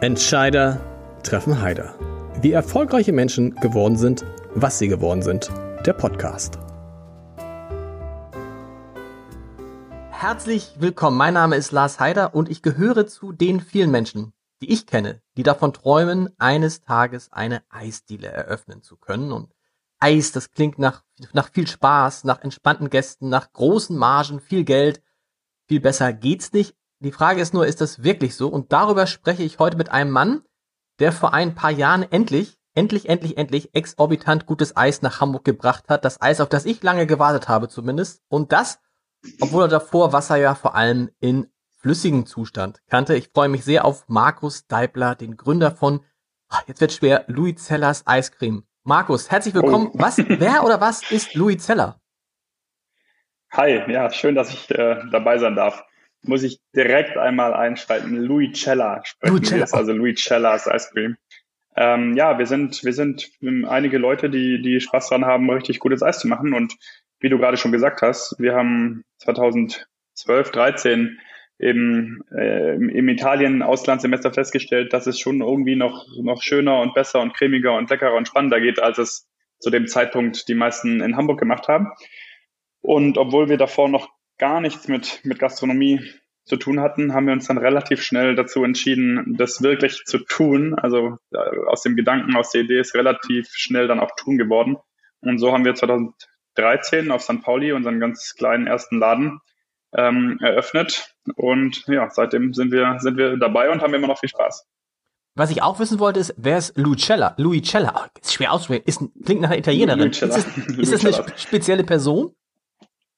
Entscheider 0.00 0.80
treffen 1.24 1.60
Heider. 1.60 1.96
Wie 2.40 2.52
erfolgreiche 2.52 3.12
Menschen 3.12 3.56
geworden 3.56 3.96
sind, 3.96 4.24
was 4.54 4.78
sie 4.78 4.86
geworden 4.86 5.22
sind. 5.22 5.50
Der 5.84 5.92
Podcast. 5.92 6.56
Herzlich 10.10 10.76
willkommen. 10.78 11.16
Mein 11.16 11.34
Name 11.34 11.56
ist 11.56 11.72
Lars 11.72 11.98
Heider 11.98 12.36
und 12.36 12.48
ich 12.48 12.62
gehöre 12.62 13.08
zu 13.08 13.32
den 13.32 13.60
vielen 13.60 13.90
Menschen, 13.90 14.34
die 14.62 14.72
ich 14.72 14.86
kenne, 14.86 15.20
die 15.36 15.42
davon 15.42 15.72
träumen, 15.72 16.30
eines 16.38 16.82
Tages 16.82 17.32
eine 17.32 17.64
Eisdiele 17.68 18.28
eröffnen 18.28 18.84
zu 18.84 18.98
können. 18.98 19.32
Und 19.32 19.52
Eis, 19.98 20.30
das 20.30 20.52
klingt 20.52 20.78
nach, 20.78 21.02
nach 21.32 21.50
viel 21.50 21.66
Spaß, 21.66 22.22
nach 22.22 22.40
entspannten 22.42 22.88
Gästen, 22.88 23.30
nach 23.30 23.52
großen 23.52 23.96
Margen, 23.96 24.38
viel 24.38 24.62
Geld. 24.62 25.02
Viel 25.66 25.80
besser 25.80 26.12
geht's 26.12 26.52
nicht. 26.52 26.77
Die 27.00 27.12
Frage 27.12 27.40
ist 27.40 27.54
nur, 27.54 27.66
ist 27.66 27.80
das 27.80 28.02
wirklich 28.02 28.34
so? 28.34 28.48
Und 28.48 28.72
darüber 28.72 29.06
spreche 29.06 29.44
ich 29.44 29.60
heute 29.60 29.76
mit 29.76 29.90
einem 29.90 30.10
Mann, 30.10 30.42
der 30.98 31.12
vor 31.12 31.32
ein 31.32 31.54
paar 31.54 31.70
Jahren 31.70 32.02
endlich, 32.02 32.58
endlich, 32.74 33.08
endlich, 33.08 33.38
endlich 33.38 33.72
exorbitant 33.72 34.46
gutes 34.46 34.76
Eis 34.76 35.00
nach 35.00 35.20
Hamburg 35.20 35.44
gebracht 35.44 35.84
hat. 35.88 36.04
Das 36.04 36.20
Eis, 36.20 36.40
auf 36.40 36.48
das 36.48 36.66
ich 36.66 36.82
lange 36.82 37.06
gewartet 37.06 37.48
habe 37.48 37.68
zumindest. 37.68 38.22
Und 38.28 38.50
das, 38.50 38.80
obwohl 39.40 39.64
er 39.64 39.68
davor 39.68 40.12
Wasser 40.12 40.36
ja 40.36 40.56
vor 40.56 40.74
allem 40.74 41.10
in 41.20 41.46
flüssigem 41.78 42.26
Zustand 42.26 42.80
kannte. 42.88 43.14
Ich 43.14 43.30
freue 43.32 43.48
mich 43.48 43.64
sehr 43.64 43.84
auf 43.84 44.08
Markus 44.08 44.66
Deibler, 44.66 45.14
den 45.14 45.36
Gründer 45.36 45.70
von, 45.70 46.04
ah, 46.48 46.62
jetzt 46.66 46.80
wird 46.80 46.92
schwer, 46.92 47.24
Louis 47.28 47.54
Zellers 47.54 48.04
Eiscreme. 48.08 48.64
Markus, 48.82 49.30
herzlich 49.30 49.54
willkommen. 49.54 49.90
Oh. 49.92 50.00
Was, 50.00 50.18
wer 50.26 50.64
oder 50.64 50.80
was 50.80 51.08
ist 51.12 51.34
Louis 51.34 51.64
Zeller? 51.64 52.00
Hi, 53.52 53.84
ja, 53.88 54.10
schön, 54.10 54.34
dass 54.34 54.50
ich 54.50 54.68
äh, 54.72 55.00
dabei 55.12 55.38
sein 55.38 55.54
darf 55.54 55.84
muss 56.28 56.42
ich 56.42 56.60
direkt 56.74 57.16
einmal 57.16 57.54
einschreiten. 57.54 58.16
Louis 58.16 58.52
Cella 58.52 59.02
sprechen 59.04 59.36
Louis 59.36 59.48
Cella. 59.48 59.66
also 59.72 59.92
Louis 59.92 60.22
Cellas 60.22 60.66
Ice 60.66 60.90
Cream. 60.92 61.16
Ähm, 61.76 62.16
ja, 62.16 62.38
wir 62.38 62.46
sind, 62.46 62.84
wir 62.84 62.92
sind 62.92 63.30
einige 63.68 63.98
Leute, 63.98 64.30
die, 64.30 64.60
die 64.62 64.80
Spaß 64.80 65.08
dran 65.08 65.24
haben, 65.24 65.48
richtig 65.50 65.78
gutes 65.78 66.02
Eis 66.02 66.18
zu 66.18 66.28
machen. 66.28 66.52
Und 66.52 66.76
wie 67.20 67.28
du 67.28 67.38
gerade 67.38 67.56
schon 67.56 67.72
gesagt 67.72 68.02
hast, 68.02 68.34
wir 68.38 68.54
haben 68.54 69.04
2012, 69.18 70.50
13 70.50 71.18
eben 71.60 72.20
äh, 72.36 72.74
im 72.74 73.08
Italien 73.08 73.62
Auslandssemester 73.62 74.32
festgestellt, 74.32 74.92
dass 74.92 75.06
es 75.06 75.18
schon 75.18 75.40
irgendwie 75.40 75.76
noch, 75.76 76.06
noch 76.20 76.42
schöner 76.42 76.80
und 76.80 76.94
besser 76.94 77.20
und 77.20 77.34
cremiger 77.34 77.76
und 77.76 77.90
leckerer 77.90 78.14
und 78.14 78.28
spannender 78.28 78.60
geht, 78.60 78.80
als 78.80 78.98
es 78.98 79.28
zu 79.58 79.70
dem 79.70 79.88
Zeitpunkt 79.88 80.48
die 80.48 80.54
meisten 80.54 81.00
in 81.00 81.16
Hamburg 81.16 81.40
gemacht 81.40 81.68
haben. 81.68 81.88
Und 82.80 83.18
obwohl 83.18 83.48
wir 83.48 83.56
davor 83.56 83.88
noch 83.88 84.08
gar 84.38 84.60
nichts 84.60 84.88
mit, 84.88 85.20
mit 85.24 85.38
Gastronomie 85.38 86.00
zu 86.48 86.56
tun 86.56 86.80
hatten, 86.80 87.14
haben 87.14 87.26
wir 87.26 87.34
uns 87.34 87.46
dann 87.46 87.58
relativ 87.58 88.02
schnell 88.02 88.34
dazu 88.34 88.64
entschieden, 88.64 89.36
das 89.38 89.62
wirklich 89.62 90.04
zu 90.04 90.18
tun. 90.18 90.74
Also 90.74 91.18
äh, 91.32 91.38
aus 91.66 91.82
dem 91.82 91.94
Gedanken, 91.94 92.36
aus 92.36 92.50
der 92.50 92.62
Idee 92.62 92.80
ist 92.80 92.94
relativ 92.94 93.48
schnell 93.52 93.86
dann 93.86 94.00
auch 94.00 94.10
tun 94.16 94.38
geworden. 94.38 94.76
Und 95.20 95.38
so 95.38 95.52
haben 95.52 95.64
wir 95.64 95.74
2013 95.74 97.10
auf 97.10 97.22
St. 97.22 97.42
Pauli 97.42 97.72
unseren 97.72 98.00
ganz 98.00 98.34
kleinen 98.36 98.66
ersten 98.66 98.98
Laden 98.98 99.40
ähm, 99.94 100.38
eröffnet. 100.40 101.14
Und 101.36 101.84
ja, 101.86 102.08
seitdem 102.10 102.54
sind 102.54 102.72
wir, 102.72 102.96
sind 102.98 103.16
wir 103.16 103.36
dabei 103.36 103.70
und 103.70 103.82
haben 103.82 103.94
immer 103.94 104.08
noch 104.08 104.18
viel 104.18 104.28
Spaß. 104.28 104.66
Was 105.34 105.50
ich 105.50 105.62
auch 105.62 105.78
wissen 105.78 106.00
wollte, 106.00 106.18
ist, 106.18 106.34
wer 106.36 106.58
ist 106.58 106.76
Lucella? 106.76 107.34
Lucella, 107.36 107.92
oh, 107.96 108.18
ist 108.20 108.32
schwer 108.32 108.52
auszusprechen, 108.52 108.82
ist, 108.86 109.00
klingt 109.24 109.40
nach 109.40 109.50
einer 109.50 109.58
Italienerin. 109.58 110.10
Ist 110.10 110.22
das, 110.22 110.44
ist 110.76 110.92
das 110.92 111.04
eine 111.04 111.38
spezielle 111.38 111.84
Person? 111.84 112.32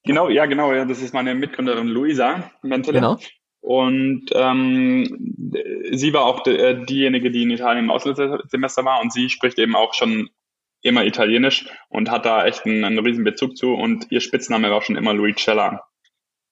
Genau, 0.04 0.28
ja, 0.28 0.46
genau. 0.46 0.72
Ja, 0.72 0.84
das 0.84 1.02
ist 1.02 1.14
meine 1.14 1.34
Mitgründerin 1.34 1.88
Luisa 1.88 2.50
Mentele. 2.62 3.00
Genau. 3.00 3.18
Und 3.60 4.26
ähm, 4.34 5.52
sie 5.92 6.12
war 6.14 6.24
auch 6.24 6.46
äh, 6.46 6.82
diejenige, 6.84 7.30
die 7.30 7.42
in 7.42 7.50
Italien 7.50 7.84
im 7.84 7.90
Auslandssemester 7.90 8.84
war 8.84 9.02
und 9.02 9.12
sie 9.12 9.28
spricht 9.28 9.58
eben 9.58 9.76
auch 9.76 9.92
schon 9.92 10.30
immer 10.82 11.04
Italienisch 11.04 11.66
und 11.90 12.10
hat 12.10 12.24
da 12.24 12.46
echt 12.46 12.64
einen, 12.64 12.84
einen 12.84 12.98
riesen 12.98 13.24
Bezug 13.24 13.56
zu 13.56 13.74
und 13.74 14.10
ihr 14.10 14.20
Spitzname 14.20 14.70
war 14.70 14.80
schon 14.80 14.96
immer 14.96 15.12
Luicella. 15.12 15.84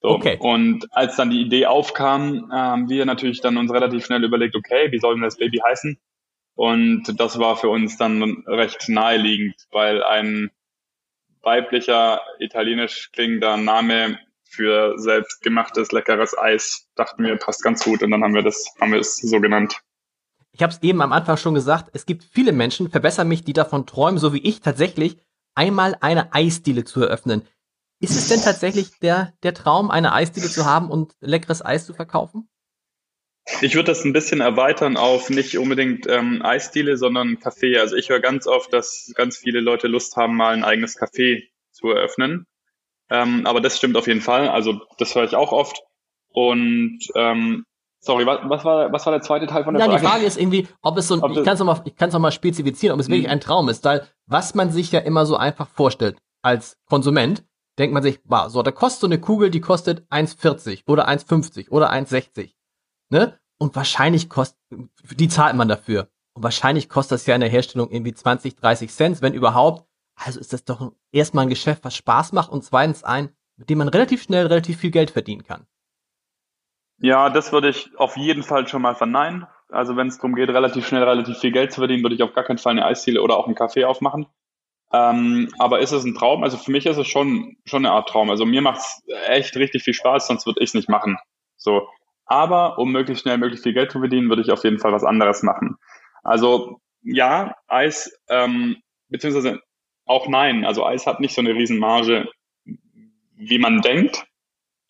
So. 0.01 0.11
Okay. 0.11 0.37
Und 0.39 0.87
als 0.91 1.17
dann 1.17 1.31
die 1.31 1.41
Idee 1.41 1.67
aufkam, 1.67 2.51
haben 2.53 2.89
wir 2.89 3.05
natürlich 3.07 3.41
dann 3.41 3.57
uns 3.57 3.73
relativ 3.73 4.05
schnell 4.05 4.23
überlegt, 4.23 4.55
okay, 4.55 4.93
wie 4.93 4.99
soll 4.99 5.15
denn 5.15 5.23
das 5.23 5.39
Baby 5.39 5.61
heißen? 5.67 5.99
Und 6.55 7.21
das 7.21 7.39
war 7.39 7.57
für 7.57 7.69
uns 7.69 7.97
dann 7.97 8.45
recht 8.47 8.89
naheliegend, 8.89 9.55
weil 9.71 10.03
ein 10.03 10.51
weiblicher, 11.49 12.21
italienisch 12.39 13.11
klingender 13.13 13.57
Name 13.57 14.19
für 14.45 14.99
selbstgemachtes, 14.99 15.93
leckeres 15.93 16.37
Eis, 16.37 16.89
dachten 16.95 17.25
wir, 17.25 17.37
passt 17.37 17.63
ganz 17.63 17.85
gut 17.85 18.03
und 18.03 18.11
dann 18.11 18.23
haben 18.23 18.35
wir 18.35 18.43
das, 18.43 18.67
haben 18.79 18.93
wir 18.93 19.01
es 19.01 19.17
so 19.17 19.41
genannt. 19.41 19.81
Ich 20.53 20.63
habe 20.63 20.73
es 20.73 20.83
eben 20.83 21.01
am 21.01 21.13
Anfang 21.13 21.39
schon 21.39 21.55
gesagt, 21.55 21.91
es 21.95 22.05
gibt 22.05 22.25
viele 22.25 22.53
Menschen, 22.53 22.91
verbessere 22.91 23.25
mich, 23.25 23.45
die 23.45 23.55
davon 23.55 23.87
träumen, 23.87 24.19
so 24.19 24.35
wie 24.35 24.43
ich 24.43 24.61
tatsächlich, 24.61 25.17
einmal 25.55 25.97
eine 26.01 26.35
Eisdiele 26.35 26.85
zu 26.85 27.01
eröffnen. 27.01 27.43
Ist 28.01 28.17
es 28.17 28.29
denn 28.29 28.43
tatsächlich 28.43 28.99
der, 29.01 29.33
der 29.43 29.55
Traum, 29.55 29.91
eine 29.91 30.13
Eisdiele 30.13 30.49
zu 30.49 30.67
haben 30.67 30.91
und 30.91 31.15
leckeres 31.21 31.65
Eis 31.65 31.87
zu 31.87 31.95
verkaufen? 31.95 32.49
Ich 33.61 33.75
würde 33.75 33.87
das 33.87 34.05
ein 34.05 34.13
bisschen 34.13 34.41
erweitern 34.41 34.97
auf 34.97 35.31
nicht 35.31 35.59
unbedingt 35.59 36.07
ähm, 36.07 36.43
Eisdiele, 36.43 36.97
sondern 36.97 37.39
Café. 37.39 37.79
Also 37.81 37.97
ich 37.97 38.11
höre 38.11 38.21
ganz 38.21 38.47
oft, 38.47 38.73
dass 38.73 39.13
ganz 39.15 39.39
viele 39.39 39.61
Leute 39.61 39.89
Lust 39.89 40.17
haben, 40.17 40.37
mal 40.37 40.55
ein 40.55 40.65
eigenes 40.65 40.99
Café 40.99 41.43
zu 41.73 41.89
eröffnen. 41.89 42.47
Ähm, 43.11 43.47
aber 43.47 43.61
das 43.61 43.79
stimmt 43.79 43.97
auf 43.97 44.07
jeden 44.07 44.21
Fall. 44.21 44.49
Also 44.49 44.81
das 44.99 45.15
höre 45.15 45.25
ich 45.25 45.35
auch 45.35 45.53
oft. 45.53 45.81
Und 46.31 47.01
ähm, 47.15 47.65
sorry, 48.01 48.27
was, 48.27 48.41
was, 48.45 48.65
war, 48.65 48.93
was 48.93 49.07
war 49.07 49.13
der 49.13 49.23
zweite 49.23 49.47
Teil 49.47 49.65
von 49.65 49.75
der 49.75 49.81
Nein, 49.81 49.91
Frage? 49.91 50.03
Die 50.03 50.09
Frage 50.09 50.27
ist 50.27 50.39
irgendwie, 50.39 50.69
ob 50.83 50.99
es 50.99 51.09
so 51.09 51.15
ein, 51.15 51.33
ich 51.33 51.45
kann 51.45 51.55
es 51.55 51.59
nochmal, 51.59 51.81
ich 51.85 51.97
kann 51.97 52.09
es 52.09 52.15
nochmal 52.15 52.33
spezifizieren, 52.33 52.95
ob 52.95 53.01
es 53.01 53.09
wirklich 53.09 53.25
hm. 53.25 53.33
ein 53.33 53.41
Traum 53.41 53.69
ist, 53.69 53.85
weil 53.85 54.07
was 54.27 54.55
man 54.55 54.71
sich 54.71 54.93
ja 54.93 55.01
immer 55.01 55.27
so 55.27 55.37
einfach 55.37 55.69
vorstellt 55.69 56.19
als 56.43 56.77
Konsument, 56.87 57.45
denkt 57.79 57.95
man 57.95 58.03
sich, 58.03 58.21
wow, 58.25 58.49
so, 58.51 58.63
da 58.63 58.73
kostet 58.73 59.01
so 59.01 59.07
eine 59.07 59.21
Kugel, 59.21 59.51
die 59.51 59.61
kostet 59.61 60.03
1,40 60.11 60.83
oder 60.87 61.09
1,50 61.09 61.71
oder 61.71 61.91
1,60 61.93 62.58
ne? 63.11 63.39
Und 63.59 63.75
wahrscheinlich 63.75 64.29
kostet, 64.29 64.59
die 64.71 65.29
zahlt 65.29 65.57
man 65.57 65.69
dafür. 65.69 66.09
Und 66.33 66.45
wahrscheinlich 66.45 66.89
kostet 66.89 67.17
das 67.17 67.27
ja 67.27 67.35
in 67.35 67.41
der 67.41 67.51
Herstellung 67.51 67.91
irgendwie 67.91 68.15
20, 68.15 68.55
30 68.55 68.91
Cent, 68.91 69.23
wenn 69.23 69.35
überhaupt. 69.35 69.85
Also 70.15 70.39
ist 70.39 70.53
das 70.53 70.65
doch 70.65 70.93
erstmal 71.11 71.47
ein 71.47 71.49
Geschäft, 71.49 71.85
was 71.85 71.97
Spaß 71.97 72.33
macht 72.33 72.51
und 72.51 72.63
zweitens 72.63 73.05
ein, 73.05 73.31
mit 73.57 73.71
dem 73.71 73.79
man 73.79 73.89
relativ 73.89 74.23
schnell 74.23 74.47
relativ 74.47 74.79
viel 74.79 74.91
Geld 74.91 75.11
verdienen 75.11 75.43
kann. 75.43 75.67
Ja, 77.01 77.31
das 77.31 77.53
würde 77.53 77.69
ich 77.69 77.91
auf 77.97 78.17
jeden 78.17 78.43
Fall 78.43 78.67
schon 78.67 78.83
mal 78.83 78.95
verneinen. 78.95 79.47
Also 79.69 79.97
wenn 79.97 80.09
es 80.09 80.17
darum 80.17 80.35
geht, 80.35 80.49
relativ 80.49 80.87
schnell 80.87 81.03
relativ 81.03 81.39
viel 81.39 81.53
Geld 81.53 81.73
zu 81.73 81.81
verdienen, 81.81 82.03
würde 82.03 82.15
ich 82.15 82.23
auf 82.23 82.33
gar 82.33 82.45
keinen 82.45 82.59
Fall 82.59 82.73
eine 82.73 82.87
Eisdiele 82.87 83.23
oder 83.23 83.37
auch 83.37 83.47
einen 83.47 83.55
Kaffee 83.55 83.85
aufmachen. 83.85 84.27
Ähm, 84.93 85.53
aber 85.59 85.81
ist 85.81 85.93
es 85.93 86.05
ein 86.05 86.15
Traum? 86.15 86.43
Also 86.43 86.57
für 86.57 86.71
mich 86.71 86.87
ist 86.87 86.97
es 86.97 87.07
schon, 87.07 87.57
schon 87.65 87.85
eine 87.85 87.95
Art 87.95 88.09
Traum. 88.09 88.31
Also 88.31 88.47
mir 88.47 88.63
macht 88.63 88.79
es 88.79 89.03
echt 89.27 89.57
richtig 89.57 89.83
viel 89.83 89.95
Spaß, 89.95 90.27
sonst 90.27 90.47
würde 90.47 90.61
ich 90.61 90.71
es 90.71 90.75
nicht 90.75 90.89
machen. 90.89 91.19
So. 91.57 91.89
Aber 92.29 92.79
um 92.79 92.93
möglichst 92.93 93.23
schnell 93.23 93.39
möglichst 93.39 93.65
viel 93.65 93.73
Geld 93.73 93.91
zu 93.91 93.99
verdienen, 93.99 94.29
würde 94.29 94.43
ich 94.43 94.53
auf 94.53 94.63
jeden 94.63 94.79
Fall 94.79 94.93
was 94.93 95.05
anderes 95.05 95.43
machen. 95.43 95.77
Also 96.23 96.81
ja, 97.03 97.57
Eis, 97.67 98.13
ähm, 98.29 98.77
beziehungsweise 99.09 99.61
auch 100.05 100.29
nein. 100.29 100.65
Also 100.65 100.85
Eis 100.85 101.07
hat 101.07 101.21
nicht 101.21 101.35
so 101.35 101.41
eine 101.41 101.55
Riesenmarge, 101.55 102.29
wie 103.35 103.59
man 103.59 103.81
denkt. 103.81 104.27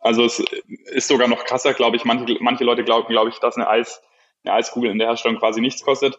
Also 0.00 0.24
es 0.24 0.42
ist 0.90 1.08
sogar 1.08 1.28
noch 1.28 1.44
krasser, 1.44 1.74
glaube 1.74 1.96
ich. 1.96 2.04
Manche, 2.04 2.36
manche 2.40 2.64
Leute 2.64 2.84
glauben, 2.84 3.08
glaube 3.08 3.30
ich, 3.30 3.38
dass 3.38 3.56
eine 3.56 3.68
Eis, 3.68 4.02
eine 4.44 4.54
Eiskugel 4.54 4.90
in 4.90 4.98
der 4.98 5.08
Herstellung 5.08 5.38
quasi 5.38 5.60
nichts 5.60 5.82
kostet. 5.84 6.18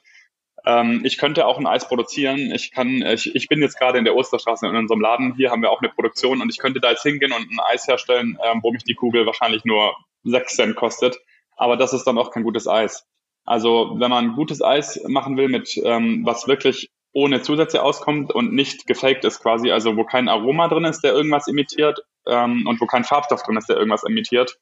Ähm, 0.65 1.01
ich 1.03 1.17
könnte 1.17 1.45
auch 1.45 1.57
ein 1.57 1.67
Eis 1.67 1.87
produzieren. 1.87 2.51
Ich 2.51 2.71
kann, 2.71 3.01
ich, 3.01 3.35
ich 3.35 3.47
bin 3.47 3.61
jetzt 3.61 3.79
gerade 3.79 3.97
in 3.97 4.05
der 4.05 4.15
Osterstraße 4.15 4.67
in 4.67 4.75
unserem 4.75 5.01
Laden. 5.01 5.35
Hier 5.35 5.51
haben 5.51 5.61
wir 5.61 5.71
auch 5.71 5.81
eine 5.81 5.89
Produktion 5.89 6.41
und 6.41 6.49
ich 6.49 6.57
könnte 6.57 6.79
da 6.79 6.91
jetzt 6.91 7.03
hingehen 7.03 7.31
und 7.31 7.49
ein 7.49 7.59
Eis 7.71 7.87
herstellen, 7.87 8.37
ähm, 8.43 8.59
wo 8.61 8.71
mich 8.71 8.83
die 8.83 8.95
Kugel 8.95 9.25
wahrscheinlich 9.25 9.65
nur 9.65 9.95
6 10.23 10.55
Cent 10.55 10.75
kostet. 10.75 11.17
Aber 11.55 11.77
das 11.77 11.93
ist 11.93 12.05
dann 12.05 12.17
auch 12.17 12.31
kein 12.31 12.43
gutes 12.43 12.67
Eis. 12.67 13.05
Also 13.45 13.95
wenn 13.97 14.09
man 14.09 14.35
gutes 14.35 14.61
Eis 14.61 15.01
machen 15.07 15.37
will, 15.37 15.49
mit 15.49 15.79
ähm, 15.83 16.21
was 16.25 16.47
wirklich 16.47 16.89
ohne 17.11 17.41
Zusätze 17.41 17.81
auskommt 17.81 18.31
und 18.31 18.53
nicht 18.53 18.85
gefaked 18.85 19.25
ist 19.25 19.41
quasi, 19.41 19.71
also 19.71 19.97
wo 19.97 20.03
kein 20.03 20.29
Aroma 20.29 20.67
drin 20.67 20.85
ist, 20.85 21.01
der 21.01 21.13
irgendwas 21.13 21.47
imitiert 21.47 21.99
ähm, 22.27 22.67
und 22.67 22.79
wo 22.79 22.85
kein 22.85 23.03
Farbstoff 23.03 23.43
drin 23.43 23.57
ist, 23.57 23.67
der 23.67 23.77
irgendwas 23.77 24.03
imitiert, 24.03 24.59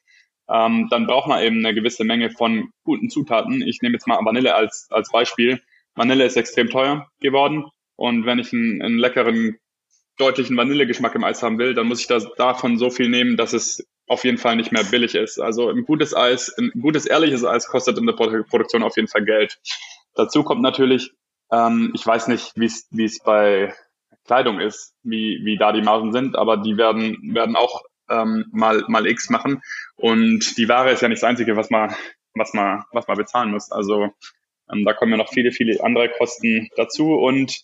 ähm, 0.49 0.87
dann 0.89 1.07
braucht 1.07 1.27
man 1.27 1.43
eben 1.43 1.57
eine 1.57 1.75
gewisse 1.75 2.05
Menge 2.05 2.29
von 2.29 2.71
guten 2.83 3.09
Zutaten. 3.09 3.61
Ich 3.61 3.81
nehme 3.81 3.95
jetzt 3.95 4.07
mal 4.07 4.23
Vanille 4.23 4.55
als, 4.55 4.87
als 4.89 5.11
Beispiel. 5.11 5.61
Vanille 5.97 6.25
ist 6.25 6.37
extrem 6.37 6.69
teuer 6.69 7.09
geworden 7.19 7.65
und 7.95 8.25
wenn 8.25 8.39
ich 8.39 8.53
einen, 8.53 8.81
einen 8.81 8.99
leckeren, 8.99 9.57
deutlichen 10.17 10.55
Vanillegeschmack 10.55 11.15
im 11.15 11.23
Eis 11.23 11.43
haben 11.43 11.57
will, 11.57 11.73
dann 11.73 11.87
muss 11.87 11.99
ich 11.99 12.07
da, 12.07 12.19
davon 12.37 12.77
so 12.77 12.89
viel 12.89 13.09
nehmen, 13.09 13.37
dass 13.37 13.53
es 13.53 13.85
auf 14.07 14.23
jeden 14.23 14.37
Fall 14.37 14.55
nicht 14.55 14.71
mehr 14.71 14.83
billig 14.83 15.15
ist. 15.15 15.39
Also 15.39 15.69
ein 15.69 15.83
gutes 15.83 16.15
Eis, 16.15 16.55
ein 16.57 16.71
gutes 16.79 17.05
ehrliches 17.05 17.43
Eis 17.43 17.67
kostet 17.67 17.97
in 17.97 18.05
der 18.05 18.13
Produktion 18.13 18.83
auf 18.83 18.95
jeden 18.95 19.09
Fall 19.09 19.25
Geld. 19.25 19.59
Dazu 20.15 20.43
kommt 20.43 20.61
natürlich, 20.61 21.11
ähm, 21.51 21.91
ich 21.93 22.05
weiß 22.05 22.27
nicht, 22.29 22.53
wie 22.55 22.65
es 22.65 22.87
wie 22.91 23.05
es 23.05 23.19
bei 23.19 23.73
Kleidung 24.25 24.59
ist, 24.59 24.95
wie 25.03 25.41
wie 25.43 25.57
da 25.57 25.71
die 25.71 25.81
Margen 25.81 26.13
sind, 26.13 26.35
aber 26.35 26.57
die 26.57 26.77
werden 26.77 27.33
werden 27.33 27.55
auch 27.55 27.83
ähm, 28.09 28.45
mal 28.51 28.83
mal 28.87 29.07
X 29.07 29.29
machen 29.29 29.61
und 29.95 30.57
die 30.57 30.69
Ware 30.69 30.91
ist 30.91 31.01
ja 31.01 31.09
nicht 31.09 31.21
das 31.21 31.29
einzige, 31.29 31.55
was 31.55 31.69
man 31.69 31.93
was 32.33 32.53
man 32.53 32.83
was 32.91 33.07
man 33.07 33.17
bezahlen 33.17 33.51
muss. 33.51 33.71
Also 33.71 34.13
Ähm, 34.71 34.85
da 34.85 34.93
kommen 34.93 35.11
ja 35.11 35.17
noch 35.17 35.29
viele, 35.29 35.51
viele 35.51 35.83
andere 35.83 36.09
Kosten 36.09 36.69
dazu 36.75 37.13
und 37.13 37.61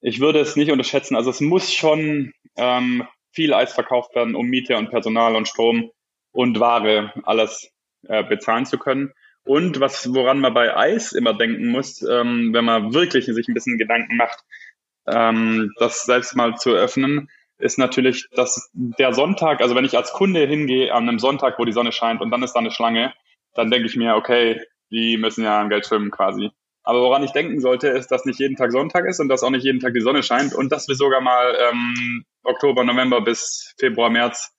ich 0.00 0.20
würde 0.20 0.40
es 0.40 0.56
nicht 0.56 0.70
unterschätzen. 0.70 1.16
Also 1.16 1.30
es 1.30 1.40
muss 1.40 1.72
schon 1.72 2.32
ähm, 2.56 3.06
viel 3.32 3.54
Eis 3.54 3.72
verkauft 3.72 4.14
werden, 4.14 4.34
um 4.34 4.46
Miete 4.46 4.76
und 4.76 4.90
Personal 4.90 5.34
und 5.34 5.48
Strom 5.48 5.90
und 6.32 6.60
Ware 6.60 7.12
alles 7.24 7.70
äh, 8.06 8.22
bezahlen 8.22 8.66
zu 8.66 8.78
können. 8.78 9.12
Und 9.44 9.80
was, 9.80 10.12
woran 10.14 10.40
man 10.40 10.54
bei 10.54 10.76
Eis 10.76 11.12
immer 11.12 11.34
denken 11.34 11.68
muss, 11.68 12.02
ähm, 12.02 12.50
wenn 12.52 12.64
man 12.64 12.94
wirklich 12.94 13.26
sich 13.26 13.48
ein 13.48 13.54
bisschen 13.54 13.78
Gedanken 13.78 14.16
macht, 14.16 14.38
ähm, 15.06 15.70
das 15.78 16.04
selbst 16.04 16.34
mal 16.34 16.56
zu 16.56 16.70
öffnen, 16.70 17.28
ist 17.58 17.78
natürlich, 17.78 18.28
dass 18.32 18.70
der 18.72 19.12
Sonntag, 19.12 19.60
also 19.60 19.74
wenn 19.74 19.84
ich 19.84 19.96
als 19.96 20.12
Kunde 20.12 20.46
hingehe 20.46 20.92
an 20.92 21.08
einem 21.08 21.18
Sonntag, 21.18 21.58
wo 21.58 21.64
die 21.64 21.72
Sonne 21.72 21.92
scheint 21.92 22.20
und 22.20 22.30
dann 22.30 22.42
ist 22.42 22.52
da 22.52 22.60
eine 22.60 22.70
Schlange, 22.70 23.12
dann 23.54 23.70
denke 23.70 23.86
ich 23.86 23.96
mir, 23.96 24.16
okay, 24.16 24.60
die 24.90 25.16
müssen 25.16 25.44
ja 25.44 25.60
am 25.60 25.68
Geld 25.68 25.86
schwimmen 25.86 26.10
quasi. 26.10 26.50
Aber 26.82 27.00
woran 27.00 27.24
ich 27.24 27.32
denken 27.32 27.60
sollte, 27.60 27.88
ist, 27.88 28.10
dass 28.10 28.26
nicht 28.26 28.38
jeden 28.38 28.56
Tag 28.56 28.70
Sonntag 28.70 29.06
ist 29.06 29.18
und 29.18 29.28
dass 29.28 29.42
auch 29.42 29.50
nicht 29.50 29.64
jeden 29.64 29.80
Tag 29.80 29.94
die 29.94 30.02
Sonne 30.02 30.22
scheint 30.22 30.54
und 30.54 30.70
dass 30.70 30.86
wir 30.86 30.94
sogar 30.94 31.22
mal 31.22 31.56
ähm, 31.70 32.24
Oktober, 32.42 32.84
November 32.84 33.22
bis 33.22 33.74
Februar, 33.78 34.10
März 34.10 34.52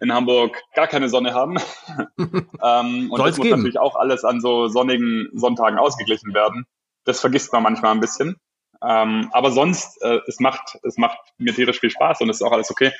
in 0.00 0.12
Hamburg 0.12 0.60
gar 0.74 0.86
keine 0.86 1.08
Sonne 1.08 1.34
haben. 1.34 1.56
ähm, 2.18 3.10
und 3.10 3.16
Soll's 3.16 3.30
das 3.30 3.38
muss 3.38 3.44
geben. 3.44 3.56
natürlich 3.58 3.78
auch 3.78 3.96
alles 3.96 4.24
an 4.24 4.40
so 4.40 4.68
sonnigen 4.68 5.28
Sonntagen 5.32 5.78
ausgeglichen 5.78 6.34
werden. 6.34 6.66
Das 7.04 7.20
vergisst 7.20 7.52
man 7.52 7.64
manchmal 7.64 7.92
ein 7.92 8.00
bisschen. 8.00 8.36
Ähm, 8.80 9.28
aber 9.32 9.50
sonst, 9.50 10.00
äh, 10.02 10.20
es 10.26 10.40
macht, 10.40 10.78
es 10.84 10.98
macht 10.98 11.18
mir 11.38 11.54
tierisch 11.54 11.80
viel 11.80 11.90
Spaß 11.90 12.20
und 12.20 12.30
es 12.30 12.36
ist 12.36 12.42
auch 12.42 12.52
alles 12.52 12.70
okay. 12.70 12.92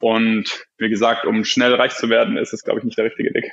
Und 0.00 0.66
wie 0.78 0.90
gesagt, 0.90 1.26
um 1.26 1.44
schnell 1.44 1.74
reich 1.74 1.94
zu 1.94 2.08
werden, 2.08 2.36
ist 2.36 2.52
es, 2.52 2.64
glaube 2.64 2.80
ich, 2.80 2.84
nicht 2.84 2.98
der 2.98 3.06
richtige 3.06 3.32
Weg. 3.34 3.52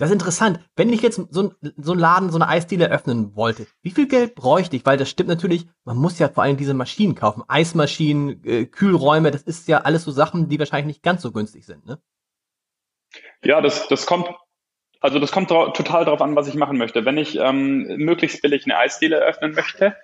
Das 0.00 0.08
ist 0.08 0.14
interessant. 0.14 0.60
Wenn 0.76 0.90
ich 0.94 1.02
jetzt 1.02 1.20
so, 1.28 1.42
ein, 1.42 1.72
so 1.76 1.92
einen 1.92 2.00
Laden, 2.00 2.30
so 2.30 2.38
eine 2.38 2.48
Eisdiele 2.48 2.90
öffnen 2.90 3.36
wollte, 3.36 3.66
wie 3.82 3.90
viel 3.90 4.08
Geld 4.08 4.34
bräuchte 4.34 4.74
ich? 4.74 4.86
Weil 4.86 4.96
das 4.96 5.10
stimmt 5.10 5.28
natürlich, 5.28 5.66
man 5.84 5.98
muss 5.98 6.18
ja 6.18 6.30
vor 6.30 6.42
allem 6.42 6.56
diese 6.56 6.72
Maschinen 6.72 7.14
kaufen. 7.14 7.42
Eismaschinen, 7.48 8.42
äh, 8.46 8.64
Kühlräume, 8.64 9.30
das 9.30 9.42
ist 9.42 9.68
ja 9.68 9.82
alles 9.82 10.04
so 10.04 10.10
Sachen, 10.10 10.48
die 10.48 10.58
wahrscheinlich 10.58 10.86
nicht 10.86 11.02
ganz 11.02 11.20
so 11.20 11.32
günstig 11.32 11.66
sind, 11.66 11.84
ne? 11.84 11.98
Ja, 13.44 13.60
das, 13.60 13.88
das 13.88 14.06
kommt, 14.06 14.26
also 15.00 15.18
das 15.18 15.32
kommt 15.32 15.50
total 15.50 16.06
darauf 16.06 16.22
an, 16.22 16.34
was 16.34 16.48
ich 16.48 16.54
machen 16.54 16.78
möchte. 16.78 17.04
Wenn 17.04 17.18
ich 17.18 17.36
ähm, 17.36 17.82
möglichst 17.98 18.40
billig 18.40 18.64
eine 18.64 18.78
Eisdiele 18.78 19.16
eröffnen 19.16 19.52
möchte, 19.52 19.96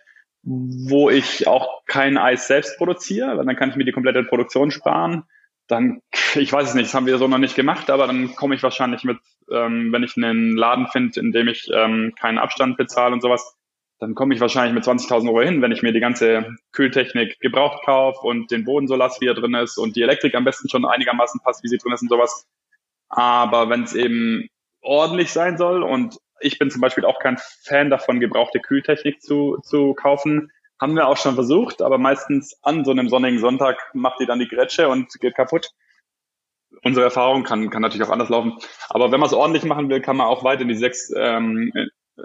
wo 0.42 1.08
ich 1.08 1.48
auch 1.48 1.86
kein 1.86 2.18
Eis 2.18 2.48
selbst 2.48 2.76
produziere, 2.76 3.42
dann 3.42 3.56
kann 3.56 3.70
ich 3.70 3.76
mir 3.76 3.86
die 3.86 3.92
komplette 3.92 4.24
Produktion 4.24 4.70
sparen. 4.70 5.24
Dann, 5.68 6.02
ich 6.34 6.52
weiß 6.52 6.68
es 6.68 6.74
nicht, 6.74 6.88
das 6.88 6.94
haben 6.94 7.06
wir 7.06 7.16
so 7.16 7.28
noch 7.28 7.38
nicht 7.38 7.56
gemacht, 7.56 7.88
aber 7.88 8.06
dann 8.06 8.34
komme 8.34 8.54
ich 8.54 8.62
wahrscheinlich 8.62 9.02
mit, 9.02 9.18
ähm, 9.50 9.92
wenn 9.92 10.02
ich 10.02 10.16
einen 10.16 10.56
Laden 10.56 10.86
finde, 10.88 11.20
in 11.20 11.32
dem 11.32 11.48
ich 11.48 11.68
ähm, 11.72 12.14
keinen 12.18 12.38
Abstand 12.38 12.76
bezahle 12.76 13.14
und 13.14 13.22
sowas, 13.22 13.56
dann 13.98 14.14
komme 14.14 14.34
ich 14.34 14.40
wahrscheinlich 14.40 14.74
mit 14.74 14.84
20.000 14.84 15.28
Euro 15.28 15.40
hin, 15.40 15.62
wenn 15.62 15.72
ich 15.72 15.82
mir 15.82 15.92
die 15.92 16.00
ganze 16.00 16.54
Kühltechnik 16.72 17.40
gebraucht 17.40 17.84
kaufe 17.84 18.20
und 18.26 18.50
den 18.50 18.64
Boden 18.64 18.88
so 18.88 18.94
lasse, 18.94 19.20
wie 19.20 19.26
er 19.26 19.34
drin 19.34 19.54
ist 19.54 19.78
und 19.78 19.96
die 19.96 20.02
Elektrik 20.02 20.34
am 20.34 20.44
besten 20.44 20.68
schon 20.68 20.84
einigermaßen 20.84 21.40
passt, 21.42 21.62
wie 21.64 21.68
sie 21.68 21.78
drin 21.78 21.92
ist 21.92 22.02
und 22.02 22.10
sowas. 22.10 22.46
Aber 23.08 23.70
wenn 23.70 23.84
es 23.84 23.94
eben 23.94 24.48
ordentlich 24.82 25.32
sein 25.32 25.56
soll 25.56 25.82
und 25.82 26.18
ich 26.40 26.58
bin 26.58 26.70
zum 26.70 26.82
Beispiel 26.82 27.06
auch 27.06 27.18
kein 27.18 27.38
Fan 27.64 27.88
davon, 27.88 28.20
gebrauchte 28.20 28.60
Kühltechnik 28.60 29.22
zu, 29.22 29.58
zu 29.62 29.94
kaufen, 29.94 30.50
haben 30.78 30.94
wir 30.94 31.08
auch 31.08 31.16
schon 31.16 31.34
versucht, 31.34 31.80
aber 31.80 31.96
meistens 31.96 32.58
an 32.62 32.84
so 32.84 32.90
einem 32.90 33.08
sonnigen 33.08 33.38
Sonntag 33.38 33.78
macht 33.94 34.20
die 34.20 34.26
dann 34.26 34.38
die 34.38 34.48
Grätsche 34.48 34.88
und 34.88 35.10
geht 35.20 35.34
kaputt. 35.34 35.70
Unsere 36.82 37.04
Erfahrung 37.04 37.44
kann, 37.44 37.70
kann 37.70 37.82
natürlich 37.82 38.06
auch 38.06 38.12
anders 38.12 38.28
laufen. 38.28 38.58
Aber 38.88 39.12
wenn 39.12 39.20
man 39.20 39.28
es 39.28 39.34
ordentlich 39.34 39.64
machen 39.64 39.88
will, 39.88 40.00
kann 40.00 40.16
man 40.16 40.26
auch 40.26 40.44
weit 40.44 40.60
in 40.60 40.68
die 40.68 40.76
sechs, 40.76 41.12
ähm, 41.16 41.72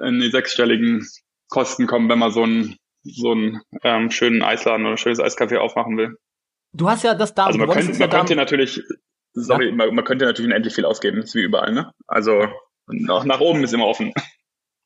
in 0.03 0.19
die 0.19 0.29
sechsstelligen 0.29 1.07
Kosten 1.49 1.87
kommen, 1.87 2.09
wenn 2.09 2.19
man 2.19 2.31
so 2.31 2.43
einen, 2.43 2.75
so 3.03 3.31
einen 3.31 3.61
ähm, 3.83 4.11
schönen 4.11 4.43
Eisladen 4.43 4.85
oder 4.85 4.95
ein 4.95 4.97
schönes 4.97 5.19
Eiscafé 5.19 5.57
aufmachen 5.57 5.97
will. 5.97 6.15
Du 6.73 6.89
hast 6.89 7.03
ja 7.03 7.13
das 7.13 7.33
da. 7.33 7.45
Also 7.47 7.59
man, 7.59 7.69
könnte, 7.69 7.97
man 7.99 8.09
könnte 8.09 8.35
natürlich 8.35 8.81
sorry, 9.33 9.69
ja? 9.69 9.75
man, 9.75 9.93
man, 9.95 10.05
könnte 10.05 10.25
natürlich 10.25 10.49
unendlich 10.49 10.73
viel 10.73 10.85
ausgeben, 10.85 11.19
ist 11.19 11.35
wie 11.35 11.41
überall, 11.41 11.73
ne? 11.73 11.91
Also 12.07 12.47
nach, 12.87 13.23
nach 13.25 13.39
oben 13.39 13.63
ist 13.63 13.73
immer 13.73 13.87
offen. 13.87 14.13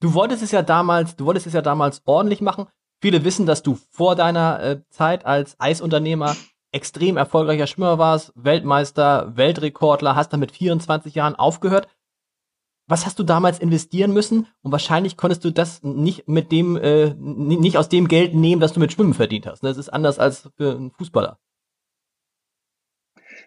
Du 0.02 0.14
wolltest 0.14 0.44
es 0.44 0.52
ja 0.52 0.62
damals, 0.62 1.16
du 1.16 1.26
wolltest 1.26 1.48
es 1.48 1.54
ja 1.54 1.62
damals 1.62 2.02
ordentlich 2.06 2.42
machen. 2.42 2.68
Viele 3.02 3.24
wissen, 3.24 3.46
dass 3.46 3.64
du 3.64 3.80
vor 3.92 4.16
deiner 4.16 4.62
äh, 4.62 4.82
Zeit 4.90 5.26
als 5.26 5.56
Eisunternehmer 5.58 6.36
extrem 6.76 7.16
erfolgreicher 7.16 7.68
Schwimmer 7.68 7.98
warst, 7.98 8.34
Weltmeister, 8.36 9.32
Weltrekordler, 9.36 10.16
hast 10.16 10.34
dann 10.34 10.42
mit 10.42 10.52
24 10.52 11.16
Jahren 11.16 11.36
aufgehört. 11.36 11.88
Was 12.88 13.06
hast 13.06 13.18
du 13.18 13.24
damals 13.24 13.60
investieren 13.60 14.14
müssen? 14.14 14.48
Und 14.62 14.72
wahrscheinlich 14.72 15.18
konntest 15.18 15.44
du 15.44 15.52
das 15.52 15.82
nicht 15.82 16.28
mit 16.28 16.52
dem, 16.52 16.76
äh, 16.76 17.16
nicht 17.16 17.78
aus 17.78 17.90
dem 17.90 18.08
Geld 18.08 18.36
nehmen, 18.36 18.62
das 18.62 18.74
du 18.74 18.80
mit 18.80 18.92
Schwimmen 18.92 19.16
verdient 19.16 19.48
hast. 19.48 19.64
Das 19.64 19.78
ist 19.78 19.90
anders 19.90 20.20
als 20.20 20.52
für 20.58 20.76
einen 20.76 20.92
Fußballer. 20.92 21.40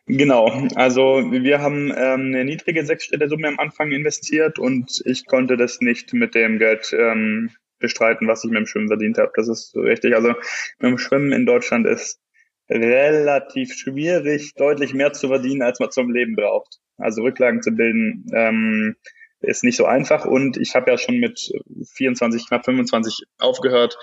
Genau, 0.06 0.50
also 0.74 1.02
wir 1.30 1.60
haben 1.60 1.90
ähm, 1.90 2.32
eine 2.32 2.46
niedrige 2.46 2.84
sechsstellige 2.84 3.28
Summe 3.28 3.48
am 3.48 3.58
Anfang 3.58 3.92
investiert 3.92 4.58
und 4.58 5.02
ich 5.04 5.26
konnte 5.26 5.58
das 5.58 5.82
nicht 5.82 6.14
mit 6.14 6.34
dem 6.34 6.58
Geld 6.58 6.94
ähm, 6.98 7.50
bestreiten, 7.78 8.26
was 8.26 8.42
ich 8.42 8.50
mit 8.50 8.58
dem 8.58 8.66
Schwimmen 8.66 8.88
verdient 8.88 9.18
habe. 9.18 9.32
Das 9.36 9.48
ist 9.48 9.72
so 9.72 9.80
richtig. 9.80 10.14
Also 10.14 10.28
mit 10.28 10.92
dem 10.92 10.98
Schwimmen 10.98 11.32
in 11.32 11.44
Deutschland 11.44 11.86
ist 11.86 12.20
relativ 12.68 13.74
schwierig, 13.74 14.54
deutlich 14.54 14.94
mehr 14.94 15.12
zu 15.12 15.28
verdienen, 15.28 15.62
als 15.62 15.80
man 15.80 15.90
zum 15.90 16.12
Leben 16.12 16.36
braucht. 16.36 16.78
Also 16.96 17.22
Rücklagen 17.22 17.62
zu 17.62 17.72
bilden 17.72 18.26
ähm, 18.34 18.96
ist 19.40 19.64
nicht 19.64 19.76
so 19.76 19.86
einfach 19.86 20.24
und 20.24 20.56
ich 20.56 20.74
habe 20.74 20.90
ja 20.90 20.98
schon 20.98 21.18
mit 21.18 21.52
24, 21.94 22.46
knapp 22.48 22.64
25 22.64 23.22
aufgehört 23.38 23.96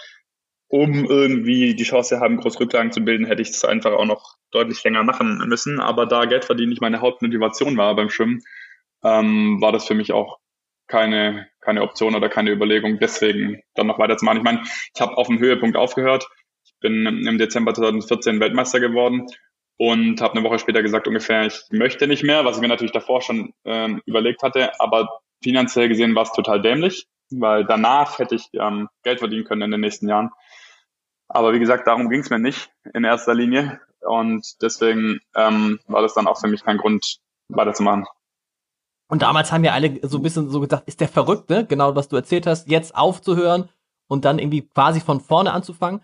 um 0.67 1.06
irgendwie 1.06 1.75
die 1.75 1.83
Chance 1.83 2.19
haben, 2.19 2.38
groß 2.38 2.59
Rücklagen 2.59 2.91
zu 2.91 3.01
bilden, 3.01 3.25
hätte 3.25 3.41
ich 3.41 3.50
es 3.50 3.63
einfach 3.63 3.91
auch 3.91 4.06
noch 4.06 4.35
deutlich 4.51 4.83
länger 4.83 5.03
machen 5.03 5.38
müssen. 5.47 5.79
Aber 5.79 6.06
da 6.06 6.25
Geld 6.25 6.45
verdienen 6.45 6.69
nicht 6.69 6.81
meine 6.81 7.01
Hauptmotivation 7.01 7.77
war 7.77 7.95
beim 7.95 8.09
Schwimmen, 8.09 8.41
ähm, 9.03 9.61
war 9.61 9.71
das 9.71 9.85
für 9.85 9.94
mich 9.94 10.11
auch 10.11 10.39
keine, 10.88 11.47
keine 11.61 11.81
Option 11.81 12.15
oder 12.15 12.29
keine 12.29 12.51
Überlegung, 12.51 13.00
deswegen 13.00 13.61
dann 13.75 13.88
noch 13.88 14.00
weiterzumachen. 14.00 14.39
Ich 14.39 14.44
meine, 14.44 14.63
ich 14.63 15.01
habe 15.01 15.18
auf 15.18 15.27
dem 15.27 15.39
Höhepunkt 15.39 15.77
aufgehört. 15.77 16.27
Bin 16.81 17.06
im 17.06 17.38
Dezember 17.38 17.74
2014 17.74 18.39
Weltmeister 18.39 18.80
geworden 18.80 19.27
und 19.77 20.22
habe 20.22 20.36
eine 20.36 20.44
Woche 20.44 20.60
später 20.60 20.81
gesagt 20.81 21.07
ungefähr, 21.07 21.45
ich 21.45 21.62
möchte 21.72 22.07
nicht 22.07 22.24
mehr, 22.24 22.45
was 22.45 22.57
ich 22.57 22.62
mir 22.62 22.68
natürlich 22.68 22.92
davor 22.92 23.22
schon 23.22 23.54
ähm, 23.66 24.01
überlegt 24.06 24.44
hatte, 24.44 24.80
aber 24.80 25.22
finanziell 25.44 25.89
gesehen 25.89 26.16
war 26.16 26.24
es 26.24 26.31
total 26.31 26.61
dämlich, 26.61 27.07
weil 27.30 27.66
danach 27.66 28.19
hätte 28.19 28.35
ich 28.35 28.49
ähm, 28.54 28.90
Geld 29.04 29.19
verdienen 29.19 29.45
können 29.45 29.64
in 29.64 29.71
den 29.71 29.81
nächsten 29.81 30.07
Jahren. 30.07 30.31
Aber 31.28 31.54
wie 31.54 31.59
gesagt, 31.59 31.88
darum 31.88 32.09
ging 32.09 32.21
es 32.21 32.30
mir 32.30 32.40
nicht 32.40 32.69
in 32.94 33.04
erster 33.04 33.33
Linie. 33.33 33.81
Und 34.02 34.61
deswegen 34.61 35.19
ähm, 35.35 35.80
war 35.88 36.02
das 36.02 36.14
dann 36.14 36.28
auch 36.28 36.40
für 36.40 36.47
mich 36.47 36.64
kein 36.64 36.78
Grund, 36.78 37.19
weiterzumachen. 37.49 38.06
Und 39.07 39.21
damals 39.21 39.52
haben 39.52 39.64
ja 39.64 39.73
alle 39.73 39.99
so 40.04 40.18
ein 40.18 40.23
bisschen 40.23 40.49
so 40.49 40.59
gesagt, 40.59 40.88
ist 40.88 40.99
der 40.99 41.07
verrückt, 41.07 41.49
ne? 41.49 41.66
Genau, 41.66 41.95
was 41.95 42.07
du 42.07 42.16
erzählt 42.16 42.47
hast, 42.47 42.68
jetzt 42.69 42.95
aufzuhören 42.95 43.69
und 44.07 44.26
dann 44.26 44.40
irgendwie 44.40 44.68
quasi 44.68 44.99
von 44.99 45.21
vorne 45.21 45.54
anzufangen. 45.54 46.02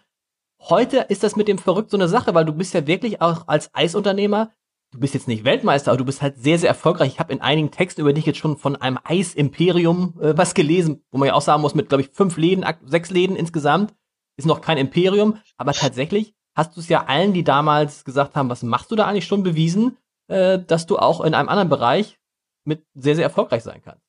Heute 0.69 1.05
ist 1.09 1.23
das 1.23 1.35
mit 1.35 1.47
dem 1.47 1.57
verrückt 1.57 1.89
so 1.89 1.97
eine 1.97 2.07
Sache, 2.07 2.33
weil 2.33 2.45
du 2.45 2.53
bist 2.53 2.73
ja 2.73 2.85
wirklich 2.85 3.19
auch 3.21 3.47
als 3.47 3.71
Eisunternehmer, 3.73 4.51
du 4.91 4.99
bist 4.99 5.13
jetzt 5.13 5.27
nicht 5.27 5.43
Weltmeister, 5.43 5.91
aber 5.91 5.97
du 5.97 6.05
bist 6.05 6.21
halt 6.21 6.37
sehr, 6.37 6.59
sehr 6.59 6.69
erfolgreich. 6.69 7.13
Ich 7.13 7.19
habe 7.19 7.33
in 7.33 7.41
einigen 7.41 7.71
Texten 7.71 8.01
über 8.01 8.13
dich 8.13 8.25
jetzt 8.25 8.37
schon 8.37 8.57
von 8.57 8.75
einem 8.75 8.99
Eisimperium 9.03 10.19
äh, 10.21 10.37
was 10.37 10.53
gelesen, 10.53 11.03
wo 11.11 11.17
man 11.17 11.27
ja 11.27 11.33
auch 11.33 11.41
sagen 11.41 11.61
muss, 11.61 11.75
mit, 11.75 11.89
glaube 11.89 12.03
ich, 12.03 12.09
fünf 12.13 12.37
Läden, 12.37 12.65
sechs 12.85 13.09
Läden 13.09 13.35
insgesamt 13.35 13.93
ist 14.37 14.45
noch 14.45 14.61
kein 14.61 14.77
Imperium, 14.77 15.39
aber 15.57 15.73
tatsächlich 15.73 16.33
hast 16.55 16.75
du 16.75 16.79
es 16.79 16.89
ja 16.89 17.05
allen, 17.05 17.33
die 17.33 17.43
damals 17.43 18.05
gesagt 18.05 18.35
haben, 18.35 18.49
was 18.49 18.63
machst 18.63 18.91
du 18.91 18.95
da 18.95 19.07
eigentlich 19.07 19.25
schon 19.25 19.43
bewiesen, 19.43 19.97
äh, 20.27 20.59
dass 20.59 20.85
du 20.85 20.97
auch 20.97 21.21
in 21.21 21.33
einem 21.33 21.49
anderen 21.49 21.69
Bereich 21.69 22.19
mit 22.65 22.83
sehr, 22.93 23.15
sehr 23.15 23.25
erfolgreich 23.25 23.63
sein 23.63 23.81
kannst. 23.83 24.05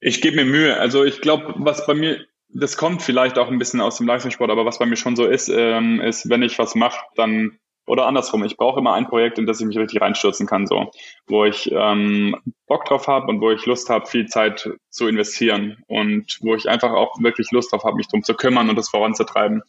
Ich 0.00 0.20
gebe 0.20 0.36
mir 0.36 0.44
Mühe. 0.44 0.78
Also 0.78 1.04
ich 1.04 1.20
glaube, 1.20 1.54
was 1.56 1.86
bei 1.86 1.94
mir, 1.94 2.24
das 2.48 2.76
kommt 2.76 3.02
vielleicht 3.02 3.38
auch 3.38 3.48
ein 3.48 3.58
bisschen 3.58 3.80
aus 3.80 3.98
dem 3.98 4.06
Leistungssport, 4.06 4.50
aber 4.50 4.64
was 4.64 4.78
bei 4.78 4.86
mir 4.86 4.96
schon 4.96 5.16
so 5.16 5.26
ist, 5.26 5.48
ähm, 5.48 6.00
ist, 6.00 6.28
wenn 6.30 6.42
ich 6.42 6.58
was 6.58 6.74
mache, 6.74 7.04
dann 7.14 7.58
oder 7.86 8.06
andersrum, 8.06 8.44
ich 8.44 8.58
brauche 8.58 8.80
immer 8.80 8.92
ein 8.92 9.08
Projekt, 9.08 9.38
in 9.38 9.46
das 9.46 9.60
ich 9.60 9.66
mich 9.66 9.78
richtig 9.78 10.02
reinstürzen 10.02 10.46
kann, 10.46 10.66
so, 10.66 10.90
wo 11.26 11.46
ich 11.46 11.70
ähm, 11.72 12.36
Bock 12.66 12.84
drauf 12.84 13.08
habe 13.08 13.28
und 13.28 13.40
wo 13.40 13.50
ich 13.50 13.64
Lust 13.64 13.88
habe, 13.88 14.06
viel 14.06 14.26
Zeit 14.26 14.70
zu 14.90 15.08
investieren 15.08 15.82
und 15.86 16.38
wo 16.42 16.54
ich 16.54 16.68
einfach 16.68 16.92
auch 16.92 17.18
wirklich 17.20 17.50
Lust 17.50 17.72
drauf 17.72 17.84
habe, 17.84 17.96
mich 17.96 18.08
drum 18.08 18.22
zu 18.22 18.34
kümmern 18.34 18.68
und 18.68 18.76
das 18.76 18.90
voranzutreiben. 18.90 19.62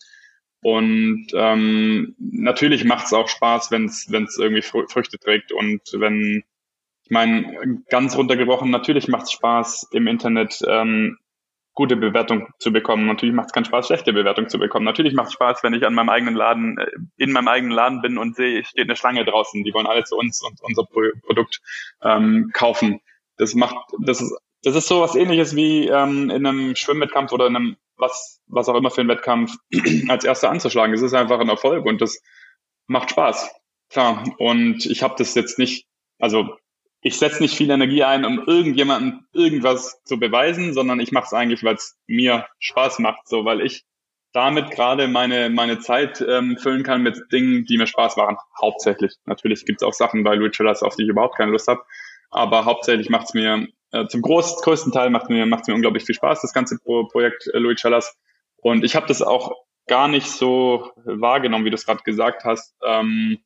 Und 0.61 1.27
ähm, 1.33 2.15
natürlich 2.19 2.83
macht 2.83 3.05
es 3.05 3.13
auch 3.13 3.29
Spaß, 3.29 3.71
wenn 3.71 3.85
es 3.85 4.37
irgendwie 4.37 4.61
Früchte 4.61 5.17
trägt 5.17 5.53
und 5.53 5.81
wenn 5.93 6.43
ich 7.05 7.11
meine, 7.11 7.81
ganz 7.89 8.15
runtergebrochen, 8.15 8.69
natürlich 8.69 9.07
macht 9.07 9.23
es 9.23 9.31
Spaß, 9.31 9.87
im 9.93 10.05
Internet 10.05 10.61
ähm, 10.67 11.17
gute 11.79 11.95
Bewertung 11.95 12.49
zu 12.59 12.73
bekommen. 12.73 13.05
Natürlich 13.05 13.33
macht 13.33 13.47
es 13.47 13.53
keinen 13.53 13.63
Spaß, 13.63 13.87
schlechte 13.87 14.11
Bewertung 14.11 14.49
zu 14.49 14.59
bekommen. 14.59 14.83
Natürlich 14.83 15.13
macht 15.13 15.27
es 15.27 15.33
Spaß, 15.35 15.63
wenn 15.63 15.73
ich 15.73 15.85
an 15.85 15.93
meinem 15.93 16.09
eigenen 16.09 16.35
Laden, 16.35 16.77
äh, 16.77 16.91
in 17.15 17.31
meinem 17.31 17.47
eigenen 17.47 17.71
Laden 17.71 18.01
bin 18.01 18.17
und 18.17 18.35
sehe, 18.35 18.59
es 18.59 18.67
steht 18.67 18.83
eine 18.83 18.97
Schlange 18.97 19.23
draußen, 19.23 19.63
die 19.63 19.73
wollen 19.73 19.87
alle 19.87 20.03
zu 20.03 20.17
uns 20.17 20.43
und 20.43 20.59
unser 20.61 20.83
Produkt 20.83 21.61
ähm, 22.03 22.51
kaufen. 22.53 22.99
Das 23.37 23.55
macht, 23.55 23.77
das 24.01 24.19
ist 24.19 24.37
das 24.61 24.75
ist 24.75 24.89
so 24.89 24.99
was 24.99 25.15
ähnliches 25.15 25.55
wie 25.55 25.87
ähm, 25.87 26.29
in 26.29 26.45
einem 26.45 26.75
Schwimmwettkampf 26.75 27.31
oder 27.31 27.47
in 27.47 27.55
einem 27.55 27.77
was, 27.95 28.41
was 28.47 28.67
auch 28.67 28.75
immer 28.75 28.91
für 28.91 28.99
einen 28.99 29.09
Wettkampf 29.09 29.53
als 30.09 30.25
erster 30.25 30.49
anzuschlagen. 30.49 30.93
Es 30.93 31.01
ist 31.01 31.13
einfach 31.13 31.39
ein 31.39 31.47
Erfolg 31.47 31.85
und 31.85 32.01
das 32.01 32.21
macht 32.87 33.11
Spaß. 33.11 33.55
Klar. 33.89 34.25
Und 34.37 34.85
ich 34.85 35.01
habe 35.01 35.15
das 35.17 35.33
jetzt 35.33 35.59
nicht, 35.59 35.87
also 36.19 36.57
ich 37.01 37.17
setze 37.17 37.41
nicht 37.41 37.55
viel 37.55 37.69
Energie 37.69 38.03
ein, 38.03 38.25
um 38.25 38.43
irgendjemandem 38.45 39.25
irgendwas 39.31 40.01
zu 40.03 40.19
beweisen, 40.19 40.73
sondern 40.73 40.99
ich 40.99 41.11
mache 41.11 41.25
es 41.25 41.33
eigentlich, 41.33 41.63
weil 41.63 41.75
es 41.75 41.97
mir 42.07 42.47
Spaß 42.59 42.99
macht, 42.99 43.27
so 43.27 43.45
weil 43.45 43.61
ich 43.61 43.85
damit 44.33 44.69
gerade 44.71 45.07
meine 45.07 45.49
meine 45.49 45.79
Zeit 45.79 46.21
ähm, 46.21 46.57
füllen 46.57 46.83
kann 46.83 47.01
mit 47.01 47.19
Dingen, 47.31 47.65
die 47.65 47.77
mir 47.77 47.87
Spaß 47.87 48.17
machen. 48.17 48.37
Hauptsächlich. 48.61 49.15
Natürlich 49.25 49.65
gibt 49.65 49.81
es 49.81 49.87
auch 49.87 49.93
Sachen 49.93 50.23
bei 50.23 50.35
Louis 50.35 50.51
Chillers, 50.51 50.83
auf 50.83 50.95
die 50.95 51.03
ich 51.03 51.09
überhaupt 51.09 51.37
keine 51.37 51.51
Lust 51.51 51.67
habe, 51.67 51.81
aber 52.29 52.65
hauptsächlich 52.65 53.09
macht 53.09 53.27
es 53.29 53.33
mir 53.33 53.67
äh, 53.91 54.05
zum 54.07 54.21
groß, 54.21 54.61
größten 54.61 54.91
Teil 54.91 55.09
macht 55.09 55.29
mir 55.29 55.45
macht 55.45 55.67
mir 55.67 55.73
unglaublich 55.73 56.03
viel 56.03 56.15
Spaß 56.15 56.41
das 56.41 56.53
ganze 56.53 56.77
Pro 56.79 57.07
Projekt 57.07 57.47
äh, 57.53 57.57
Louis 57.57 57.79
Chillers 57.79 58.15
und 58.57 58.83
ich 58.83 58.95
habe 58.95 59.07
das 59.07 59.21
auch 59.21 59.55
gar 59.87 60.07
nicht 60.07 60.27
so 60.27 60.91
wahrgenommen, 61.05 61.65
wie 61.65 61.71
du 61.71 61.75
es 61.75 61.85
gerade 61.85 62.03
gesagt 62.03 62.43
hast. 62.43 62.75
Ähm, 62.85 63.39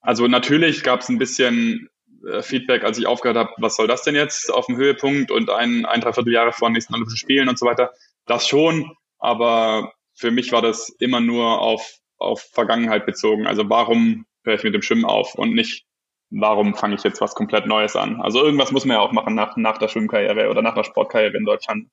also 0.00 0.26
natürlich 0.28 0.82
gab 0.82 1.00
es 1.00 1.08
ein 1.08 1.18
bisschen 1.18 1.88
äh, 2.26 2.42
Feedback, 2.42 2.84
als 2.84 2.98
ich 2.98 3.06
aufgehört 3.06 3.38
habe, 3.38 3.52
was 3.58 3.76
soll 3.76 3.86
das 3.86 4.02
denn 4.02 4.14
jetzt 4.14 4.52
auf 4.52 4.66
dem 4.66 4.76
Höhepunkt 4.76 5.30
und 5.30 5.50
ein, 5.50 5.86
ein 5.86 6.00
dreiviertel 6.00 6.32
Jahre 6.32 6.52
vor 6.52 6.68
den 6.68 6.74
nächsten 6.74 6.94
Olympischen 6.94 7.18
Spielen 7.18 7.48
und 7.48 7.58
so 7.58 7.66
weiter. 7.66 7.92
Das 8.26 8.46
schon, 8.46 8.92
aber 9.18 9.92
für 10.14 10.30
mich 10.30 10.52
war 10.52 10.62
das 10.62 10.88
immer 10.98 11.20
nur 11.20 11.60
auf, 11.60 11.98
auf 12.18 12.40
Vergangenheit 12.52 13.06
bezogen. 13.06 13.46
Also 13.46 13.68
warum 13.68 14.26
höre 14.44 14.54
ich 14.54 14.64
mit 14.64 14.74
dem 14.74 14.82
Schwimmen 14.82 15.04
auf 15.04 15.34
und 15.34 15.54
nicht, 15.54 15.84
warum 16.30 16.74
fange 16.74 16.96
ich 16.96 17.02
jetzt 17.04 17.20
was 17.20 17.34
komplett 17.34 17.66
Neues 17.66 17.96
an? 17.96 18.20
Also 18.20 18.42
irgendwas 18.42 18.72
muss 18.72 18.84
man 18.84 18.96
ja 18.96 19.00
auch 19.00 19.12
machen 19.12 19.34
nach, 19.34 19.56
nach 19.56 19.78
der 19.78 19.88
Schwimmkarriere 19.88 20.50
oder 20.50 20.62
nach 20.62 20.74
der 20.74 20.84
Sportkarriere 20.84 21.36
in 21.36 21.44
Deutschland. 21.44 21.88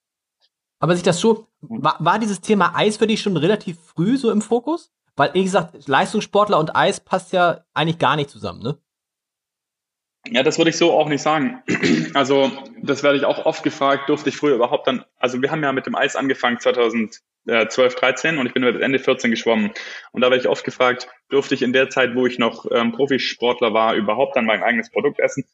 Aber 0.80 0.96
sich 0.96 1.04
das 1.04 1.20
so, 1.20 1.48
war, 1.62 1.96
war 2.00 2.20
dieses 2.20 2.42
Thema 2.42 2.74
Eis 2.76 2.98
für 2.98 3.08
dich 3.08 3.22
schon 3.22 3.38
relativ 3.38 3.78
früh 3.80 4.18
so 4.18 4.32
im 4.32 4.42
Fokus? 4.42 4.92
Weil, 5.16 5.34
wie 5.34 5.44
gesagt, 5.44 5.88
Leistungssportler 5.88 6.60
und 6.60 6.76
Eis 6.76 7.00
passt 7.00 7.34
ja 7.34 7.64
eigentlich 7.74 8.00
gar 8.00 8.16
nicht 8.16 8.30
zusammen, 8.30 8.62
ne? 8.62 8.78
Ja, 10.30 10.42
das 10.42 10.58
würde 10.58 10.70
ich 10.70 10.78
so 10.78 10.92
auch 10.92 11.10
nicht 11.10 11.22
sagen. 11.22 11.62
Also, 12.16 12.52
das 12.82 13.02
werde 13.02 13.18
ich 13.18 13.26
auch 13.26 13.46
oft 13.48 13.64
gefragt, 13.64 14.08
durfte 14.08 14.30
ich 14.30 14.38
früher 14.38 14.54
überhaupt 14.54 14.86
dann, 14.86 15.04
also 15.18 15.42
wir 15.42 15.50
haben 15.50 15.64
ja 15.64 15.72
mit 15.72 15.88
dem 15.88 15.96
Eis 15.96 16.16
angefangen 16.16 16.60
2012, 16.60 17.20
13 17.96 18.38
und 18.38 18.46
ich 18.46 18.54
bin 18.54 18.64
bis 18.64 18.82
Ende 18.82 19.00
14 19.00 19.32
geschwommen. 19.32 19.72
Und 20.12 20.22
da 20.22 20.30
werde 20.30 20.42
ich 20.42 20.48
oft 20.48 20.64
gefragt, 20.64 21.08
durfte 21.30 21.56
ich 21.56 21.64
in 21.64 21.74
der 21.74 21.90
Zeit, 21.90 22.14
wo 22.16 22.28
ich 22.28 22.38
noch 22.38 22.68
ähm, 22.72 22.92
Profisportler 22.92 23.74
war, 23.74 23.96
überhaupt 23.96 24.36
dann 24.36 24.46
mein 24.46 24.62
eigenes 24.62 24.92
Produkt 24.92 25.20
essen? 25.20 25.46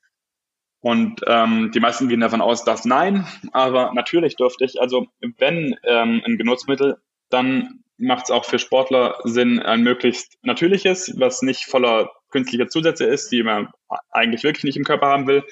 Und 0.82 1.22
ähm, 1.28 1.72
die 1.74 1.80
meisten 1.80 2.10
gehen 2.10 2.20
davon 2.20 2.42
aus, 2.42 2.66
dass 2.66 2.84
nein, 2.84 3.26
aber 3.54 3.94
natürlich 3.94 4.36
durfte 4.36 4.66
ich. 4.66 4.82
Also 4.82 5.08
wenn 5.38 5.78
ähm, 5.84 6.22
ein 6.26 6.38
Genussmittel, 6.38 6.98
dann 7.30 7.84
macht 7.98 8.26
es 8.26 8.32
auch 8.32 8.46
für 8.46 8.60
Sportler 8.60 9.18
Sinn, 9.24 9.60
ein 9.60 9.82
möglichst 9.82 10.38
natürliches, 10.42 11.14
was 11.18 11.42
nicht 11.42 11.66
voller 11.66 12.12
künstlicher 12.30 12.68
Zusätze 12.68 13.06
ist, 13.06 13.32
die 13.32 13.44
man 13.44 13.70
eigentlich 14.12 14.44
wirklich 14.44 14.64
nicht 14.64 14.78
im 14.78 14.84
Körper 14.84 15.08
haben 15.08 15.28
will. 15.28 15.44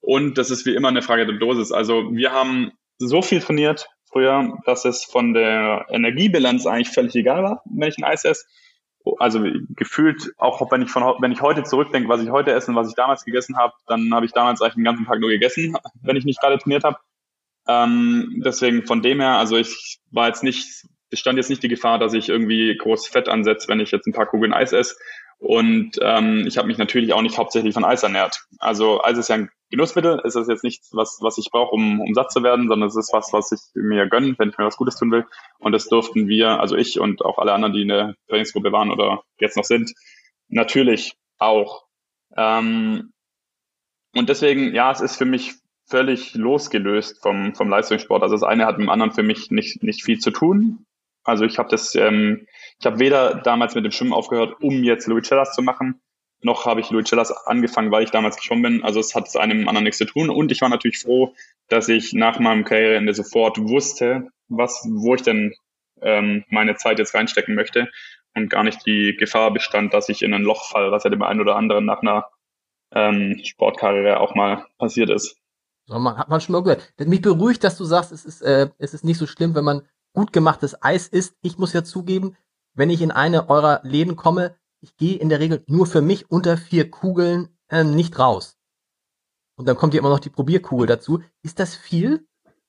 Und 0.00 0.38
das 0.38 0.50
ist 0.50 0.66
wie 0.66 0.74
immer 0.74 0.88
eine 0.88 1.02
Frage 1.02 1.26
der 1.26 1.36
Dosis. 1.36 1.72
Also 1.72 2.12
wir 2.12 2.32
haben 2.32 2.72
so 2.98 3.22
viel 3.22 3.40
trainiert 3.40 3.88
früher, 4.10 4.56
dass 4.64 4.84
es 4.84 5.04
von 5.04 5.34
der 5.34 5.86
Energiebilanz 5.90 6.66
eigentlich 6.66 6.90
völlig 6.90 7.14
egal 7.14 7.42
war, 7.42 7.62
wenn 7.64 7.88
ich 7.88 7.98
ein 7.98 8.04
Eis 8.04 8.24
esse. 8.24 8.44
Also 9.18 9.44
gefühlt, 9.76 10.32
auch 10.38 10.70
wenn 10.70 10.82
ich 10.82 10.90
von 10.90 11.02
wenn 11.20 11.32
ich 11.32 11.40
heute 11.40 11.62
zurückdenke, 11.62 12.08
was 12.08 12.22
ich 12.22 12.30
heute 12.30 12.52
esse 12.52 12.70
und 12.70 12.76
was 12.76 12.88
ich 12.88 12.94
damals 12.94 13.24
gegessen 13.24 13.56
habe, 13.56 13.72
dann 13.86 14.12
habe 14.12 14.26
ich 14.26 14.32
damals 14.32 14.60
eigentlich 14.60 14.74
den 14.74 14.84
ganzen 14.84 15.06
Tag 15.06 15.20
nur 15.20 15.30
gegessen, 15.30 15.76
wenn 16.02 16.16
ich 16.16 16.24
nicht 16.24 16.40
gerade 16.40 16.58
trainiert 16.58 16.84
habe. 16.84 16.98
Ähm, 17.68 18.42
deswegen 18.44 18.84
von 18.84 19.02
dem 19.02 19.20
her, 19.20 19.38
also 19.38 19.56
ich 19.56 19.98
war 20.10 20.28
jetzt 20.28 20.42
nicht, 20.42 20.84
es 21.10 21.20
stand 21.20 21.36
jetzt 21.36 21.50
nicht 21.50 21.62
die 21.62 21.68
Gefahr, 21.68 21.98
dass 21.98 22.14
ich 22.14 22.28
irgendwie 22.28 22.76
groß 22.76 23.08
Fett 23.08 23.28
ansetze, 23.28 23.68
wenn 23.68 23.80
ich 23.80 23.90
jetzt 23.90 24.06
ein 24.06 24.12
paar 24.12 24.26
Kugeln 24.26 24.52
Eis 24.52 24.72
esse. 24.72 24.96
Und 25.38 25.98
ähm, 26.00 26.44
ich 26.46 26.56
habe 26.56 26.66
mich 26.66 26.78
natürlich 26.78 27.12
auch 27.12 27.20
nicht 27.20 27.36
hauptsächlich 27.36 27.74
von 27.74 27.84
Eis 27.84 28.02
ernährt. 28.02 28.46
Also 28.58 29.02
Eis 29.02 29.18
ist 29.18 29.28
ja 29.28 29.36
ein 29.36 29.50
Genussmittel, 29.70 30.20
ist 30.24 30.34
das 30.34 30.48
jetzt 30.48 30.64
nichts, 30.64 30.90
was, 30.92 31.18
was 31.20 31.38
ich 31.38 31.50
brauche, 31.50 31.72
um, 31.72 32.00
um 32.00 32.14
satt 32.14 32.32
zu 32.32 32.42
werden, 32.42 32.68
sondern 32.68 32.88
es 32.88 32.96
ist 32.96 33.12
was, 33.12 33.32
was 33.32 33.52
ich 33.52 33.60
mir 33.74 34.08
gönne, 34.08 34.34
wenn 34.38 34.48
ich 34.48 34.58
mir 34.58 34.64
was 34.64 34.76
Gutes 34.76 34.96
tun 34.96 35.10
will. 35.10 35.26
Und 35.58 35.72
das 35.72 35.88
durften 35.88 36.28
wir, 36.28 36.60
also 36.60 36.76
ich 36.76 37.00
und 37.00 37.24
auch 37.24 37.38
alle 37.38 37.52
anderen, 37.52 37.74
die 37.74 37.82
in 37.82 37.88
der 37.88 38.14
Trainingsgruppe 38.28 38.72
waren 38.72 38.90
oder 38.90 39.22
jetzt 39.38 39.56
noch 39.56 39.64
sind, 39.64 39.92
natürlich 40.48 41.16
auch. 41.38 41.84
Ähm, 42.36 43.12
und 44.14 44.28
deswegen, 44.28 44.74
ja, 44.74 44.90
es 44.90 45.00
ist 45.00 45.16
für 45.16 45.26
mich 45.26 45.54
völlig 45.84 46.34
losgelöst 46.34 47.22
vom, 47.22 47.54
vom 47.54 47.68
Leistungssport. 47.68 48.22
Also 48.22 48.34
das 48.34 48.42
eine 48.42 48.66
hat 48.66 48.78
mit 48.78 48.86
dem 48.86 48.90
anderen 48.90 49.12
für 49.12 49.22
mich 49.22 49.50
nicht, 49.50 49.82
nicht 49.82 50.02
viel 50.02 50.18
zu 50.18 50.30
tun. 50.30 50.86
Also 51.26 51.44
ich 51.44 51.58
habe 51.58 51.68
das, 51.68 51.94
ähm, 51.94 52.46
ich 52.78 52.86
habe 52.86 52.98
weder 52.98 53.34
damals 53.34 53.74
mit 53.74 53.84
dem 53.84 53.92
Schwimmen 53.92 54.12
aufgehört, 54.12 54.56
um 54.60 54.82
jetzt 54.84 55.06
Louis 55.06 55.28
zu 55.28 55.62
machen, 55.62 56.00
noch 56.42 56.66
habe 56.66 56.80
ich 56.80 56.90
Louis 56.90 57.12
angefangen, 57.46 57.90
weil 57.90 58.04
ich 58.04 58.10
damals 58.10 58.36
geschwommen 58.36 58.62
bin. 58.62 58.84
Also 58.84 59.00
es 59.00 59.14
hat 59.14 59.26
es 59.26 59.36
einem 59.36 59.68
anderen 59.68 59.84
nichts 59.84 59.98
zu 59.98 60.04
tun. 60.04 60.30
Und 60.30 60.52
ich 60.52 60.60
war 60.60 60.68
natürlich 60.68 61.00
froh, 61.00 61.34
dass 61.68 61.88
ich 61.88 62.12
nach 62.12 62.38
meinem 62.38 62.64
Karriereende 62.64 63.14
sofort 63.14 63.58
wusste, 63.58 64.28
was, 64.48 64.86
wo 64.88 65.14
ich 65.14 65.22
denn 65.22 65.54
ähm, 66.02 66.44
meine 66.48 66.76
Zeit 66.76 66.98
jetzt 66.98 67.14
reinstecken 67.14 67.54
möchte 67.54 67.88
und 68.34 68.50
gar 68.50 68.62
nicht 68.62 68.86
die 68.86 69.16
Gefahr 69.18 69.52
bestand, 69.52 69.94
dass 69.94 70.08
ich 70.08 70.22
in 70.22 70.34
ein 70.34 70.42
Loch 70.42 70.68
falle, 70.68 70.92
was 70.92 71.04
ja 71.04 71.10
dem 71.10 71.22
einen 71.22 71.40
oder 71.40 71.56
anderen 71.56 71.86
nach 71.86 72.02
einer 72.02 72.26
ähm, 72.92 73.40
Sportkarriere 73.42 74.20
auch 74.20 74.34
mal 74.34 74.66
passiert 74.78 75.10
ist. 75.10 75.36
So, 75.86 75.98
man, 75.98 76.18
hat 76.18 76.28
man 76.28 76.40
schon 76.40 76.52
mal 76.52 76.62
gehört. 76.62 76.92
Mich 76.98 77.22
beruhigt, 77.22 77.64
dass 77.64 77.78
du 77.78 77.84
sagst, 77.84 78.12
es 78.12 78.24
ist, 78.24 78.42
äh, 78.42 78.68
es 78.78 78.92
ist 78.92 79.04
nicht 79.04 79.18
so 79.18 79.26
schlimm, 79.26 79.54
wenn 79.54 79.64
man 79.64 79.82
gut 80.16 80.32
gemachtes 80.32 80.82
Eis 80.82 81.06
isst. 81.06 81.36
Ich 81.42 81.58
muss 81.58 81.74
ja 81.74 81.84
zugeben, 81.84 82.36
wenn 82.74 82.90
ich 82.90 83.02
in 83.02 83.12
eine 83.12 83.48
eurer 83.48 83.80
Läden 83.84 84.16
komme, 84.16 84.56
ich 84.80 84.96
gehe 84.96 85.18
in 85.18 85.28
der 85.28 85.40
Regel 85.40 85.62
nur 85.68 85.86
für 85.86 86.00
mich 86.00 86.30
unter 86.30 86.56
vier 86.56 86.90
Kugeln 86.90 87.56
äh, 87.68 87.84
nicht 87.84 88.18
raus. 88.18 88.56
Und 89.56 89.68
dann 89.68 89.76
kommt 89.76 89.94
ja 89.94 90.00
immer 90.00 90.10
noch 90.10 90.18
die 90.18 90.30
Probierkugel 90.30 90.86
dazu. 90.86 91.22
Ist 91.42 91.60
das 91.60 91.76
viel? 91.76 92.26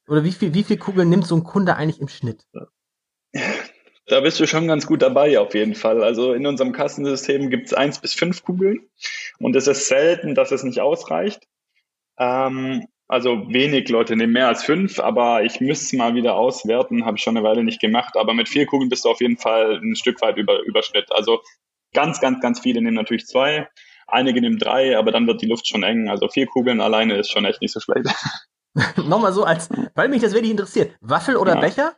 Oder 0.07 0.23
wie 0.23 0.31
viel, 0.31 0.53
wie 0.53 0.63
viel 0.63 0.77
Kugeln 0.77 1.09
nimmt 1.09 1.25
so 1.25 1.35
ein 1.35 1.43
Kunde 1.43 1.75
eigentlich 1.75 1.99
im 1.99 2.07
Schnitt? 2.07 2.45
Da 4.07 4.21
bist 4.21 4.39
du 4.39 4.47
schon 4.47 4.67
ganz 4.67 4.87
gut 4.87 5.01
dabei, 5.01 5.39
auf 5.39 5.53
jeden 5.53 5.75
Fall. 5.75 6.03
Also 6.03 6.33
in 6.33 6.47
unserem 6.47 6.71
Kassensystem 6.71 7.49
gibt 7.49 7.67
es 7.67 7.73
eins 7.73 7.99
bis 7.99 8.13
fünf 8.13 8.43
Kugeln 8.43 8.89
und 9.39 9.55
es 9.55 9.67
ist 9.67 9.87
selten, 9.87 10.33
dass 10.33 10.51
es 10.51 10.63
nicht 10.63 10.79
ausreicht. 10.79 11.45
Ähm, 12.17 12.87
also 13.07 13.47
wenig 13.47 13.89
Leute 13.89 14.15
nehmen 14.15 14.33
mehr 14.33 14.47
als 14.47 14.63
fünf, 14.63 14.99
aber 14.99 15.43
ich 15.43 15.61
müsste 15.61 15.85
es 15.85 15.93
mal 15.93 16.15
wieder 16.15 16.35
auswerten, 16.35 17.05
habe 17.05 17.17
ich 17.17 17.23
schon 17.23 17.37
eine 17.37 17.47
Weile 17.47 17.63
nicht 17.63 17.79
gemacht. 17.79 18.15
Aber 18.17 18.33
mit 18.33 18.49
vier 18.49 18.65
Kugeln 18.65 18.89
bist 18.89 19.05
du 19.05 19.09
auf 19.09 19.21
jeden 19.21 19.37
Fall 19.37 19.79
ein 19.81 19.95
Stück 19.95 20.21
weit 20.21 20.37
über 20.37 20.61
Überschnitt. 20.63 21.11
Also 21.11 21.41
Ganz, 21.93 22.19
ganz, 22.19 22.41
ganz 22.41 22.59
viele 22.59 22.81
nehmen 22.81 22.95
natürlich 22.95 23.25
zwei, 23.25 23.67
einige 24.07 24.41
nehmen 24.41 24.59
drei, 24.59 24.97
aber 24.97 25.11
dann 25.11 25.27
wird 25.27 25.41
die 25.41 25.47
Luft 25.47 25.67
schon 25.67 25.83
eng. 25.83 26.09
Also 26.09 26.27
vier 26.27 26.45
Kugeln 26.45 26.81
alleine 26.81 27.15
ist 27.17 27.31
schon 27.31 27.45
echt 27.45 27.61
nicht 27.61 27.73
so 27.73 27.79
schlecht. 27.79 28.07
Nochmal 28.97 29.33
so 29.33 29.43
als, 29.43 29.69
weil 29.95 30.09
mich 30.09 30.21
das 30.21 30.33
wirklich 30.33 30.51
interessiert. 30.51 30.95
Waffel 31.01 31.37
oder 31.37 31.55
ja. 31.55 31.59
Becher? 31.59 31.95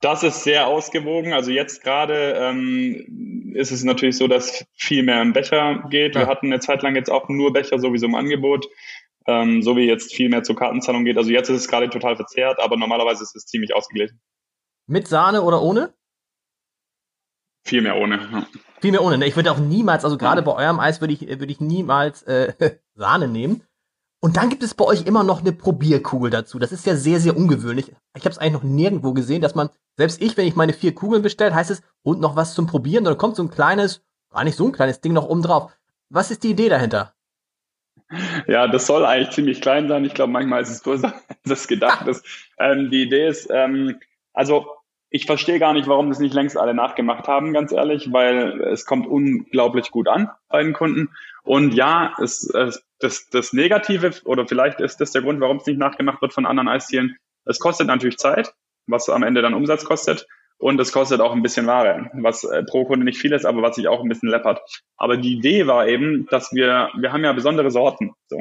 Das 0.00 0.22
ist 0.22 0.44
sehr 0.44 0.66
ausgewogen. 0.66 1.32
Also 1.32 1.50
jetzt 1.50 1.82
gerade 1.82 2.34
ähm, 2.38 3.52
ist 3.54 3.72
es 3.72 3.82
natürlich 3.82 4.16
so, 4.16 4.28
dass 4.28 4.66
viel 4.74 5.02
mehr 5.02 5.22
im 5.22 5.32
Becher 5.32 5.84
geht. 5.90 6.14
Ja. 6.14 6.22
Wir 6.22 6.26
hatten 6.28 6.46
eine 6.46 6.60
Zeit 6.60 6.82
lang 6.82 6.94
jetzt 6.94 7.10
auch 7.10 7.28
nur 7.28 7.52
Becher 7.52 7.78
sowieso 7.78 8.06
im 8.06 8.14
Angebot, 8.14 8.66
ähm, 9.26 9.62
so 9.62 9.76
wie 9.76 9.86
jetzt 9.86 10.14
viel 10.14 10.28
mehr 10.28 10.42
zur 10.42 10.56
Kartenzahlung 10.56 11.04
geht. 11.04 11.18
Also 11.18 11.30
jetzt 11.30 11.48
ist 11.48 11.56
es 11.62 11.68
gerade 11.68 11.90
total 11.90 12.16
verzerrt, 12.16 12.60
aber 12.60 12.76
normalerweise 12.76 13.22
ist 13.22 13.34
es 13.34 13.46
ziemlich 13.46 13.74
ausgeglichen. 13.74 14.20
Mit 14.86 15.08
Sahne 15.08 15.42
oder 15.42 15.62
ohne? 15.62 15.92
Viel 17.64 17.82
mehr 17.82 17.96
ohne. 17.96 18.16
Ja. 18.16 18.46
Viel 18.80 18.92
mehr 18.92 19.02
ohne. 19.02 19.18
Ne? 19.18 19.26
Ich 19.26 19.34
würde 19.34 19.50
auch 19.50 19.58
niemals, 19.58 20.04
also 20.04 20.16
gerade 20.16 20.42
bei 20.42 20.52
eurem 20.52 20.78
Eis 20.78 21.00
würde 21.00 21.14
ich, 21.14 21.22
würde 21.22 21.50
ich 21.50 21.60
niemals 21.60 22.22
äh, 22.22 22.52
Sahne 22.94 23.26
nehmen. 23.26 23.62
Und 24.20 24.36
dann 24.36 24.48
gibt 24.48 24.62
es 24.62 24.74
bei 24.74 24.84
euch 24.84 25.06
immer 25.06 25.24
noch 25.24 25.40
eine 25.40 25.52
Probierkugel 25.52 26.30
dazu. 26.30 26.58
Das 26.58 26.72
ist 26.72 26.86
ja 26.86 26.96
sehr, 26.96 27.20
sehr 27.20 27.36
ungewöhnlich. 27.36 27.92
Ich 28.16 28.24
habe 28.24 28.30
es 28.30 28.38
eigentlich 28.38 28.54
noch 28.54 28.62
nirgendwo 28.62 29.12
gesehen, 29.12 29.42
dass 29.42 29.54
man, 29.54 29.68
selbst 29.96 30.22
ich, 30.22 30.36
wenn 30.36 30.46
ich 30.46 30.56
meine 30.56 30.72
vier 30.72 30.94
Kugeln 30.94 31.22
bestelle, 31.22 31.54
heißt 31.54 31.70
es, 31.70 31.82
und 32.02 32.20
noch 32.20 32.36
was 32.36 32.54
zum 32.54 32.66
Probieren, 32.66 33.04
dann 33.04 33.18
kommt 33.18 33.36
so 33.36 33.42
ein 33.42 33.50
kleines, 33.50 34.04
gar 34.30 34.44
nicht 34.44 34.56
so 34.56 34.66
ein 34.66 34.72
kleines 34.72 35.00
Ding 35.00 35.12
noch 35.12 35.28
oben 35.28 35.42
drauf. 35.42 35.72
Was 36.08 36.30
ist 36.30 36.44
die 36.44 36.50
Idee 36.50 36.68
dahinter? 36.68 37.15
Ja, 38.46 38.68
das 38.68 38.86
soll 38.86 39.04
eigentlich 39.04 39.34
ziemlich 39.34 39.60
klein 39.60 39.88
sein. 39.88 40.04
Ich 40.04 40.14
glaube, 40.14 40.32
manchmal 40.32 40.62
ist 40.62 40.70
es 40.70 40.82
größer, 40.82 41.12
als 41.28 41.50
es 41.50 41.68
gedacht 41.68 42.06
ist. 42.06 42.24
Ähm, 42.58 42.90
die 42.90 43.02
Idee 43.02 43.28
ist, 43.28 43.48
ähm, 43.50 43.98
also 44.32 44.66
ich 45.10 45.26
verstehe 45.26 45.58
gar 45.58 45.72
nicht, 45.72 45.88
warum 45.88 46.08
das 46.08 46.18
nicht 46.18 46.34
längst 46.34 46.56
alle 46.56 46.74
nachgemacht 46.74 47.28
haben, 47.28 47.52
ganz 47.52 47.72
ehrlich, 47.72 48.12
weil 48.12 48.60
es 48.62 48.84
kommt 48.86 49.06
unglaublich 49.06 49.90
gut 49.90 50.08
an 50.08 50.30
bei 50.48 50.62
den 50.62 50.72
Kunden. 50.72 51.10
Und 51.42 51.74
ja, 51.74 52.14
es, 52.20 52.50
es, 52.50 52.84
das, 52.98 53.28
das 53.30 53.52
Negative, 53.52 54.12
oder 54.24 54.46
vielleicht 54.46 54.80
ist 54.80 55.00
das 55.00 55.12
der 55.12 55.22
Grund, 55.22 55.40
warum 55.40 55.58
es 55.58 55.66
nicht 55.66 55.78
nachgemacht 55.78 56.20
wird 56.22 56.32
von 56.32 56.46
anderen 56.46 56.68
Eiszielen, 56.68 57.16
es 57.44 57.60
kostet 57.60 57.86
natürlich 57.86 58.18
Zeit, 58.18 58.52
was 58.86 59.08
am 59.08 59.22
Ende 59.22 59.42
dann 59.42 59.54
Umsatz 59.54 59.84
kostet. 59.84 60.26
Und 60.58 60.80
es 60.80 60.92
kostet 60.92 61.20
auch 61.20 61.32
ein 61.32 61.42
bisschen 61.42 61.66
Ware, 61.66 62.10
was 62.14 62.44
äh, 62.44 62.62
pro 62.62 62.84
Kunde 62.84 63.04
nicht 63.04 63.18
viel 63.18 63.32
ist, 63.32 63.44
aber 63.44 63.62
was 63.62 63.76
sich 63.76 63.88
auch 63.88 64.00
ein 64.00 64.08
bisschen 64.08 64.30
läppert. 64.30 64.60
Aber 64.96 65.16
die 65.16 65.34
Idee 65.34 65.66
war 65.66 65.86
eben, 65.86 66.26
dass 66.30 66.52
wir, 66.52 66.90
wir 66.96 67.12
haben 67.12 67.24
ja 67.24 67.32
besondere 67.32 67.70
Sorten. 67.70 68.12
So. 68.28 68.38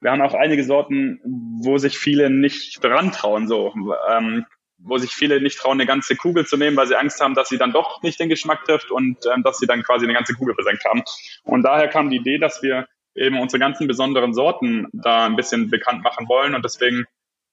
Wir 0.00 0.12
haben 0.12 0.22
auch 0.22 0.34
einige 0.34 0.62
Sorten, 0.62 1.20
wo 1.62 1.78
sich 1.78 1.98
viele 1.98 2.30
nicht 2.30 2.84
dran 2.84 3.10
trauen, 3.10 3.48
so, 3.48 3.74
ähm, 4.10 4.46
wo 4.78 4.98
sich 4.98 5.10
viele 5.10 5.40
nicht 5.40 5.58
trauen, 5.58 5.80
eine 5.80 5.86
ganze 5.86 6.14
Kugel 6.14 6.46
zu 6.46 6.56
nehmen, 6.56 6.76
weil 6.76 6.86
sie 6.86 6.96
Angst 6.96 7.20
haben, 7.20 7.34
dass 7.34 7.48
sie 7.48 7.58
dann 7.58 7.72
doch 7.72 8.02
nicht 8.02 8.20
den 8.20 8.28
Geschmack 8.28 8.64
trifft 8.64 8.90
und 8.90 9.18
ähm, 9.34 9.42
dass 9.42 9.58
sie 9.58 9.66
dann 9.66 9.82
quasi 9.82 10.04
eine 10.04 10.14
ganze 10.14 10.34
Kugel 10.34 10.54
versenkt 10.54 10.84
haben. 10.84 11.02
Und 11.44 11.62
daher 11.62 11.88
kam 11.88 12.10
die 12.10 12.18
Idee, 12.18 12.38
dass 12.38 12.62
wir 12.62 12.86
eben 13.16 13.40
unsere 13.40 13.58
ganzen 13.58 13.88
besonderen 13.88 14.34
Sorten 14.34 14.86
da 14.92 15.24
ein 15.24 15.36
bisschen 15.36 15.70
bekannt 15.70 16.04
machen 16.04 16.28
wollen 16.28 16.54
und 16.54 16.64
deswegen 16.64 17.06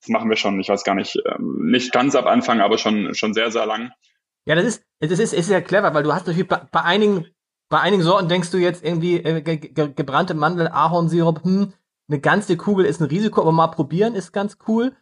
das 0.04 0.10
machen 0.10 0.30
wir 0.30 0.36
schon, 0.36 0.60
ich 0.60 0.68
weiß 0.68 0.84
gar 0.84 0.96
nicht, 0.96 1.18
ähm, 1.26 1.72
nicht 1.72 1.94
ganz 1.94 2.14
ab 2.16 2.26
Anfang, 2.26 2.60
aber 2.60 2.78
schon, 2.78 3.14
schon 3.16 3.34
sehr, 3.34 3.52
sehr 3.52 3.66
lang. 3.66 3.92
Ja, 4.46 4.56
das 4.56 4.66
ist, 4.66 4.84
das 5.00 5.20
ist, 5.20 5.34
ist 5.34 5.50
ja 5.50 5.62
clever, 5.62 5.94
weil 5.94 6.04
du 6.04 6.14
hast 6.14 6.28
natürlich 6.28 6.48
bei, 6.48 6.62
bei 6.72 6.82
einigen, 6.82 7.28
bei 7.70 7.80
einigen 7.80 8.04
Sorten 8.04 8.28
denkst 8.28 8.52
du 8.52 8.58
jetzt 8.58 8.84
irgendwie 8.84 9.16
äh, 9.18 9.42
ge, 9.42 9.58
ge, 9.58 9.94
gebrannte 9.96 10.34
Mandel, 10.34 10.68
Ahornsirup, 10.68 11.46
hm, 11.46 11.72
eine 12.10 12.20
ganze 12.20 12.58
Kugel 12.58 12.86
ist 12.86 13.00
ein 13.00 13.08
Risiko, 13.08 13.42
aber 13.42 13.54
mal 13.54 13.68
probieren 13.68 14.14
ist 14.16 14.34
ganz 14.34 14.58
cool. 14.68 14.94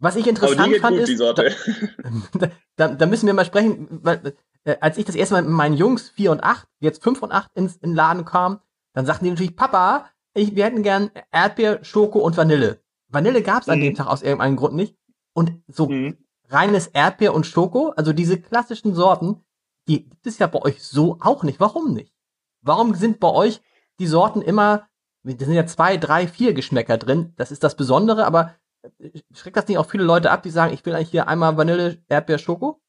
Was 0.00 0.16
ich 0.16 0.26
interessant 0.26 0.76
fand 0.78 0.98
gut, 0.98 1.08
ist, 1.08 1.20
da, 2.34 2.48
da, 2.76 2.88
da, 2.88 3.06
müssen 3.06 3.26
wir 3.26 3.34
mal 3.34 3.44
sprechen, 3.44 3.86
weil 4.02 4.34
äh, 4.64 4.76
als 4.80 4.98
ich 4.98 5.04
das 5.04 5.14
erste 5.14 5.34
Mal 5.34 5.42
mit 5.42 5.52
meinen 5.52 5.76
Jungs 5.76 6.08
vier 6.08 6.32
und 6.32 6.42
acht, 6.42 6.66
jetzt 6.80 7.02
fünf 7.02 7.22
und 7.22 7.30
acht 7.30 7.50
ins 7.54 7.76
in 7.76 7.90
den 7.90 7.96
Laden 7.96 8.24
kam, 8.24 8.60
dann 8.92 9.06
sagten 9.06 9.24
die 9.24 9.30
natürlich, 9.30 9.56
Papa, 9.56 10.10
ich, 10.34 10.56
wir 10.56 10.64
hätten 10.64 10.82
gern 10.82 11.10
Erdbeer, 11.30 11.84
Schoko 11.84 12.18
und 12.18 12.36
Vanille. 12.36 12.80
Vanille 13.08 13.42
gab 13.42 13.62
es 13.62 13.68
an 13.68 13.78
mhm. 13.78 13.84
dem 13.84 13.94
Tag 13.94 14.06
aus 14.06 14.22
irgendeinem 14.22 14.56
Grund 14.56 14.74
nicht. 14.74 14.96
Und 15.32 15.62
so 15.66 15.88
mhm. 15.88 16.16
reines 16.48 16.88
Erdbeer 16.88 17.34
und 17.34 17.46
Schoko, 17.46 17.90
also 17.90 18.12
diese 18.12 18.40
klassischen 18.40 18.94
Sorten, 18.94 19.44
die 19.88 20.08
gibt 20.08 20.26
es 20.26 20.38
ja 20.38 20.46
bei 20.46 20.60
euch 20.60 20.82
so 20.82 21.18
auch 21.20 21.42
nicht. 21.42 21.60
Warum 21.60 21.94
nicht? 21.94 22.12
Warum 22.60 22.94
sind 22.94 23.20
bei 23.20 23.30
euch 23.30 23.60
die 23.98 24.06
Sorten 24.06 24.42
immer, 24.42 24.88
da 25.22 25.44
sind 25.44 25.54
ja 25.54 25.66
zwei, 25.66 25.96
drei, 25.96 26.28
vier 26.28 26.52
Geschmäcker 26.52 26.98
drin, 26.98 27.32
das 27.36 27.50
ist 27.50 27.64
das 27.64 27.76
Besondere, 27.76 28.26
aber 28.26 28.54
äh, 28.98 29.20
schreckt 29.34 29.56
das 29.56 29.68
nicht 29.68 29.78
auch 29.78 29.88
viele 29.88 30.04
Leute 30.04 30.30
ab, 30.30 30.42
die 30.42 30.50
sagen, 30.50 30.74
ich 30.74 30.84
will 30.84 30.94
eigentlich 30.94 31.10
hier 31.10 31.28
einmal 31.28 31.56
Vanille, 31.56 32.02
Erdbeer, 32.08 32.38
Schoko? 32.38 32.80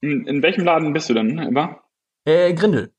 In, 0.00 0.26
in 0.26 0.42
welchem 0.42 0.64
Laden 0.64 0.92
bist 0.92 1.08
du 1.08 1.14
denn, 1.14 1.38
immer? 1.38 1.82
Äh, 2.24 2.54
Grindel. 2.54 2.92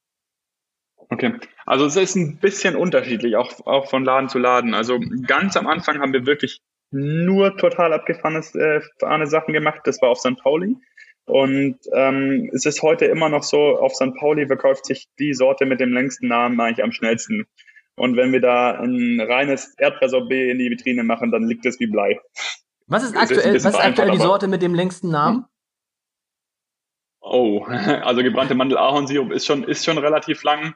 Okay, 1.10 1.36
also 1.66 1.86
es 1.86 1.96
ist 1.96 2.16
ein 2.16 2.38
bisschen 2.38 2.76
unterschiedlich, 2.76 3.36
auch, 3.36 3.66
auch 3.66 3.90
von 3.90 4.04
Laden 4.04 4.30
zu 4.30 4.40
Laden. 4.40 4.74
Also 4.74 5.00
ganz 5.28 5.58
am 5.58 5.68
Anfang 5.68 6.00
haben 6.00 6.14
wir 6.14 6.26
wirklich 6.26 6.62
nur 6.92 7.58
total 7.58 7.94
abgefahrene 7.94 8.40
äh, 8.40 9.26
Sachen 9.26 9.54
gemacht. 9.54 9.82
Das 9.86 10.02
war 10.02 10.10
auf 10.10 10.20
St. 10.20 10.38
Pauli. 10.42 10.76
Und 11.26 11.78
ähm, 11.94 12.50
es 12.54 12.66
ist 12.66 12.82
heute 12.82 13.06
immer 13.06 13.30
noch 13.30 13.44
so, 13.44 13.80
auf 13.80 13.96
St. 13.96 14.14
Pauli 14.20 14.46
verkauft 14.48 14.86
sich 14.86 15.08
die 15.20 15.34
Sorte 15.34 15.66
mit 15.66 15.80
dem 15.80 15.94
längsten 15.94 16.28
Namen 16.28 16.60
eigentlich 16.60 16.84
am 16.84 16.92
schnellsten. 16.92 17.46
Und 17.96 18.18
wenn 18.18 18.32
wir 18.32 18.42
da 18.42 18.72
ein 18.72 19.22
reines 19.22 19.76
Erdbeersorbet 19.78 20.52
in 20.52 20.60
die 20.60 20.70
Vitrine 20.70 21.04
machen, 21.04 21.32
dann 21.32 21.48
liegt 21.48 21.66
es 21.66 21.80
wie 21.80 21.88
Blei. 21.88 22.20
Was 22.88 23.04
ist 23.04 23.16
aktuell, 23.16 23.54
was 23.54 23.66
ist 23.66 23.76
aktuell 23.76 24.12
die 24.12 24.18
Sorte 24.18 24.48
mit 24.48 24.62
dem 24.62 24.76
längsten 24.76 25.10
Namen? 25.10 25.46
Oh, 27.22 27.64
also 27.68 28.22
gebrannte 28.22 28.56
Mandel-Ahornsirup 28.56 29.32
ist 29.32 29.46
schon, 29.46 29.64
ist 29.64 29.86
schon 29.86 29.98
relativ 29.98 30.44
lang. 30.44 30.76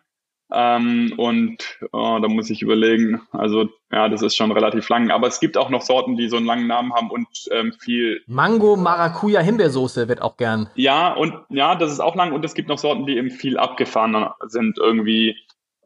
Ähm, 0.51 1.13
und 1.18 1.80
oh, 1.92 2.20
da 2.22 2.27
muss 2.27 2.50
ich 2.50 2.62
überlegen. 2.62 3.22
Also 3.32 3.70
ja, 3.92 4.08
das 4.08 4.22
ist 4.22 4.36
schon 4.36 4.51
relativ 4.51 4.88
lang. 4.89 5.12
Aber 5.12 5.27
es 5.27 5.39
gibt 5.39 5.58
auch 5.58 5.70
noch 5.70 5.82
Sorten, 5.82 6.16
die 6.16 6.30
so 6.30 6.38
einen 6.38 6.46
langen 6.46 6.68
Namen 6.68 6.94
haben 6.94 7.12
und 7.12 7.27
ähm, 7.51 7.74
viel. 7.74 8.22
Mango, 8.27 8.75
Maracuja, 8.75 9.42
Himbeersoße 9.42 10.08
wird 10.08 10.22
auch 10.22 10.38
gern. 10.38 10.70
Ja, 10.75 11.13
und 11.13 11.34
ja, 11.50 11.75
das 11.75 11.92
ist 11.92 12.00
auch 12.00 12.16
lang. 12.16 12.32
Und 12.32 12.46
es 12.46 12.54
gibt 12.54 12.70
noch 12.70 12.77
Sorten, 12.77 13.06
die 13.06 13.18
eben 13.18 13.30
viel 13.30 13.58
abgefahrener 13.58 14.36
sind. 14.48 14.77
Irgendwie 14.77 15.36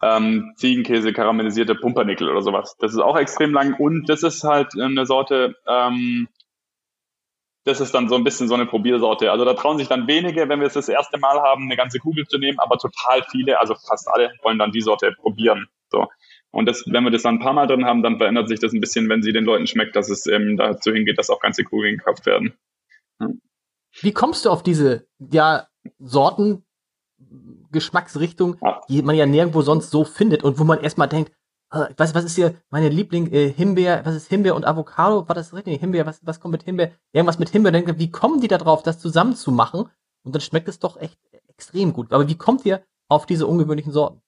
ähm, 0.01 0.53
Ziegenkäse, 0.57 1.13
karamellisierte 1.13 1.75
Pumpernickel 1.75 2.29
oder 2.29 2.41
sowas. 2.41 2.75
Das 2.79 2.91
ist 2.91 2.99
auch 2.99 3.17
extrem 3.17 3.53
lang. 3.53 3.73
Und 3.73 4.09
das 4.09 4.23
ist 4.23 4.43
halt 4.43 4.79
eine 4.79 5.05
Sorte, 5.05 5.55
ähm, 5.67 6.27
das 7.63 7.79
ist 7.79 7.93
dann 7.93 8.09
so 8.09 8.15
ein 8.15 8.23
bisschen 8.23 8.47
so 8.47 8.55
eine 8.55 8.65
Probiersorte. 8.65 9.31
Also 9.31 9.45
da 9.45 9.53
trauen 9.53 9.77
sich 9.77 9.87
dann 9.87 10.07
wenige, 10.07 10.49
wenn 10.49 10.59
wir 10.59 10.67
es 10.67 10.73
das 10.73 10.89
erste 10.89 11.19
Mal 11.19 11.39
haben, 11.41 11.63
eine 11.63 11.77
ganze 11.77 11.99
Kugel 11.99 12.25
zu 12.27 12.37
nehmen, 12.37 12.59
aber 12.59 12.77
total 12.77 13.23
viele, 13.29 13.59
also 13.59 13.75
fast 13.75 14.07
alle, 14.09 14.31
wollen 14.41 14.57
dann 14.57 14.71
die 14.71 14.81
Sorte 14.81 15.13
probieren. 15.19 15.67
So. 15.89 16.07
Und 16.49 16.65
das, 16.65 16.83
wenn 16.87 17.03
wir 17.03 17.11
das 17.11 17.21
dann 17.21 17.35
ein 17.35 17.39
paar 17.39 17.53
Mal 17.53 17.67
drin 17.67 17.85
haben, 17.85 18.01
dann 18.03 18.17
verändert 18.17 18.49
sich 18.49 18.59
das 18.59 18.73
ein 18.73 18.81
bisschen, 18.81 19.07
wenn 19.09 19.21
sie 19.21 19.31
den 19.31 19.45
Leuten 19.45 19.67
schmeckt, 19.67 19.95
dass 19.95 20.09
es 20.09 20.25
eben 20.25 20.57
dazu 20.57 20.91
hingeht, 20.91 21.17
dass 21.17 21.29
auch 21.29 21.39
ganze 21.39 21.63
Kugeln 21.63 21.97
gekauft 21.97 22.25
werden. 22.25 22.53
Ja. 23.19 23.29
Wie 24.01 24.13
kommst 24.13 24.45
du 24.45 24.49
auf 24.49 24.63
diese 24.63 25.07
ja, 25.19 25.67
Sorten, 25.99 26.65
Geschmacksrichtung, 27.71 28.57
die 28.89 29.01
man 29.01 29.15
ja 29.15 29.25
nirgendwo 29.25 29.61
sonst 29.61 29.91
so 29.91 30.03
findet 30.03 30.43
und 30.43 30.59
wo 30.59 30.63
man 30.63 30.81
erstmal 30.81 31.07
denkt, 31.07 31.31
äh, 31.71 31.87
was, 31.97 32.13
was 32.13 32.25
ist 32.25 32.35
hier 32.35 32.55
meine 32.69 32.89
Liebling, 32.89 33.31
äh, 33.31 33.49
Himbeer, 33.49 34.01
was 34.05 34.15
ist 34.15 34.27
Himbeer 34.27 34.55
und 34.55 34.65
Avocado? 34.65 35.27
War 35.27 35.35
das 35.35 35.53
richtig? 35.53 35.79
Himbeer, 35.79 36.05
was, 36.05 36.25
was 36.25 36.39
kommt 36.39 36.51
mit 36.51 36.63
Himbeer? 36.63 36.91
Irgendwas 37.13 37.39
mit 37.39 37.49
Himbeer, 37.49 37.71
denke, 37.71 37.97
wie 37.97 38.11
kommen 38.11 38.41
die 38.41 38.47
da 38.47 38.57
drauf, 38.57 38.83
das 38.83 38.99
zusammen 38.99 39.35
zu 39.35 39.51
machen? 39.51 39.89
Und 40.23 40.35
dann 40.35 40.41
schmeckt 40.41 40.67
es 40.67 40.79
doch 40.79 40.99
echt 40.99 41.17
extrem 41.47 41.93
gut. 41.93 42.11
Aber 42.11 42.27
wie 42.27 42.37
kommt 42.37 42.65
ihr 42.65 42.83
auf 43.07 43.25
diese 43.25 43.47
ungewöhnlichen 43.47 43.91
Sorten? 43.91 44.21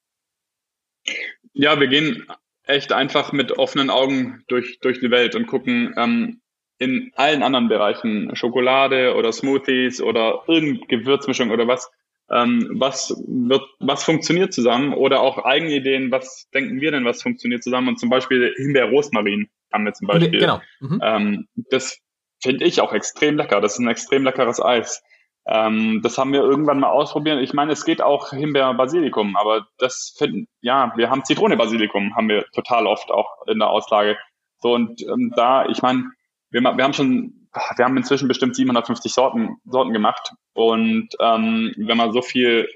Ja, 1.54 1.80
wir 1.80 1.88
gehen 1.88 2.26
echt 2.66 2.94
einfach 2.94 3.32
mit 3.32 3.52
offenen 3.52 3.90
Augen 3.90 4.44
durch, 4.48 4.80
durch 4.80 5.00
die 5.00 5.12
Welt 5.12 5.36
und 5.36 5.48
gucken 5.48 5.94
ähm, 5.98 6.42
in 6.80 7.12
allen 7.16 7.44
anderen 7.44 7.68
Bereichen, 7.68 8.36
Schokolade 8.36 9.16
oder 9.16 9.32
Smoothies 9.32 10.02
oder 10.02 10.44
irgendeine 10.48 10.88
Gewürzmischung 10.88 11.52
oder 11.52 11.68
was, 11.68 11.92
ähm, 12.34 12.70
was 12.74 13.14
wird, 13.28 13.64
was 13.80 14.04
funktioniert 14.04 14.54
zusammen 14.54 14.94
oder 14.94 15.22
auch 15.22 15.38
eigene 15.46 15.76
Ideen, 15.76 16.12
was 16.12 16.50
denken 16.54 16.82
wir 16.82 16.92
denn, 16.92 17.06
was 17.06 17.22
funktioniert 17.22 17.64
zusammen 17.64 17.90
und 17.90 18.00
zum 18.00 18.10
Beispiel 18.10 18.54
Himbeer-Rosmarin 18.58 19.50
haben 19.72 19.86
wir 19.86 19.94
zum 19.94 20.08
Beispiel. 20.08 20.40
Genau. 20.40 20.62
Mhm. 20.80 21.00
Ähm, 21.04 21.48
das 21.70 22.00
finde 22.42 22.66
ich 22.66 22.82
auch 22.82 22.94
extrem 22.94 23.38
lecker. 23.38 23.62
Das 23.62 23.74
ist 23.74 23.80
ein 23.80 23.88
extrem 23.88 24.24
leckeres 24.24 24.62
Eis. 24.62 25.04
Ähm, 25.46 26.02
das 26.04 26.18
haben 26.18 26.32
wir 26.32 26.42
irgendwann 26.42 26.80
mal 26.80 26.90
ausprobiert. 26.90 27.42
Ich 27.42 27.54
meine, 27.54 27.74
es 27.74 27.86
geht 27.86 28.02
auch 28.02 28.30
Himbeer-Basilikum, 28.30 29.36
aber 29.36 29.68
das 29.78 30.16
finden, 30.18 30.48
ja, 30.62 30.94
wir 30.96 31.10
haben 31.10 31.26
Zitrone-Basilikum, 31.26 32.16
haben 32.16 32.30
wir 32.30 32.46
total 32.54 32.88
oft 32.88 33.12
auch 33.12 33.30
in 33.48 33.60
der 33.60 33.70
Auslage. 33.70 34.18
So, 34.60 34.74
und 34.74 35.02
ähm, 35.02 35.34
da, 35.36 35.66
ich 35.66 35.82
meine, 35.82 36.06
wir, 36.50 36.62
wir 36.62 36.84
haben 36.84 36.94
schon 36.94 37.43
wir 37.54 37.86
haben 37.86 37.98
inzwischen 37.98 38.28
bestimmt 38.28 38.56
750 38.56 39.14
Sorten, 39.14 39.58
Sorten 39.66 39.94
gemacht. 39.94 40.32
Und 40.54 41.10
ähm, 41.20 41.74
wenn 41.78 41.98
man 41.98 42.12
so 42.12 42.22
viel 42.22 42.68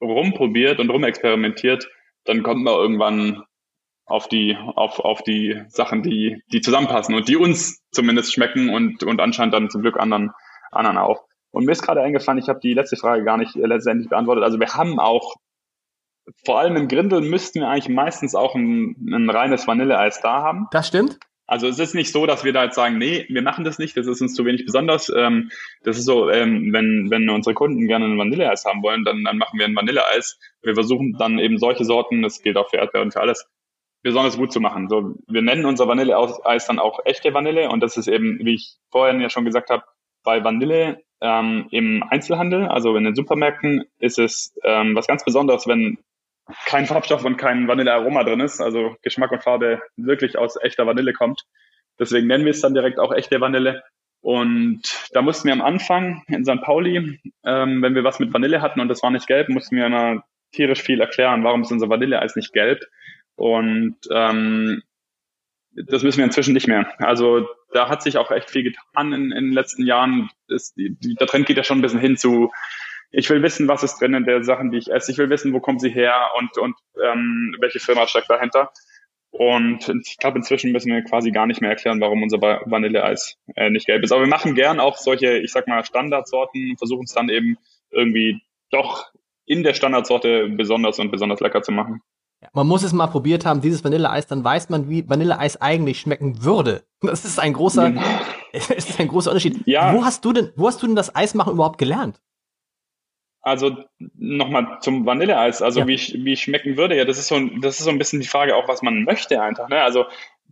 rumprobiert 0.00 0.80
und 0.80 0.90
rumexperimentiert, 0.90 1.88
dann 2.24 2.42
kommt 2.42 2.62
man 2.62 2.74
irgendwann 2.74 3.44
auf 4.06 4.28
die, 4.28 4.56
auf, 4.56 5.00
auf 5.00 5.22
die 5.22 5.62
Sachen, 5.68 6.02
die, 6.02 6.42
die 6.52 6.60
zusammenpassen 6.60 7.14
und 7.14 7.28
die 7.28 7.36
uns 7.36 7.82
zumindest 7.90 8.32
schmecken 8.32 8.70
und, 8.70 9.02
und 9.02 9.20
anscheinend 9.20 9.54
dann 9.54 9.70
zum 9.70 9.82
Glück 9.82 9.98
anderen, 9.98 10.30
anderen 10.70 10.98
auch. 10.98 11.24
Und 11.50 11.64
mir 11.64 11.72
ist 11.72 11.82
gerade 11.82 12.02
eingefallen, 12.02 12.38
ich 12.38 12.48
habe 12.48 12.60
die 12.60 12.74
letzte 12.74 12.96
Frage 12.96 13.24
gar 13.24 13.36
nicht 13.36 13.56
äh, 13.56 13.66
letztendlich 13.66 14.08
beantwortet. 14.08 14.44
Also 14.44 14.60
wir 14.60 14.74
haben 14.74 15.00
auch, 15.00 15.36
vor 16.44 16.58
allem 16.58 16.76
im 16.76 16.88
Grindel 16.88 17.20
müssten 17.20 17.60
wir 17.60 17.68
eigentlich 17.68 17.88
meistens 17.88 18.34
auch 18.34 18.54
ein, 18.54 18.94
ein 19.12 19.30
reines 19.30 19.66
Vanilleeis 19.66 20.20
da 20.20 20.42
haben. 20.42 20.66
Das 20.70 20.88
stimmt. 20.88 21.18
Also 21.46 21.68
es 21.68 21.78
ist 21.78 21.94
nicht 21.94 22.10
so, 22.10 22.26
dass 22.26 22.44
wir 22.44 22.52
da 22.52 22.64
jetzt 22.64 22.74
sagen, 22.74 22.98
nee, 22.98 23.24
wir 23.28 23.42
machen 23.42 23.64
das 23.64 23.78
nicht, 23.78 23.96
das 23.96 24.06
ist 24.06 24.20
uns 24.20 24.34
zu 24.34 24.44
wenig 24.44 24.64
besonders. 24.64 25.12
Ähm, 25.14 25.50
das 25.82 25.96
ist 25.96 26.04
so, 26.04 26.28
ähm, 26.28 26.72
wenn, 26.72 27.08
wenn 27.10 27.28
unsere 27.30 27.54
Kunden 27.54 27.86
gerne 27.86 28.06
ein 28.06 28.18
Vanilleeis 28.18 28.64
haben 28.64 28.82
wollen, 28.82 29.04
dann, 29.04 29.22
dann 29.22 29.38
machen 29.38 29.58
wir 29.58 29.66
ein 29.66 29.76
Vanilleeis. 29.76 30.38
Wir 30.62 30.74
versuchen 30.74 31.16
dann 31.18 31.38
eben 31.38 31.58
solche 31.58 31.84
Sorten, 31.84 32.22
das 32.22 32.42
gilt 32.42 32.56
auch 32.56 32.70
für 32.70 32.78
Erdbeer 32.78 33.02
und 33.02 33.12
für 33.12 33.20
alles, 33.20 33.48
besonders 34.02 34.36
gut 34.36 34.52
zu 34.52 34.60
machen. 34.60 34.88
So, 34.88 35.14
wir 35.26 35.42
nennen 35.42 35.64
unser 35.64 35.88
Vanilleeis 35.88 36.66
dann 36.66 36.78
auch 36.78 37.00
echte 37.04 37.34
Vanille 37.34 37.68
und 37.70 37.80
das 37.80 37.96
ist 37.96 38.06
eben, 38.06 38.38
wie 38.44 38.54
ich 38.54 38.76
vorhin 38.90 39.20
ja 39.20 39.30
schon 39.30 39.44
gesagt 39.44 39.70
habe, 39.70 39.82
bei 40.22 40.44
Vanille 40.44 41.02
ähm, 41.20 41.66
im 41.70 42.04
Einzelhandel, 42.08 42.66
also 42.66 42.94
in 42.96 43.04
den 43.04 43.14
Supermärkten, 43.14 43.84
ist 43.98 44.18
es 44.18 44.54
ähm, 44.62 44.94
was 44.94 45.06
ganz 45.06 45.24
Besonderes, 45.24 45.66
wenn 45.66 45.98
kein 46.66 46.86
Farbstoff 46.86 47.24
und 47.24 47.36
kein 47.36 47.68
Vanillearoma 47.68 48.24
drin 48.24 48.40
ist, 48.40 48.60
also 48.60 48.96
Geschmack 49.02 49.32
und 49.32 49.42
Farbe 49.42 49.80
wirklich 49.96 50.38
aus 50.38 50.56
echter 50.60 50.86
Vanille 50.86 51.12
kommt. 51.12 51.42
Deswegen 51.98 52.26
nennen 52.26 52.44
wir 52.44 52.50
es 52.50 52.60
dann 52.60 52.74
direkt 52.74 52.98
auch 52.98 53.12
echte 53.12 53.40
Vanille. 53.40 53.82
Und 54.20 54.82
da 55.12 55.22
mussten 55.22 55.46
wir 55.46 55.54
am 55.54 55.62
Anfang 55.62 56.22
in 56.28 56.44
St. 56.44 56.62
Pauli, 56.62 57.20
ähm, 57.44 57.82
wenn 57.82 57.94
wir 57.94 58.04
was 58.04 58.18
mit 58.18 58.32
Vanille 58.32 58.60
hatten 58.60 58.80
und 58.80 58.88
das 58.88 59.02
war 59.02 59.10
nicht 59.10 59.26
gelb, 59.26 59.48
mussten 59.48 59.76
wir 59.76 59.86
immer 59.86 60.24
tierisch 60.52 60.82
viel 60.82 61.00
erklären, 61.00 61.44
warum 61.44 61.62
ist 61.62 61.72
unser 61.72 61.88
Vanilleeis 61.88 62.36
nicht 62.36 62.52
gelb. 62.52 62.80
Und 63.36 63.96
ähm, 64.10 64.82
das 65.72 66.02
wissen 66.02 66.18
wir 66.18 66.24
inzwischen 66.24 66.54
nicht 66.54 66.68
mehr. 66.68 66.90
Also 66.98 67.46
da 67.72 67.88
hat 67.88 68.02
sich 68.02 68.16
auch 68.16 68.30
echt 68.30 68.50
viel 68.50 68.62
getan 68.62 69.12
in, 69.12 69.32
in 69.32 69.44
den 69.46 69.52
letzten 69.52 69.84
Jahren. 69.84 70.30
Das, 70.48 70.72
die, 70.74 70.96
der 71.20 71.26
Trend 71.26 71.46
geht 71.46 71.56
ja 71.56 71.64
schon 71.64 71.78
ein 71.78 71.82
bisschen 71.82 72.00
hin 72.00 72.16
zu 72.16 72.50
ich 73.10 73.28
will 73.30 73.42
wissen, 73.42 73.68
was 73.68 73.82
ist 73.82 74.00
drin 74.00 74.14
in 74.14 74.24
der 74.24 74.42
Sachen, 74.44 74.70
die 74.70 74.78
ich 74.78 74.90
esse. 74.90 75.12
Ich 75.12 75.18
will 75.18 75.30
wissen, 75.30 75.52
wo 75.52 75.60
kommen 75.60 75.78
sie 75.78 75.90
her 75.90 76.14
und, 76.38 76.58
und 76.58 76.74
ähm, 77.02 77.56
welche 77.60 77.80
Firma 77.80 78.06
steckt 78.06 78.30
dahinter. 78.30 78.70
Und 79.30 79.88
ich 80.06 80.16
glaube, 80.16 80.38
inzwischen 80.38 80.72
müssen 80.72 80.92
wir 80.92 81.02
quasi 81.02 81.30
gar 81.30 81.46
nicht 81.46 81.60
mehr 81.60 81.70
erklären, 81.70 82.00
warum 82.00 82.22
unser 82.22 82.40
Vanilleeis 82.40 83.36
äh, 83.54 83.70
nicht 83.70 83.86
gelb 83.86 84.02
ist. 84.02 84.12
Aber 84.12 84.22
wir 84.22 84.28
machen 84.28 84.54
gern 84.54 84.80
auch 84.80 84.96
solche, 84.96 85.38
ich 85.38 85.52
sag 85.52 85.68
mal, 85.68 85.84
Standardsorten 85.84 86.70
und 86.70 86.78
versuchen 86.78 87.04
es 87.04 87.12
dann 87.12 87.28
eben 87.28 87.58
irgendwie 87.90 88.40
doch 88.70 89.04
in 89.44 89.62
der 89.62 89.74
Standardsorte 89.74 90.48
besonders 90.48 90.98
und 90.98 91.10
besonders 91.10 91.40
lecker 91.40 91.62
zu 91.62 91.72
machen. 91.72 92.00
Man 92.52 92.66
muss 92.66 92.82
es 92.82 92.92
mal 92.92 93.06
probiert 93.06 93.46
haben, 93.46 93.60
dieses 93.60 93.82
Vanilleeis, 93.84 94.26
dann 94.26 94.44
weiß 94.44 94.68
man, 94.68 94.88
wie 94.88 95.08
Vanilleeis 95.08 95.60
eigentlich 95.60 96.00
schmecken 96.00 96.44
würde. 96.44 96.84
Das 97.00 97.24
ist 97.24 97.38
ein 97.38 97.52
großer, 97.52 97.90
genau. 97.90 98.02
ist 98.52 99.00
ein 99.00 99.08
großer 99.08 99.30
Unterschied. 99.30 99.66
Ja. 99.66 99.94
Wo 99.94 100.04
hast 100.04 100.24
du 100.24 100.32
denn, 100.32 100.52
wo 100.56 100.66
hast 100.66 100.82
du 100.82 100.86
denn 100.86 100.96
das 100.96 101.14
Eismachen 101.14 101.52
überhaupt 101.52 101.78
gelernt? 101.78 102.20
Also 103.46 103.76
nochmal 104.18 104.78
zum 104.80 105.06
Vanilleeis, 105.06 105.62
also 105.62 105.78
ja. 105.78 105.86
wie 105.86 105.94
ich, 105.94 106.14
wie 106.24 106.32
ich 106.32 106.42
schmecken 106.42 106.76
würde, 106.76 106.96
ja, 106.96 107.04
das 107.04 107.16
ist 107.16 107.28
so, 107.28 107.38
das 107.60 107.78
ist 107.78 107.84
so 107.84 107.90
ein 107.90 107.98
bisschen 107.98 108.18
die 108.18 108.26
Frage 108.26 108.56
auch, 108.56 108.66
was 108.66 108.82
man 108.82 109.04
möchte 109.04 109.40
einfach. 109.40 109.68
Ne? 109.68 109.80
Also 109.80 110.06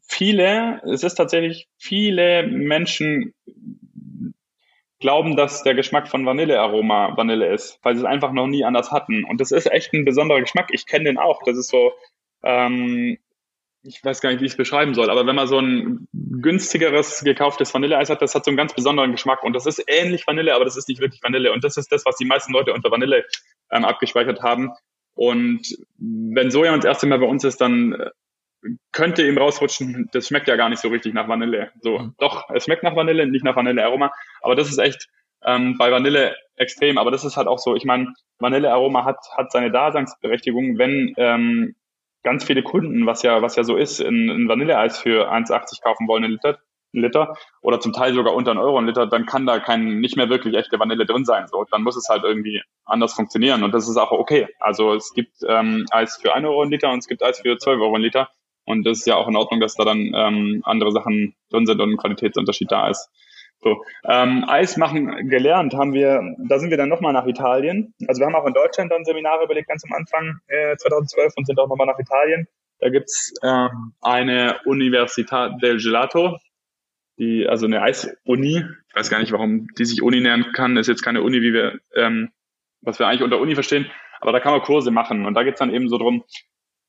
viele, 0.06 0.80
es 0.84 1.02
ist 1.02 1.16
tatsächlich 1.16 1.66
viele 1.76 2.46
Menschen 2.46 3.34
glauben, 5.00 5.34
dass 5.34 5.64
der 5.64 5.74
Geschmack 5.74 6.06
von 6.06 6.24
Vanillearoma 6.24 7.16
Vanille 7.16 7.52
ist, 7.52 7.80
weil 7.82 7.96
sie 7.96 8.02
es 8.02 8.06
einfach 8.06 8.30
noch 8.30 8.46
nie 8.46 8.64
anders 8.64 8.92
hatten. 8.92 9.24
Und 9.24 9.40
das 9.40 9.50
ist 9.50 9.68
echt 9.72 9.92
ein 9.92 10.04
besonderer 10.04 10.42
Geschmack. 10.42 10.68
Ich 10.70 10.86
kenne 10.86 11.06
den 11.06 11.18
auch. 11.18 11.42
Das 11.44 11.58
ist 11.58 11.70
so, 11.70 11.94
ähm, 12.44 13.18
ich 13.82 14.04
weiß 14.04 14.20
gar 14.20 14.30
nicht, 14.30 14.40
wie 14.40 14.46
ich 14.46 14.52
es 14.52 14.56
beschreiben 14.56 14.94
soll, 14.94 15.10
aber 15.10 15.26
wenn 15.26 15.34
man 15.34 15.48
so 15.48 15.58
ein 15.58 16.06
günstigeres 16.40 17.22
gekauftes 17.24 17.72
Vanilleeis 17.72 18.10
hat, 18.10 18.22
das 18.22 18.34
hat 18.34 18.44
so 18.44 18.50
einen 18.50 18.56
ganz 18.56 18.74
besonderen 18.74 19.12
Geschmack 19.12 19.42
und 19.42 19.52
das 19.52 19.66
ist 19.66 19.82
ähnlich 19.86 20.26
Vanille, 20.26 20.54
aber 20.54 20.64
das 20.64 20.76
ist 20.76 20.88
nicht 20.88 21.00
wirklich 21.00 21.22
Vanille 21.22 21.52
und 21.52 21.64
das 21.64 21.76
ist 21.76 21.90
das, 21.92 22.04
was 22.04 22.16
die 22.16 22.24
meisten 22.24 22.52
Leute 22.52 22.72
unter 22.72 22.90
Vanille 22.90 23.24
ähm, 23.70 23.84
abgespeichert 23.84 24.42
haben. 24.42 24.70
Und 25.14 25.76
wenn 25.98 26.50
so 26.50 26.64
jemand 26.64 26.84
das 26.84 26.88
erste 26.88 27.06
Mal 27.06 27.18
bei 27.18 27.26
uns 27.26 27.44
ist, 27.44 27.60
dann 27.60 27.92
äh, 27.92 28.10
könnte 28.92 29.26
ihm 29.26 29.38
rausrutschen, 29.38 30.08
das 30.12 30.28
schmeckt 30.28 30.48
ja 30.48 30.56
gar 30.56 30.68
nicht 30.68 30.80
so 30.80 30.88
richtig 30.88 31.14
nach 31.14 31.28
Vanille. 31.28 31.70
So, 31.80 31.98
mhm. 31.98 32.14
doch, 32.18 32.48
es 32.50 32.64
schmeckt 32.64 32.82
nach 32.82 32.96
Vanille, 32.96 33.26
nicht 33.26 33.44
nach 33.44 33.56
Vanillearoma, 33.56 34.12
aber 34.40 34.56
das 34.56 34.68
ist 34.68 34.78
echt 34.78 35.08
ähm, 35.44 35.76
bei 35.78 35.90
Vanille 35.90 36.36
extrem. 36.56 36.98
Aber 36.98 37.10
das 37.10 37.24
ist 37.24 37.36
halt 37.36 37.46
auch 37.46 37.58
so, 37.58 37.76
ich 37.76 37.84
meine, 37.84 38.12
Vanillearoma 38.38 39.04
hat, 39.04 39.18
hat 39.36 39.52
seine 39.52 39.70
Daseinsberechtigung, 39.70 40.78
wenn 40.78 41.14
ähm, 41.16 41.76
ganz 42.24 42.44
viele 42.44 42.62
Kunden, 42.62 43.06
was 43.06 43.22
ja, 43.22 43.42
was 43.42 43.54
ja 43.54 43.62
so 43.62 43.76
ist, 43.76 44.00
ein, 44.00 44.30
ein 44.30 44.48
Vanilleeis 44.48 44.98
für 44.98 45.30
1,80 45.30 45.82
kaufen 45.82 46.08
wollen, 46.08 46.24
ein 46.24 46.32
Liter, 46.32 46.58
ein 46.94 47.02
Liter 47.02 47.36
oder 47.60 47.80
zum 47.80 47.92
Teil 47.92 48.14
sogar 48.14 48.34
unter 48.34 48.50
einen 48.50 48.60
Euro 48.60 48.78
ein 48.78 48.86
Liter, 48.86 49.06
dann 49.06 49.26
kann 49.26 49.46
da 49.46 49.60
kein, 49.60 50.00
nicht 50.00 50.16
mehr 50.16 50.30
wirklich 50.30 50.56
echte 50.56 50.78
Vanille 50.78 51.06
drin 51.06 51.24
sein. 51.24 51.46
So, 51.46 51.64
dann 51.70 51.82
muss 51.82 51.96
es 51.96 52.08
halt 52.08 52.24
irgendwie 52.24 52.62
anders 52.84 53.14
funktionieren 53.14 53.62
und 53.62 53.72
das 53.72 53.88
ist 53.88 53.96
auch 53.96 54.10
okay. 54.10 54.48
Also 54.58 54.94
es 54.94 55.12
gibt 55.14 55.36
ähm, 55.46 55.86
Eis 55.90 56.16
für 56.20 56.34
1 56.34 56.46
Euro 56.46 56.62
ein 56.62 56.70
Liter 56.70 56.90
und 56.90 56.98
es 56.98 57.06
gibt 57.06 57.22
Eis 57.22 57.40
für 57.40 57.56
12 57.56 57.80
Euro 57.80 57.94
ein 57.94 58.02
Liter 58.02 58.28
und 58.64 58.84
das 58.84 58.98
ist 58.98 59.06
ja 59.06 59.16
auch 59.16 59.28
in 59.28 59.36
Ordnung, 59.36 59.60
dass 59.60 59.74
da 59.74 59.84
dann 59.84 60.12
ähm, 60.14 60.62
andere 60.64 60.92
Sachen 60.92 61.36
drin 61.50 61.66
sind 61.66 61.80
und 61.80 61.92
ein 61.92 61.96
Qualitätsunterschied 61.98 62.72
da 62.72 62.88
ist. 62.88 63.10
So, 63.64 63.82
ähm, 64.04 64.44
Eis 64.46 64.76
machen 64.76 65.30
gelernt 65.30 65.72
haben 65.72 65.94
wir, 65.94 66.36
da 66.48 66.58
sind 66.58 66.68
wir 66.68 66.76
dann 66.76 66.90
nochmal 66.90 67.14
nach 67.14 67.26
Italien. 67.26 67.94
Also 68.06 68.20
wir 68.20 68.26
haben 68.26 68.34
auch 68.34 68.46
in 68.46 68.52
Deutschland 68.52 68.92
dann 68.92 69.06
Seminare 69.06 69.44
überlegt, 69.44 69.68
ganz 69.68 69.82
am 69.86 69.92
Anfang 69.94 70.38
äh, 70.48 70.76
2012 70.76 71.32
und 71.34 71.46
sind 71.46 71.58
auch 71.58 71.68
nochmal 71.68 71.86
nach 71.86 71.98
Italien. 71.98 72.46
Da 72.80 72.90
gibt's 72.90 73.32
ähm, 73.42 73.94
eine 74.02 74.60
Università 74.66 75.58
del 75.58 75.78
Gelato, 75.78 76.36
die, 77.18 77.48
also 77.48 77.64
eine 77.64 77.80
Eis-Uni. 77.80 78.64
Ich 78.88 78.94
weiß 78.94 79.08
gar 79.08 79.20
nicht, 79.20 79.32
warum 79.32 79.66
die 79.78 79.86
sich 79.86 80.02
Uni 80.02 80.20
nennen 80.20 80.52
kann. 80.52 80.76
ist 80.76 80.88
jetzt 80.88 81.02
keine 81.02 81.22
Uni, 81.22 81.40
wie 81.40 81.54
wir, 81.54 81.80
ähm, 81.94 82.32
was 82.82 82.98
wir 82.98 83.06
eigentlich 83.06 83.22
unter 83.22 83.40
Uni 83.40 83.54
verstehen. 83.54 83.90
Aber 84.20 84.32
da 84.32 84.40
kann 84.40 84.52
man 84.52 84.60
Kurse 84.60 84.90
machen. 84.90 85.24
Und 85.24 85.32
da 85.32 85.42
geht's 85.42 85.58
dann 85.58 85.72
eben 85.72 85.88
so 85.88 85.96
drum, 85.96 86.22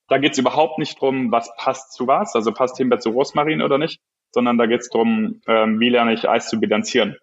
da 0.09 0.17
geht's 0.17 0.37
überhaupt 0.37 0.77
nicht 0.77 0.99
drum, 0.99 1.31
was 1.31 1.55
passt 1.57 1.93
zu 1.93 2.05
was, 2.05 2.35
also 2.35 2.51
passt 2.51 2.77
Himbeer 2.77 2.99
zu 2.99 3.11
Rosmarin 3.11 3.61
oder 3.61 3.77
nicht, 3.77 4.01
sondern 4.31 4.57
da 4.57 4.65
geht 4.65 4.81
es 4.81 4.89
darum, 4.89 5.41
ähm, 5.47 5.79
wie 5.79 5.89
lerne 5.89 6.13
ich 6.13 6.27
Eis 6.27 6.49
zu 6.49 6.59
bilanzieren. 6.59 7.17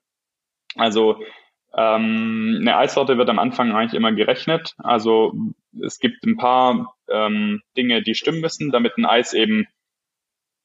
Also 0.76 1.22
ähm, 1.76 2.58
eine 2.60 2.76
Eissorte 2.76 3.18
wird 3.18 3.30
am 3.30 3.38
Anfang 3.38 3.72
eigentlich 3.72 3.94
immer 3.94 4.12
gerechnet. 4.12 4.74
Also 4.78 5.34
es 5.84 5.98
gibt 5.98 6.24
ein 6.24 6.36
paar 6.36 6.94
ähm, 7.08 7.62
Dinge, 7.76 8.02
die 8.02 8.14
stimmen 8.14 8.40
müssen, 8.40 8.70
damit 8.70 8.96
ein 8.96 9.06
Eis 9.06 9.32
eben 9.32 9.66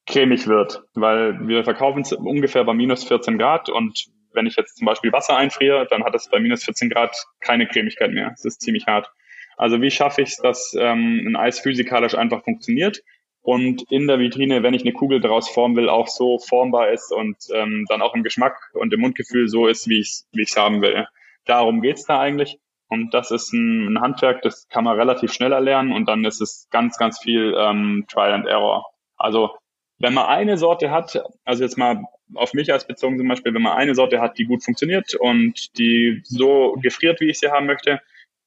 cremig 0.06 0.48
wird, 0.48 0.84
weil 0.94 1.48
wir 1.48 1.64
verkaufen 1.64 2.02
es 2.02 2.14
ungefähr 2.14 2.64
bei 2.64 2.74
minus 2.74 3.04
14 3.04 3.38
Grad 3.38 3.70
und 3.70 4.08
wenn 4.34 4.46
ich 4.46 4.56
jetzt 4.56 4.78
zum 4.78 4.86
Beispiel 4.86 5.12
Wasser 5.12 5.36
einfriere, 5.36 5.88
dann 5.90 6.04
hat 6.04 6.16
es 6.16 6.30
bei 6.30 6.40
minus 6.40 6.64
14 6.64 6.90
Grad 6.90 7.16
keine 7.42 7.68
Cremigkeit 7.68 8.12
mehr. 8.12 8.32
Es 8.34 8.46
ist 8.46 8.62
ziemlich 8.62 8.88
hart. 8.88 9.12
Also 9.58 9.82
wie 9.82 9.92
schaffe 9.92 10.22
ich 10.22 10.30
es, 10.30 10.38
dass 10.38 10.76
ähm, 10.80 11.24
ein 11.28 11.36
Eis 11.36 11.60
physikalisch 11.60 12.16
einfach 12.16 12.44
funktioniert 12.44 13.02
und 13.48 13.90
in 13.90 14.08
der 14.08 14.20
Vitrine, 14.20 14.62
wenn 14.62 14.74
ich 14.74 14.82
eine 14.82 14.92
Kugel 14.92 15.22
daraus 15.22 15.48
formen 15.48 15.78
will, 15.78 15.88
auch 15.88 16.10
so 16.10 16.38
formbar 16.38 16.90
ist 16.92 17.14
und 17.14 17.38
ähm, 17.54 17.86
dann 17.88 18.02
auch 18.02 18.14
im 18.14 18.22
Geschmack 18.22 18.58
und 18.74 18.94
im 18.94 19.00
Mundgefühl 19.00 19.48
so 19.48 19.68
ist, 19.68 19.88
wie 19.88 20.02
ich 20.02 20.08
es 20.10 20.28
wie 20.34 20.42
ich's 20.42 20.58
haben 20.58 20.82
will. 20.82 21.08
Darum 21.46 21.82
geht's 21.82 22.04
da 22.04 22.20
eigentlich. 22.20 22.60
Und 22.90 23.14
das 23.14 23.32
ist 23.32 23.54
ein, 23.54 23.94
ein 23.94 24.02
Handwerk, 24.02 24.42
das 24.42 24.68
kann 24.68 24.84
man 24.84 24.98
relativ 24.98 25.32
schnell 25.32 25.54
erlernen 25.54 25.94
und 25.94 26.10
dann 26.10 26.26
ist 26.26 26.42
es 26.42 26.68
ganz, 26.72 26.98
ganz 26.98 27.20
viel 27.20 27.56
ähm, 27.58 28.04
Trial 28.10 28.34
and 28.34 28.48
Error. 28.48 28.86
Also 29.16 29.52
wenn 29.98 30.14
man 30.14 30.26
eine 30.26 30.58
Sorte 30.58 30.92
hat, 30.92 31.24
also 31.46 31.64
jetzt 31.64 31.78
mal 31.78 32.04
auf 32.36 32.54
mich 32.54 32.74
als 32.74 32.86
bezogen 32.86 33.18
zum 33.18 33.30
Beispiel, 33.30 33.54
wenn 33.54 33.62
man 33.62 33.78
eine 33.78 33.96
Sorte 33.96 34.20
hat, 34.20 34.38
die 34.38 34.44
gut 34.44 34.62
funktioniert 34.62 35.16
und 35.16 35.78
die 35.78 36.20
so 36.26 36.74
gefriert, 36.82 37.22
wie 37.22 37.30
ich 37.30 37.40
sie 37.40 37.50
haben 37.50 37.66
möchte, 37.66 38.02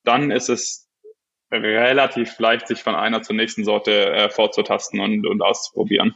dann 0.05 0.31
ist 0.31 0.51
es 0.51 0.90
relativ 1.53 2.39
leicht, 2.39 2.69
sich 2.69 2.83
von 2.83 2.95
einer 2.95 3.23
zur 3.23 3.37
nächsten 3.37 3.65
Sorte 3.65 4.13
äh, 4.13 4.31
vorzutasten 4.31 5.01
und, 5.01 5.27
und 5.27 5.43
auszuprobieren. 5.43 6.15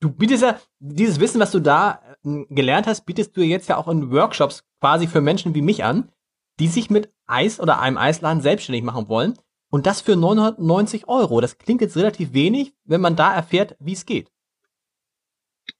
Du 0.00 0.10
bietest 0.10 0.42
ja 0.42 0.60
dieses 0.78 1.20
Wissen, 1.20 1.40
was 1.40 1.50
du 1.50 1.60
da 1.60 2.02
äh, 2.24 2.44
gelernt 2.50 2.86
hast, 2.86 3.06
bietest 3.06 3.36
du 3.36 3.42
jetzt 3.42 3.68
ja 3.68 3.76
auch 3.76 3.88
in 3.88 4.10
Workshops 4.10 4.64
quasi 4.80 5.06
für 5.06 5.20
Menschen 5.20 5.54
wie 5.54 5.62
mich 5.62 5.84
an, 5.84 6.12
die 6.60 6.68
sich 6.68 6.90
mit 6.90 7.12
Eis 7.26 7.60
oder 7.60 7.80
einem 7.80 7.98
Eisladen 7.98 8.42
selbstständig 8.42 8.84
machen 8.84 9.08
wollen. 9.08 9.34
Und 9.70 9.86
das 9.86 10.00
für 10.00 10.14
990 10.14 11.08
Euro. 11.08 11.40
Das 11.40 11.58
klingt 11.58 11.80
jetzt 11.80 11.96
relativ 11.96 12.32
wenig, 12.32 12.74
wenn 12.84 13.00
man 13.00 13.16
da 13.16 13.34
erfährt, 13.34 13.76
wie 13.80 13.92
es 13.92 14.06
geht. 14.06 14.30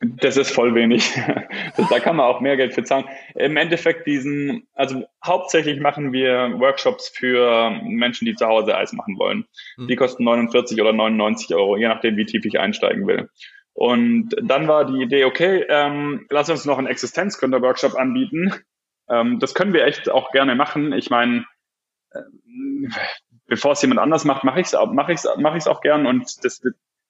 Das 0.01 0.37
ist 0.37 0.51
voll 0.51 0.75
wenig. 0.75 1.15
da 1.91 2.01
kann 2.01 2.17
man 2.17 2.27
auch 2.27 2.41
mehr 2.41 2.57
Geld 2.57 2.75
für 2.75 2.85
zahlen. 2.85 3.07
Im 3.35 3.57
Endeffekt 3.57 4.07
diesen, 4.07 4.69
also 4.75 5.05
hauptsächlich 5.25 5.81
machen 5.81 6.13
wir 6.13 6.59
Workshops 6.59 7.09
für 7.09 7.71
Menschen, 7.83 8.27
die 8.27 8.35
zu 8.35 8.47
Hause 8.47 8.77
Eis 8.77 8.93
machen 8.93 9.19
wollen. 9.19 9.47
Mhm. 9.79 9.89
Die 9.89 9.97
kosten 9.97 10.25
49 10.25 10.81
oder 10.81 10.93
99 10.93 11.55
Euro, 11.55 11.77
je 11.79 11.89
nachdem, 11.89 12.17
wie 12.17 12.27
tief 12.27 12.45
ich 12.45 12.59
einsteigen 12.61 13.07
will. 13.07 13.31
Und 13.73 14.35
dann 14.43 14.69
war 14.69 14.85
die 14.85 15.03
Idee, 15.03 15.25
okay, 15.25 15.65
ähm, 15.69 16.27
lass 16.31 16.51
uns 16.51 16.65
noch 16.67 16.79
einen 16.79 16.87
Existenzgründer-Workshop 16.87 17.95
anbieten. 17.95 18.53
Ähm, 19.09 19.39
das 19.39 19.55
können 19.55 19.73
wir 19.73 19.85
echt 19.85 20.11
auch 20.11 20.31
gerne 20.31 20.55
machen. 20.55 20.93
Ich 20.93 21.09
meine, 21.09 21.47
äh, 22.11 22.21
bevor 23.47 23.73
es 23.73 23.83
jemand 23.83 24.01
anders 24.01 24.25
macht, 24.25 24.45
mache 24.45 24.61
ich 24.61 24.67
es 24.67 24.77
mach 24.93 25.09
ich's, 25.09 25.27
mach 25.39 25.55
ich's 25.55 25.67
auch 25.67 25.81
gern 25.81 26.07
und 26.07 26.45
das 26.45 26.63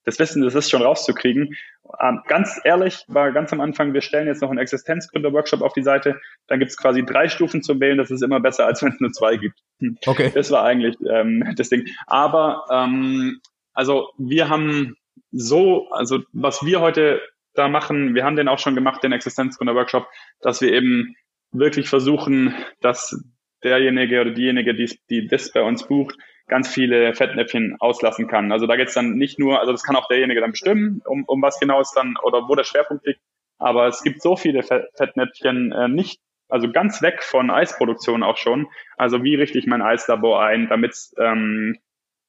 das 0.06 0.18
Wissen, 0.20 0.42
das 0.42 0.54
ist 0.54 0.70
schon 0.70 0.82
rauszukriegen. 0.82 1.56
Ähm, 2.00 2.22
ganz 2.28 2.60
ehrlich, 2.64 3.04
war 3.08 3.32
ganz 3.32 3.52
am 3.52 3.60
Anfang, 3.60 3.92
wir 3.92 4.00
stellen 4.00 4.28
jetzt 4.28 4.40
noch 4.40 4.50
einen 4.50 4.60
Existenzgründer-Workshop 4.60 5.60
auf 5.62 5.72
die 5.72 5.82
Seite. 5.82 6.20
Dann 6.46 6.60
gibt 6.60 6.70
es 6.70 6.76
quasi 6.76 7.04
drei 7.04 7.28
Stufen 7.28 7.60
zu 7.60 7.78
wählen. 7.80 7.98
Das 7.98 8.12
ist 8.12 8.22
immer 8.22 8.40
besser, 8.40 8.66
als 8.66 8.82
wenn 8.82 8.92
es 8.92 9.00
nur 9.00 9.12
zwei 9.12 9.36
gibt. 9.36 9.58
Okay. 10.06 10.30
Das 10.32 10.50
war 10.52 10.64
eigentlich 10.64 10.96
ähm, 11.10 11.52
das 11.56 11.68
Ding. 11.68 11.86
Aber 12.06 12.64
ähm, 12.70 13.40
also 13.74 14.08
wir 14.16 14.48
haben 14.48 14.96
so, 15.32 15.90
also 15.90 16.20
was 16.32 16.64
wir 16.64 16.80
heute 16.80 17.20
da 17.54 17.68
machen, 17.68 18.14
wir 18.14 18.24
haben 18.24 18.36
den 18.36 18.48
auch 18.48 18.60
schon 18.60 18.76
gemacht, 18.76 19.02
den 19.02 19.12
Existenzgründer-Workshop, 19.12 20.06
dass 20.40 20.60
wir 20.60 20.72
eben 20.72 21.16
wirklich 21.50 21.88
versuchen, 21.88 22.54
dass 22.80 23.20
derjenige 23.64 24.20
oder 24.20 24.30
diejenige, 24.30 24.74
die, 24.74 24.96
die 25.10 25.26
das 25.26 25.50
bei 25.50 25.62
uns 25.62 25.86
bucht, 25.88 26.16
ganz 26.48 26.68
viele 26.68 27.14
Fettnäpfchen 27.14 27.76
auslassen 27.80 28.28
kann. 28.28 28.52
Also 28.52 28.66
da 28.66 28.76
geht's 28.76 28.94
dann 28.94 29.14
nicht 29.14 29.38
nur, 29.38 29.60
also 29.60 29.72
das 29.72 29.82
kann 29.82 29.96
auch 29.96 30.08
derjenige 30.08 30.40
dann 30.40 30.52
bestimmen, 30.52 31.02
um, 31.04 31.24
um 31.24 31.42
was 31.42 31.58
genau 31.58 31.80
es 31.80 31.92
dann 31.92 32.16
oder 32.22 32.48
wo 32.48 32.54
der 32.54 32.64
Schwerpunkt 32.64 33.06
liegt. 33.06 33.20
Aber 33.58 33.86
es 33.86 34.02
gibt 34.02 34.22
so 34.22 34.36
viele 34.36 34.62
Fettnäpfchen 34.62 35.72
äh, 35.72 35.88
nicht, 35.88 36.20
also 36.48 36.70
ganz 36.70 37.02
weg 37.02 37.22
von 37.22 37.50
Eisproduktion 37.50 38.22
auch 38.22 38.36
schon. 38.36 38.68
Also 38.96 39.24
wie 39.24 39.34
richte 39.34 39.58
ich 39.58 39.66
mein 39.66 39.82
Eislabor 39.82 40.42
ein, 40.42 40.68
damit 40.68 40.92
es 40.92 41.14
ähm, 41.18 41.76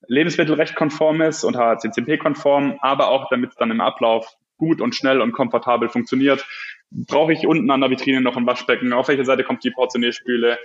lebensmittelrechtkonform 0.08 1.22
ist 1.22 1.44
und 1.44 1.58
HACCP-konform, 1.58 2.80
aber 2.82 3.10
auch 3.10 3.30
damit 3.30 3.52
es 3.52 3.56
dann 3.56 3.72
im 3.72 3.82
Ablauf 3.82 4.36
gut 4.58 4.82
und 4.82 4.96
schnell 4.96 5.22
und 5.22 5.34
komfortabel 5.34 5.90
funktioniert. 5.90 6.46
Brauche 6.90 7.34
ich 7.34 7.46
unten 7.46 7.70
an 7.70 7.82
der 7.82 7.90
Vitrine 7.90 8.22
noch 8.22 8.38
ein 8.38 8.48
Waschbecken? 8.48 8.94
Auf 8.94 9.10
welche 9.10 9.26
Seite 9.26 9.44
kommt 9.44 9.64
die 9.64 9.72
Portionierspüle? 9.72 10.58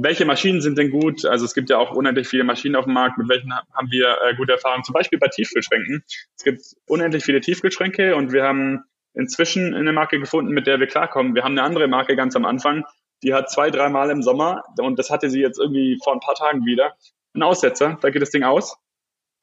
Welche 0.00 0.24
Maschinen 0.24 0.60
sind 0.60 0.78
denn 0.78 0.90
gut? 0.90 1.24
Also 1.24 1.44
es 1.44 1.54
gibt 1.54 1.70
ja 1.70 1.78
auch 1.78 1.90
unendlich 1.90 2.28
viele 2.28 2.44
Maschinen 2.44 2.76
auf 2.76 2.84
dem 2.84 2.94
Markt, 2.94 3.18
mit 3.18 3.28
welchen 3.28 3.52
haben 3.52 3.90
wir 3.90 4.16
äh, 4.24 4.34
gute 4.36 4.52
Erfahrungen, 4.52 4.84
zum 4.84 4.92
Beispiel 4.92 5.18
bei 5.18 5.26
Tiefkühlschränken. 5.26 6.04
Es 6.36 6.44
gibt 6.44 6.62
unendlich 6.86 7.24
viele 7.24 7.40
Tiefkühlschränke 7.40 8.14
und 8.14 8.32
wir 8.32 8.44
haben 8.44 8.84
inzwischen 9.14 9.74
eine 9.74 9.92
Marke 9.92 10.20
gefunden, 10.20 10.52
mit 10.52 10.68
der 10.68 10.78
wir 10.78 10.86
klarkommen. 10.86 11.34
Wir 11.34 11.42
haben 11.42 11.58
eine 11.58 11.64
andere 11.64 11.88
Marke 11.88 12.14
ganz 12.14 12.36
am 12.36 12.44
Anfang, 12.44 12.84
die 13.24 13.34
hat 13.34 13.50
zwei, 13.50 13.70
dreimal 13.70 14.10
im 14.10 14.22
Sommer 14.22 14.62
und 14.78 14.98
das 15.00 15.10
hatte 15.10 15.30
sie 15.30 15.40
jetzt 15.40 15.58
irgendwie 15.58 15.98
vor 16.04 16.12
ein 16.12 16.20
paar 16.20 16.36
Tagen 16.36 16.64
wieder. 16.64 16.94
Ein 17.34 17.42
Aussetzer, 17.42 17.98
da 18.00 18.10
geht 18.10 18.22
das 18.22 18.30
Ding 18.30 18.44
aus. 18.44 18.76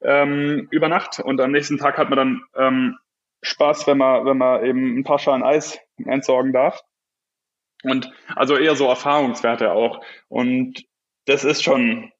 ähm, 0.02 0.68
über 0.70 0.88
Nacht 0.88 1.20
und 1.20 1.40
am 1.40 1.52
nächsten 1.52 1.78
Tag 1.78 1.98
hat 1.98 2.10
man 2.10 2.16
dann 2.16 2.42
ähm, 2.56 2.98
Spaß, 3.42 3.86
wenn 3.86 3.98
man, 3.98 4.24
wenn 4.24 4.38
man 4.38 4.64
eben 4.64 4.98
ein 4.98 5.04
paar 5.04 5.18
Schalen 5.18 5.42
Eis 5.42 5.78
entsorgen 5.98 6.52
darf. 6.52 6.82
Und 7.86 8.10
also 8.34 8.56
eher 8.56 8.74
so 8.74 8.86
Erfahrungswerte 8.86 9.72
auch. 9.72 10.00
Und 10.28 10.84
das 11.26 11.44
ist 11.44 11.62
schon, 11.62 12.10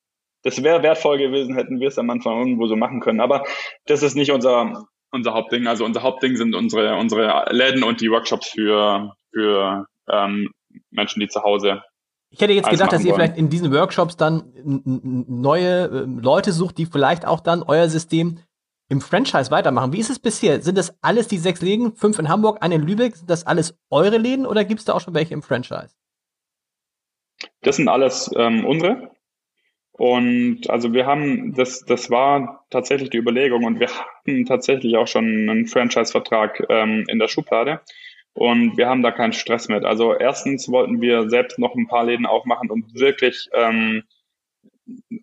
das 0.43 0.63
wäre 0.63 0.83
wertvoll 0.83 1.19
gewesen, 1.19 1.55
hätten 1.55 1.81
wir 1.81 1.89
es 1.89 1.99
am 1.99 2.11
Anfang 2.11 2.39
irgendwo 2.39 2.67
so 2.67 2.77
machen 2.77 3.01
können. 3.01 3.21
Aber 3.21 3.45
das 3.87 4.03
ist 4.03 4.15
nicht 4.15 4.31
unser, 4.31 4.87
unser 5.11 5.35
Hauptding. 5.35 5.67
Also 5.67 5.85
unser 5.85 6.03
Hauptding 6.03 6.37
sind 6.37 6.55
unsere, 6.55 6.97
unsere 6.97 7.47
Läden 7.51 7.83
und 7.83 8.01
die 8.01 8.11
Workshops 8.11 8.49
für, 8.49 9.17
für 9.33 9.87
ähm, 10.09 10.51
Menschen, 10.91 11.21
die 11.21 11.29
zu 11.29 11.43
Hause 11.43 11.83
ich 12.31 12.41
hätte 12.41 12.53
jetzt 12.53 12.69
gedacht, 12.69 12.93
dass 12.93 13.03
ihr 13.03 13.13
wollen. 13.13 13.21
vielleicht 13.21 13.39
in 13.39 13.49
diesen 13.49 13.73
Workshops 13.73 14.17
dann 14.17 14.53
neue 14.65 15.85
äh, 15.85 16.05
Leute 16.21 16.53
sucht, 16.53 16.77
die 16.77 16.87
vielleicht 16.87 17.25
auch 17.27 17.41
dann 17.41 17.63
euer 17.63 17.89
System 17.89 18.41
im 18.89 19.01
Franchise 19.01 19.51
weitermachen. 19.51 19.93
Wie 19.93 20.01
ist 20.01 20.11
es 20.11 20.19
bisher? 20.19 20.63
Sind 20.63 20.79
das 20.79 20.95
alles 21.03 21.29
die 21.29 21.39
sechs 21.39 21.61
Läden, 21.61 21.97
fünf 21.97 22.19
in 22.19 22.29
Hamburg, 22.29 22.59
einen 22.63 22.83
in 22.83 22.87
Lübeck? 22.87 23.17
Sind 23.17 23.31
das 23.31 23.47
alles 23.47 23.77
eure 23.91 24.19
Läden 24.19 24.47
oder 24.47 24.65
gibt 24.65 24.81
es 24.81 24.85
da 24.85 24.95
auch 24.95 25.01
schon 25.01 25.15
welche 25.15 25.35
im 25.35 25.43
Franchise? 25.43 25.95
Das 27.63 27.77
sind 27.77 27.89
alles 27.89 28.31
ähm, 28.37 28.65
unsere. 28.65 29.11
Und 29.93 30.69
also 30.69 30.93
wir 30.93 31.07
haben, 31.07 31.55
das, 31.55 31.81
das 31.85 32.11
war 32.11 32.67
tatsächlich 32.71 33.11
die 33.11 33.17
Überlegung 33.17 33.65
und 33.65 33.81
wir 33.81 33.89
hatten 33.89 34.45
tatsächlich 34.45 34.97
auch 34.97 35.07
schon 35.07 35.25
einen 35.25 35.67
Franchise-Vertrag 35.67 36.63
ähm, 36.69 37.05
in 37.09 37.19
der 37.19 37.29
Schublade. 37.29 37.81
Und 38.35 38.77
wir 38.77 38.87
haben 38.87 39.03
da 39.03 39.13
keinen 39.13 39.33
Stress 39.33 39.69
mit. 39.69 39.87
Also 39.87 40.15
erstens 40.15 40.69
wollten 40.69 41.01
wir 41.01 41.31
selbst 41.31 41.59
noch 41.59 41.75
ein 41.75 41.89
paar 41.89 42.05
Läden 42.05 42.27
aufmachen, 42.27 42.71
um 42.71 42.85
wirklich 42.93 43.49
ähm, 43.55 44.03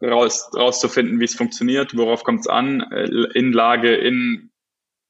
raus, 0.02 0.49
rauszufinden, 0.56 1.19
wie 1.19 1.26
es 1.26 1.36
funktioniert, 1.36 1.95
worauf 1.95 2.23
kommt 2.23 2.41
es 2.41 2.47
an, 2.47 2.82
äh, 2.91 3.06
in 3.34 3.54
Lage, 3.54 3.95
in 3.95 4.52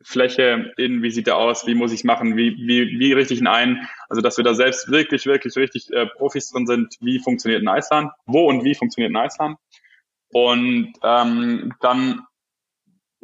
Fläche, 0.03 0.73
in 0.77 1.01
wie 1.01 1.11
sieht 1.11 1.27
der 1.27 1.37
aus, 1.37 1.65
wie 1.65 1.75
muss 1.75 1.93
ich 1.93 2.03
machen, 2.03 2.35
wie, 2.35 2.55
wie, 2.57 2.99
wie 2.99 3.13
richte 3.13 3.33
ich 3.33 3.39
ihn 3.39 3.47
ein. 3.47 3.87
Also 4.09 4.21
dass 4.21 4.37
wir 4.37 4.43
da 4.43 4.53
selbst 4.53 4.91
wirklich, 4.91 5.25
wirklich, 5.25 5.55
richtig 5.55 5.91
äh, 5.91 6.05
Profis 6.05 6.51
drin 6.51 6.67
sind, 6.67 6.95
wie 6.99 7.19
funktioniert 7.19 7.63
ein 7.63 7.69
Eisladen, 7.69 8.11
wo 8.25 8.47
und 8.47 8.63
wie 8.63 8.75
funktioniert 8.75 9.13
ein 9.13 9.17
Eisladen. 9.17 9.55
Und 10.33 10.93
ähm, 11.03 11.73
dann 11.79 12.25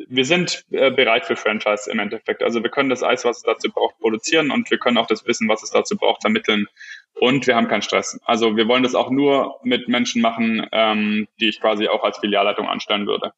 wir 0.07 0.25
sind 0.25 0.65
äh, 0.71 0.91
bereit 0.91 1.25
für 1.25 1.35
Franchise 1.35 1.89
im 1.91 1.99
Endeffekt. 1.99 2.43
Also 2.43 2.63
wir 2.63 2.69
können 2.69 2.89
das 2.89 3.03
Eis, 3.03 3.25
was 3.25 3.37
es 3.37 3.43
dazu 3.43 3.69
braucht, 3.69 3.99
produzieren 3.99 4.51
und 4.51 4.69
wir 4.71 4.77
können 4.77 4.97
auch 4.97 5.07
das 5.07 5.25
Wissen, 5.25 5.49
was 5.49 5.63
es 5.63 5.71
dazu 5.71 5.97
braucht, 5.97 6.21
vermitteln. 6.21 6.67
Und 7.15 7.47
wir 7.47 7.55
haben 7.55 7.67
keinen 7.67 7.81
Stress. 7.81 8.19
Also 8.23 8.55
wir 8.55 8.67
wollen 8.67 8.83
das 8.83 8.95
auch 8.95 9.09
nur 9.09 9.59
mit 9.63 9.87
Menschen 9.87 10.21
machen, 10.21 10.65
ähm, 10.71 11.27
die 11.39 11.49
ich 11.49 11.59
quasi 11.59 11.87
auch 11.87 12.03
als 12.03 12.19
Filialleitung 12.19 12.67
anstellen 12.67 13.07
würde. 13.07 13.33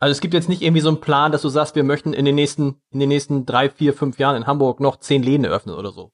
Also 0.00 0.12
es 0.12 0.20
gibt 0.20 0.34
jetzt 0.34 0.48
nicht 0.48 0.62
irgendwie 0.62 0.80
so 0.80 0.88
einen 0.88 1.00
Plan, 1.00 1.32
dass 1.32 1.42
du 1.42 1.48
sagst, 1.48 1.74
wir 1.74 1.84
möchten 1.84 2.12
in 2.12 2.24
den 2.24 2.36
nächsten, 2.36 2.80
in 2.92 3.00
den 3.00 3.08
nächsten 3.08 3.44
drei, 3.46 3.68
vier, 3.68 3.92
fünf 3.92 4.18
Jahren 4.18 4.36
in 4.36 4.46
Hamburg 4.46 4.80
noch 4.80 5.00
zehn 5.00 5.22
Läden 5.22 5.44
eröffnen 5.44 5.74
oder 5.74 5.90
so. 5.90 6.12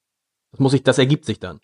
Das 0.53 0.61
muss 0.61 0.73
ich, 0.73 0.83
das 0.83 0.99
ergibt 0.99 1.27
sich 1.27 1.39
dann 1.39 1.61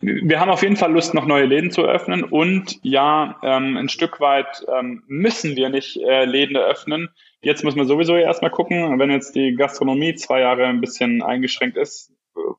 wir 0.00 0.40
haben 0.40 0.50
auf 0.50 0.62
jeden 0.62 0.76
Fall 0.76 0.92
Lust, 0.92 1.14
noch 1.14 1.26
neue 1.26 1.46
Läden 1.46 1.70
zu 1.70 1.82
eröffnen 1.82 2.24
und 2.24 2.78
ja, 2.82 3.38
ähm, 3.42 3.76
ein 3.76 3.88
Stück 3.88 4.20
weit 4.20 4.64
ähm, 4.74 5.02
müssen 5.06 5.56
wir 5.56 5.68
nicht 5.68 5.96
äh, 5.96 6.24
Läden 6.24 6.56
eröffnen. 6.56 7.08
Jetzt 7.40 7.64
müssen 7.64 7.78
wir 7.78 7.84
sowieso 7.84 8.16
erstmal 8.16 8.50
gucken, 8.50 8.98
wenn 8.98 9.10
jetzt 9.10 9.34
die 9.34 9.54
Gastronomie 9.54 10.14
zwei 10.14 10.40
Jahre 10.40 10.66
ein 10.66 10.80
bisschen 10.80 11.22
eingeschränkt 11.22 11.76
ist, 11.76 12.12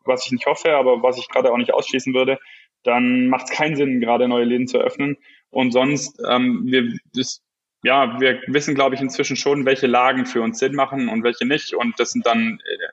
was 0.06 0.26
ich 0.26 0.32
nicht 0.32 0.46
hoffe, 0.46 0.76
aber 0.76 1.04
was 1.04 1.18
ich 1.18 1.28
gerade 1.30 1.52
auch 1.52 1.58
nicht 1.58 1.74
ausschließen 1.74 2.14
würde, 2.14 2.40
dann 2.84 3.28
macht 3.28 3.50
es 3.50 3.52
keinen 3.52 3.76
Sinn, 3.76 4.00
gerade 4.00 4.28
neue 4.28 4.46
Läden 4.46 4.68
zu 4.68 4.78
eröffnen. 4.78 5.18
Und 5.50 5.72
sonst, 5.72 6.22
ähm, 6.30 6.64
wir, 6.66 6.98
das, 7.14 7.42
ja, 7.84 8.20
wir 8.20 8.42
wissen, 8.48 8.76
glaube 8.76 8.96
ich, 8.96 9.02
inzwischen 9.02 9.36
schon, 9.36 9.66
welche 9.66 9.88
Lagen 9.88 10.26
für 10.26 10.42
uns 10.42 10.60
Sinn 10.60 10.76
machen 10.76 11.10
und 11.10 11.24
welche 11.24 11.46
nicht. 11.46 11.74
Und 11.74 12.00
das 12.00 12.12
sind 12.12 12.26
dann 12.26 12.60
äh, 12.66 12.88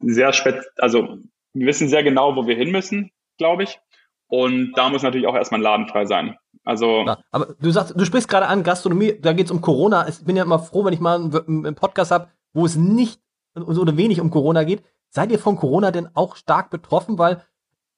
sehr 0.00 0.32
spät, 0.32 0.56
also 0.76 1.18
wir 1.54 1.66
wissen 1.66 1.88
sehr 1.88 2.02
genau, 2.02 2.36
wo 2.36 2.46
wir 2.46 2.56
hin 2.56 2.70
müssen, 2.70 3.10
glaube 3.38 3.64
ich. 3.64 3.80
Und 4.28 4.72
da 4.76 4.88
muss 4.88 5.02
natürlich 5.02 5.26
auch 5.26 5.34
erstmal 5.34 5.60
ein 5.60 5.64
Laden 5.64 5.88
frei 5.88 6.06
sein. 6.06 6.36
Also. 6.64 7.04
Ja, 7.04 7.18
aber 7.30 7.54
du 7.60 7.70
sagst, 7.70 7.94
du 7.96 8.04
sprichst 8.04 8.28
gerade 8.28 8.46
an 8.46 8.62
Gastronomie, 8.62 9.18
da 9.20 9.32
geht 9.32 9.46
es 9.46 9.52
um 9.52 9.60
Corona. 9.60 10.08
Ich 10.08 10.24
bin 10.24 10.36
ja 10.36 10.44
immer 10.44 10.58
froh, 10.58 10.84
wenn 10.84 10.94
ich 10.94 11.00
mal 11.00 11.16
einen, 11.16 11.74
Podcast 11.74 12.10
habe, 12.10 12.28
wo 12.52 12.64
es 12.64 12.76
nicht 12.76 13.20
oder 13.54 13.96
wenig 13.96 14.20
um 14.20 14.30
Corona 14.30 14.64
geht. 14.64 14.82
Seid 15.10 15.30
ihr 15.30 15.38
von 15.38 15.56
Corona 15.56 15.90
denn 15.90 16.08
auch 16.14 16.36
stark 16.36 16.70
betroffen? 16.70 17.18
Weil 17.18 17.42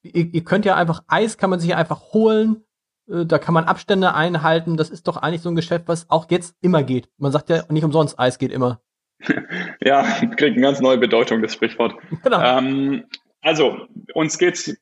ihr, 0.02 0.34
ihr 0.34 0.44
könnt 0.44 0.64
ja 0.64 0.74
einfach 0.74 1.04
Eis, 1.06 1.38
kann 1.38 1.50
man 1.50 1.60
sich 1.60 1.70
ja 1.70 1.76
einfach 1.76 2.12
holen. 2.12 2.64
Äh, 3.08 3.26
da 3.26 3.38
kann 3.38 3.54
man 3.54 3.64
Abstände 3.64 4.14
einhalten. 4.14 4.76
Das 4.76 4.90
ist 4.90 5.06
doch 5.06 5.18
eigentlich 5.18 5.42
so 5.42 5.50
ein 5.50 5.56
Geschäft, 5.56 5.84
was 5.86 6.10
auch 6.10 6.30
jetzt 6.30 6.56
immer 6.60 6.82
geht. 6.82 7.08
Man 7.18 7.32
sagt 7.32 7.50
ja 7.50 7.62
nicht 7.68 7.84
umsonst, 7.84 8.18
Eis 8.18 8.38
geht 8.38 8.50
immer. 8.50 8.80
ja, 9.80 10.02
kriegt 10.02 10.42
eine 10.42 10.60
ganz 10.60 10.80
neue 10.80 10.98
Bedeutung, 10.98 11.42
das 11.42 11.54
Sprichwort. 11.54 11.94
Genau. 12.24 12.40
Ähm, 12.40 13.04
also, 13.40 13.76
uns 14.14 14.38
geht's 14.38 14.74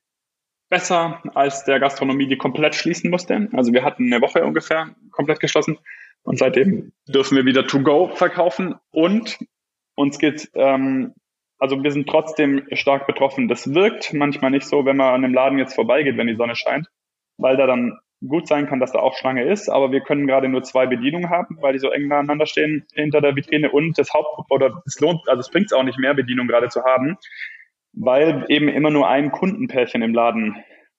besser 0.72 1.20
als 1.34 1.64
der 1.64 1.80
Gastronomie, 1.80 2.26
die 2.28 2.38
komplett 2.38 2.74
schließen 2.74 3.10
musste. 3.10 3.50
Also 3.52 3.74
wir 3.74 3.84
hatten 3.84 4.10
eine 4.10 4.22
Woche 4.22 4.42
ungefähr 4.42 4.96
komplett 5.10 5.38
geschlossen 5.38 5.78
und 6.22 6.38
seitdem 6.38 6.92
dürfen 7.06 7.36
wir 7.36 7.44
wieder 7.44 7.66
To-Go 7.66 8.08
verkaufen 8.14 8.76
und 8.90 9.38
uns 9.96 10.18
geht, 10.18 10.50
ähm, 10.54 11.12
also 11.58 11.82
wir 11.82 11.90
sind 11.90 12.08
trotzdem 12.08 12.66
stark 12.72 13.06
betroffen. 13.06 13.48
Das 13.48 13.74
wirkt 13.74 14.14
manchmal 14.14 14.50
nicht 14.50 14.66
so, 14.66 14.86
wenn 14.86 14.96
man 14.96 15.12
an 15.12 15.20
dem 15.20 15.34
Laden 15.34 15.58
jetzt 15.58 15.74
vorbeigeht, 15.74 16.16
wenn 16.16 16.26
die 16.26 16.36
Sonne 16.36 16.56
scheint, 16.56 16.86
weil 17.36 17.58
da 17.58 17.66
dann 17.66 17.98
gut 18.26 18.48
sein 18.48 18.66
kann, 18.66 18.80
dass 18.80 18.92
da 18.92 19.00
auch 19.00 19.14
Schlange 19.14 19.44
ist, 19.44 19.68
aber 19.68 19.92
wir 19.92 20.00
können 20.00 20.26
gerade 20.26 20.48
nur 20.48 20.62
zwei 20.62 20.86
Bedienungen 20.86 21.28
haben, 21.28 21.58
weil 21.60 21.74
die 21.74 21.80
so 21.80 21.90
eng 21.90 22.08
beieinander 22.08 22.46
stehen 22.46 22.86
hinter 22.94 23.20
der 23.20 23.36
Vitrine 23.36 23.70
und 23.70 23.98
das 23.98 24.14
Haupt 24.14 24.50
oder 24.50 24.82
es 24.86 24.98
lohnt, 25.00 25.28
also 25.28 25.40
es 25.40 25.50
bringt 25.50 25.74
auch 25.74 25.82
nicht 25.82 25.98
mehr 25.98 26.14
Bedienung 26.14 26.46
gerade 26.46 26.68
zu 26.68 26.82
haben, 26.82 27.18
weil 27.92 28.44
eben 28.48 28.68
immer 28.68 28.90
nur 28.90 29.08
ein 29.08 29.30
Kundenpärchen 29.30 30.02
im 30.02 30.14
Laden 30.14 30.56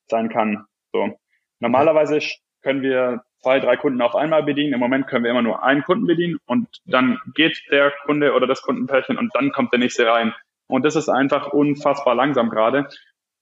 sein 0.07 0.29
kann. 0.29 0.65
So. 0.91 1.17
Normalerweise 1.59 2.19
können 2.61 2.81
wir 2.81 3.23
zwei, 3.41 3.59
drei 3.59 3.77
Kunden 3.77 4.01
auf 4.01 4.15
einmal 4.15 4.43
bedienen. 4.43 4.73
Im 4.73 4.79
Moment 4.79 5.07
können 5.07 5.23
wir 5.23 5.31
immer 5.31 5.41
nur 5.41 5.63
einen 5.63 5.83
Kunden 5.83 6.07
bedienen 6.07 6.37
und 6.45 6.67
dann 6.85 7.19
geht 7.35 7.61
der 7.71 7.91
Kunde 8.05 8.33
oder 8.33 8.47
das 8.47 8.61
Kundenpärchen 8.61 9.17
und 9.17 9.33
dann 9.35 9.51
kommt 9.51 9.71
der 9.71 9.79
nächste 9.79 10.07
rein. 10.07 10.33
Und 10.67 10.85
das 10.85 10.95
ist 10.95 11.09
einfach 11.09 11.51
unfassbar 11.51 12.15
langsam 12.15 12.49
gerade. 12.49 12.87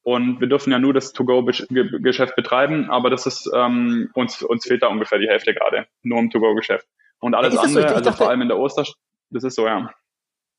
Und 0.04 0.42
wir 0.42 0.48
dürfen 0.48 0.72
ja 0.72 0.80
nur 0.80 0.94
das 0.94 1.14
To-Go-Geschäft 1.14 2.36
betreiben, 2.36 2.90
aber 2.90 3.12
das 3.12 3.28
ist 3.28 3.50
ähm, 3.54 4.10
uns 4.16 4.42
uns 4.42 4.66
fehlt 4.66 4.82
da 4.82 4.88
ungefähr 4.88 5.20
die 5.20 5.28
Hälfte 5.28 5.54
gerade, 5.54 5.86
nur 6.02 6.18
im 6.18 6.32
To-Go-Geschäft. 6.32 6.88
Und 7.20 7.36
alles 7.36 7.56
andere, 7.56 7.84
so? 7.84 7.88
also 7.88 8.02
dachte, 8.04 8.18
vor 8.18 8.30
allem 8.30 8.42
in 8.42 8.48
der 8.48 8.58
Oster, 8.58 8.84
das 9.30 9.44
ist 9.44 9.56
so, 9.56 9.68
ja. 9.68 9.94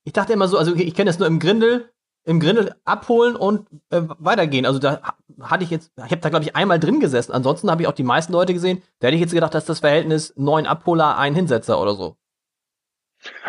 Ich 0.05 0.13
dachte 0.13 0.33
immer 0.33 0.47
so, 0.47 0.59
also 0.59 0.75
ich 0.77 0.95
kenne 0.95 1.11
das 1.11 1.19
nur 1.19 1.27
im 1.27 1.41
Grindel, 1.41 1.92
im 2.25 2.41
Grindel 2.41 2.75
abholen 2.85 3.37
und 3.37 3.67
äh, 3.91 4.03
weitergehen. 4.19 4.67
Also 4.67 4.79
da 4.79 5.01
hatte 5.41 5.65
ich 5.65 5.71
jetzt, 5.71 5.93
ich 5.97 6.13
habe 6.13 6.19
da 6.19 6.29
glaube 6.29 6.45
ich 6.45 6.55
einmal 6.55 6.79
drin 6.79 7.01
gesessen. 7.01 7.33
Ansonsten 7.33 7.71
habe 7.71 7.83
ich 7.83 7.89
auch 7.89 7.93
die 7.93 8.05
meisten 8.05 8.33
Leute 8.33 8.53
gesehen. 8.53 8.83
Da 9.01 9.09
hätte 9.09 9.17
ich 9.17 9.21
jetzt 9.21 9.35
gedacht, 9.35 9.55
dass 9.55 9.65
das 9.65 9.81
Verhältnis 9.81 10.35
neun 10.37 10.67
Abholer, 10.67 11.19
ein 11.19 11.35
Hinsetzer 11.35 11.81
oder 11.81 11.95
so. 11.95 12.17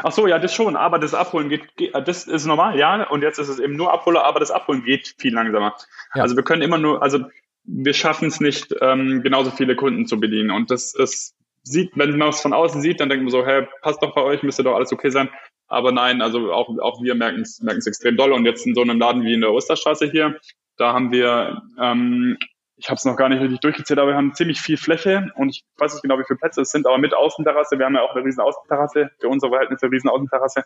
Ach 0.03 0.11
so, 0.11 0.27
ja, 0.27 0.39
das 0.39 0.53
schon. 0.53 0.75
Aber 0.75 0.99
das 0.99 1.13
Abholen 1.13 1.49
geht, 1.49 1.75
geht, 1.75 1.93
das 1.93 2.25
ist 2.25 2.45
normal, 2.45 2.77
ja. 2.77 3.07
Und 3.09 3.21
jetzt 3.21 3.39
ist 3.39 3.49
es 3.49 3.59
eben 3.59 3.75
nur 3.75 3.91
Abholer, 3.91 4.23
aber 4.23 4.39
das 4.39 4.51
Abholen 4.51 4.83
geht 4.83 5.15
viel 5.17 5.33
langsamer. 5.33 5.75
Ja. 6.15 6.23
Also 6.23 6.35
wir 6.35 6.43
können 6.43 6.61
immer 6.61 6.77
nur, 6.77 7.01
also 7.01 7.19
wir 7.63 7.93
schaffen 7.93 8.27
es 8.27 8.39
nicht, 8.39 8.73
ähm, 8.81 9.23
genauso 9.23 9.51
viele 9.51 9.75
Kunden 9.75 10.05
zu 10.05 10.19
bedienen. 10.19 10.51
Und 10.51 10.69
das, 10.69 10.93
das 10.93 11.35
sieht, 11.63 11.91
wenn 11.95 12.17
man 12.17 12.29
es 12.29 12.41
von 12.41 12.53
außen 12.53 12.81
sieht, 12.81 12.99
dann 12.99 13.09
denkt 13.09 13.23
man 13.23 13.31
so, 13.31 13.45
hey, 13.45 13.67
passt 13.81 14.03
doch 14.03 14.13
bei 14.13 14.21
euch, 14.21 14.43
müsste 14.43 14.63
doch 14.63 14.75
alles 14.75 14.91
okay 14.91 15.09
sein. 15.09 15.29
Aber 15.67 15.91
nein, 15.91 16.21
also 16.21 16.51
auch, 16.53 16.69
auch 16.79 17.01
wir 17.01 17.15
merken 17.15 17.41
es 17.41 17.87
extrem 17.87 18.17
doll. 18.17 18.31
Und 18.31 18.45
jetzt 18.45 18.65
in 18.65 18.75
so 18.75 18.81
einem 18.81 18.99
Laden 18.99 19.23
wie 19.23 19.33
in 19.33 19.41
der 19.41 19.51
Osterstraße 19.51 20.09
hier, 20.09 20.39
da 20.77 20.93
haben 20.93 21.11
wir, 21.11 21.61
ähm, 21.79 22.37
ich 22.75 22.89
habe 22.89 22.97
es 22.97 23.05
noch 23.05 23.15
gar 23.15 23.29
nicht 23.29 23.41
richtig 23.41 23.59
durchgezählt, 23.59 23.99
aber 23.99 24.11
wir 24.11 24.17
haben 24.17 24.33
ziemlich 24.33 24.59
viel 24.59 24.77
Fläche 24.77 25.31
und 25.35 25.49
ich 25.49 25.63
weiß 25.77 25.93
nicht 25.93 26.01
genau, 26.01 26.19
wie 26.19 26.25
viele 26.25 26.37
Plätze 26.37 26.61
es 26.61 26.71
sind, 26.71 26.85
aber 26.87 26.97
mit 26.97 27.13
Außenterrasse, 27.13 27.77
wir 27.77 27.85
haben 27.85 27.95
ja 27.95 28.01
auch 28.01 28.15
eine 28.15 28.25
riesen 28.25 28.41
Außenterrasse, 28.41 29.11
für 29.19 29.29
unsere 29.29 29.51
Verhältnisse 29.51 29.85
eine 29.85 29.93
riesen 29.93 30.09
Außenterrasse, 30.09 30.65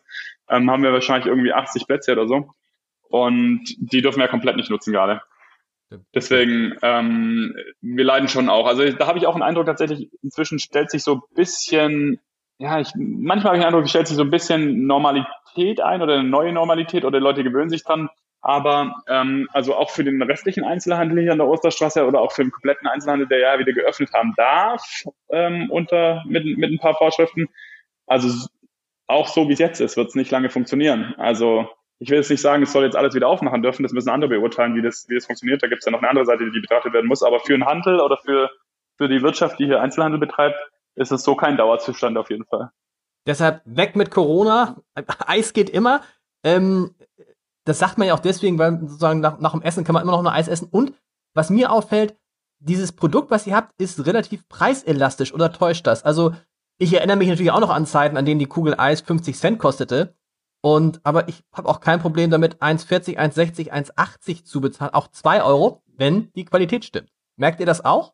ähm, 0.49 0.71
haben 0.71 0.83
wir 0.83 0.93
wahrscheinlich 0.93 1.27
irgendwie 1.27 1.53
80 1.53 1.85
Plätze 1.87 2.13
oder 2.13 2.27
so. 2.27 2.49
Und 3.09 3.63
die 3.77 4.01
dürfen 4.01 4.19
wir 4.19 4.27
komplett 4.27 4.57
nicht 4.57 4.69
nutzen 4.69 4.91
gerade. 4.91 5.21
Deswegen, 6.13 6.75
ähm, 6.81 7.55
wir 7.79 8.03
leiden 8.03 8.27
schon 8.27 8.49
auch. 8.49 8.67
Also 8.67 8.89
da 8.91 9.07
habe 9.07 9.19
ich 9.19 9.25
auch 9.25 9.35
einen 9.35 9.43
Eindruck 9.43 9.67
tatsächlich, 9.67 10.09
inzwischen 10.21 10.59
stellt 10.59 10.91
sich 10.91 11.03
so 11.03 11.21
bisschen 11.33 12.19
ja, 12.59 12.79
ich, 12.79 12.91
manchmal 12.95 13.51
habe 13.51 13.57
ich 13.57 13.61
den 13.61 13.67
Eindruck, 13.67 13.85
es 13.85 13.91
stellt 13.91 14.07
sich 14.07 14.17
so 14.17 14.23
ein 14.23 14.31
bisschen 14.31 14.87
Normalität 14.87 15.79
ein 15.81 16.01
oder 16.01 16.15
eine 16.15 16.27
neue 16.27 16.51
Normalität 16.51 17.05
oder 17.05 17.19
Leute 17.19 17.43
gewöhnen 17.43 17.69
sich 17.69 17.83
dran. 17.83 18.09
Aber 18.41 19.03
ähm, 19.07 19.47
also 19.51 19.75
auch 19.75 19.89
für 19.89 20.03
den 20.03 20.21
restlichen 20.21 20.63
Einzelhandel 20.63 21.21
hier 21.21 21.31
an 21.31 21.39
der 21.39 21.47
Osterstraße 21.47 22.05
oder 22.05 22.21
auch 22.21 22.31
für 22.31 22.43
den 22.43 22.51
kompletten 22.51 22.87
Einzelhandel, 22.87 23.27
der 23.27 23.39
ja 23.39 23.59
wieder 23.59 23.73
geöffnet 23.73 24.11
haben 24.13 24.33
darf, 24.37 25.03
ähm, 25.29 25.69
unter 25.69 26.23
mit, 26.25 26.45
mit 26.57 26.71
ein 26.71 26.79
paar 26.79 26.95
Vorschriften. 26.95 27.49
Also 28.05 28.47
auch 29.07 29.27
so 29.27 29.49
wie 29.49 29.53
es 29.53 29.59
jetzt 29.59 29.81
ist, 29.81 29.97
wird 29.97 30.09
es 30.09 30.15
nicht 30.15 30.31
lange 30.31 30.49
funktionieren. 30.49 31.13
Also 31.17 31.67
ich 31.99 32.09
will 32.09 32.17
jetzt 32.17 32.29
nicht 32.29 32.41
sagen, 32.41 32.63
es 32.63 32.71
soll 32.71 32.85
jetzt 32.85 32.95
alles 32.95 33.15
wieder 33.15 33.27
aufmachen 33.27 33.63
dürfen, 33.63 33.83
das 33.83 33.91
müssen 33.91 34.09
andere 34.09 34.29
beurteilen, 34.29 34.75
wie 34.75 34.81
das, 34.81 35.07
wie 35.09 35.15
das 35.15 35.25
funktioniert. 35.25 35.63
Da 35.63 35.67
gibt 35.67 35.79
es 35.79 35.85
ja 35.85 35.91
noch 35.91 35.99
eine 35.99 36.09
andere 36.09 36.25
Seite, 36.25 36.49
die 36.49 36.59
betrachtet 36.59 36.93
werden 36.93 37.07
muss. 37.07 37.23
Aber 37.23 37.39
für 37.39 37.53
einen 37.53 37.65
Handel 37.65 37.99
oder 37.99 38.17
für, 38.17 38.49
für 38.97 39.09
die 39.09 39.21
Wirtschaft, 39.21 39.59
die 39.59 39.65
hier 39.65 39.81
Einzelhandel 39.81 40.19
betreibt, 40.19 40.57
ist 40.97 41.11
es 41.11 41.23
so 41.23 41.35
kein 41.35 41.57
Dauerzustand 41.57 42.17
auf 42.17 42.29
jeden 42.29 42.45
Fall. 42.45 42.71
Deshalb 43.25 43.61
weg 43.65 43.95
mit 43.95 44.11
Corona. 44.11 44.77
Eis 45.25 45.53
geht 45.53 45.69
immer. 45.69 46.01
Ähm, 46.43 46.95
das 47.65 47.79
sagt 47.79 47.97
man 47.97 48.07
ja 48.07 48.13
auch 48.13 48.19
deswegen, 48.19 48.57
weil 48.57 48.79
sozusagen 48.79 49.19
nach, 49.19 49.39
nach 49.39 49.51
dem 49.51 49.61
Essen 49.61 49.83
kann 49.83 49.93
man 49.93 50.03
immer 50.03 50.13
noch 50.13 50.19
ein 50.19 50.27
Eis 50.27 50.47
essen. 50.47 50.69
Und 50.71 50.93
was 51.33 51.49
mir 51.49 51.71
auffällt, 51.71 52.17
dieses 52.59 52.93
Produkt, 52.93 53.29
was 53.29 53.45
ihr 53.45 53.55
habt, 53.55 53.79
ist 53.79 54.05
relativ 54.05 54.47
preiselastisch 54.47 55.33
oder 55.33 55.51
täuscht 55.51 55.85
das? 55.85 56.03
Also 56.03 56.33
ich 56.79 56.93
erinnere 56.93 57.17
mich 57.17 57.27
natürlich 57.27 57.51
auch 57.51 57.59
noch 57.59 57.69
an 57.69 57.85
Zeiten, 57.85 58.17
an 58.17 58.25
denen 58.25 58.39
die 58.39 58.45
Kugel 58.45 58.75
Eis 58.77 59.01
50 59.01 59.37
Cent 59.37 59.59
kostete. 59.59 60.15
Und 60.61 61.01
aber 61.03 61.27
ich 61.27 61.43
habe 61.53 61.69
auch 61.69 61.79
kein 61.79 61.99
Problem 61.99 62.31
damit, 62.31 62.61
1,40, 62.61 63.17
1,60, 63.17 63.71
1,80 63.71 64.43
zu 64.45 64.61
bezahlen, 64.61 64.93
auch 64.93 65.07
2 65.07 65.43
Euro, 65.43 65.83
wenn 65.85 66.31
die 66.33 66.45
Qualität 66.45 66.85
stimmt. 66.85 67.11
Merkt 67.35 67.59
ihr 67.59 67.65
das 67.65 67.85
auch? 67.85 68.13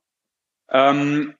Ähm, 0.69 1.35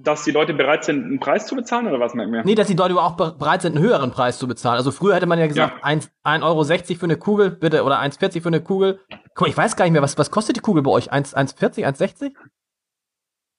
dass 0.00 0.22
die 0.22 0.30
Leute 0.30 0.54
bereit 0.54 0.84
sind, 0.84 1.04
einen 1.04 1.18
Preis 1.18 1.46
zu 1.46 1.56
bezahlen 1.56 1.88
oder 1.88 1.98
was 1.98 2.14
merken 2.14 2.32
wir? 2.32 2.44
Nee, 2.44 2.54
dass 2.54 2.68
die 2.68 2.74
Leute 2.74 2.94
auch 2.96 3.16
bereit 3.16 3.62
sind, 3.62 3.76
einen 3.76 3.84
höheren 3.84 4.12
Preis 4.12 4.38
zu 4.38 4.46
bezahlen. 4.46 4.76
Also 4.76 4.92
früher 4.92 5.16
hätte 5.16 5.26
man 5.26 5.40
ja 5.40 5.48
gesagt, 5.48 5.80
ja. 5.82 5.90
1,60 5.90 6.42
Euro 6.42 6.64
für 6.64 7.04
eine 7.04 7.16
Kugel, 7.16 7.50
bitte, 7.50 7.82
oder 7.82 8.00
1,40 8.00 8.40
für 8.40 8.48
eine 8.48 8.62
Kugel. 8.62 9.00
Guck 9.34 9.40
mal, 9.42 9.48
ich 9.48 9.56
weiß 9.56 9.74
gar 9.74 9.84
nicht 9.84 9.92
mehr, 9.92 10.02
was, 10.02 10.16
was 10.16 10.30
kostet 10.30 10.56
die 10.56 10.60
Kugel 10.60 10.84
bei 10.84 10.92
euch? 10.92 11.12
1,40, 11.12 11.84
1,60? 11.84 12.32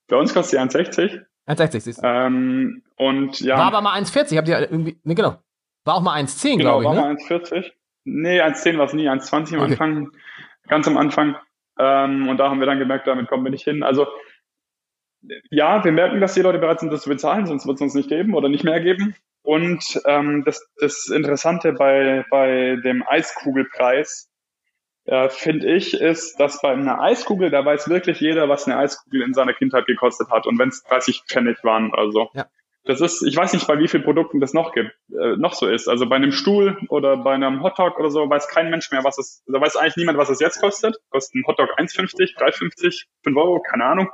Bei 0.08 0.16
uns 0.16 0.34
kostet 0.34 0.72
sie 0.72 0.78
1,60. 0.78 1.20
1,60 1.48 1.80
siehst 1.82 2.02
du. 2.02 2.08
Ähm, 2.08 2.84
und 2.96 3.42
ja. 3.42 3.58
War 3.58 3.66
aber 3.66 3.82
mal 3.82 4.02
1,40, 4.02 4.38
habt 4.38 4.48
ihr 4.48 4.60
irgendwie, 4.62 4.98
nee, 5.04 5.16
genau. 5.16 5.40
War 5.84 5.96
auch 5.96 6.02
mal 6.02 6.22
1,10, 6.22 6.58
genau, 6.58 6.80
glaube 6.80 6.84
ich. 6.84 6.88
War 6.88 6.96
ne? 6.96 7.02
mal 7.02 7.16
1,40. 7.16 7.72
Nee, 8.06 8.42
1,10 8.42 8.78
war 8.78 8.86
es 8.86 8.94
nie, 8.94 9.10
1,20 9.10 9.36
am 9.36 9.44
okay. 9.44 9.72
Anfang, 9.72 10.12
ganz 10.70 10.88
am 10.88 10.98
Anfang. 10.98 11.36
Ähm, 11.78 12.30
und 12.30 12.38
da 12.38 12.50
haben 12.50 12.62
wir 12.62 12.66
dann 12.66 12.80
gemerkt, 12.80 13.08
damit 13.08 13.28
kommen 13.28 13.44
wir 13.44 13.52
nicht 13.52 13.66
hin. 13.66 13.84
Also, 13.84 14.08
ja, 15.50 15.84
wir 15.84 15.92
merken, 15.92 16.22
dass 16.22 16.34
die 16.34 16.42
Leute 16.42 16.60
bereit 16.60 16.80
sind, 16.80 16.92
das 16.92 17.02
zu 17.02 17.10
bezahlen, 17.10 17.46
sonst 17.46 17.68
wird 17.68 17.76
es 17.76 17.82
uns 17.82 17.94
nicht 17.94 18.10
geben 18.10 18.34
oder 18.34 18.50
nicht 18.50 18.64
mehr 18.64 18.80
geben. 18.80 19.16
Und 19.42 20.02
ähm, 20.06 20.44
das, 20.46 20.68
das 20.80 21.08
Interessante 21.08 21.74
bei, 21.74 22.26
bei 22.30 22.78
dem 22.84 23.04
Eiskugelpreis, 23.08 24.30
äh, 25.06 25.30
finde 25.30 25.74
ich, 25.74 26.00
ist, 26.00 26.40
dass 26.40 26.62
bei 26.62 26.72
einer 26.72 27.02
Eiskugel, 27.02 27.50
da 27.50 27.66
weiß 27.66 27.90
wirklich 27.90 28.20
jeder, 28.20 28.48
was 28.48 28.68
eine 28.68 28.78
Eiskugel 28.78 29.24
in 29.24 29.34
seiner 29.34 29.54
Kindheit 29.54 29.86
gekostet 29.88 30.30
hat. 30.30 30.46
Und 30.46 30.60
wenn 30.60 30.70
es 30.70 30.84
30 30.84 31.24
Pfennig 31.28 31.64
waren 31.64 31.92
oder 31.92 32.12
so. 32.12 32.30
Ja. 32.34 32.46
Das 32.86 33.02
ist, 33.02 33.22
ich 33.24 33.36
weiß 33.36 33.54
nicht, 33.54 33.68
bei 33.68 33.78
wie 33.78 33.88
vielen 33.88 34.04
Produkten 34.04 34.40
das 34.40 34.54
noch 34.54 34.72
gibt, 34.72 34.92
äh, 35.12 35.36
noch 35.38 35.54
so 35.54 35.68
ist. 35.68 35.88
Also 35.88 36.08
bei 36.08 36.16
einem 36.16 36.32
Stuhl 36.32 36.78
oder 36.90 37.18
bei 37.18 37.34
einem 37.34 37.62
Hotdog 37.62 38.00
oder 38.00 38.10
so 38.10 38.30
weiß 38.30 38.48
kein 38.48 38.70
Mensch 38.70 38.90
mehr, 38.92 39.04
was 39.04 39.18
es, 39.18 39.44
da 39.48 39.60
weiß 39.60 39.76
eigentlich 39.76 39.98
niemand, 39.98 40.18
was 40.18 40.30
es 40.30 40.40
jetzt 40.40 40.62
kostet. 40.62 40.98
Kostet 41.10 41.36
ein 41.36 41.44
Hotdog 41.46 41.78
1,50, 41.78 42.38
3,50, 42.38 43.06
5 43.24 43.38
Euro, 43.38 43.62
keine 43.62 43.86
Ahnung. 43.86 44.10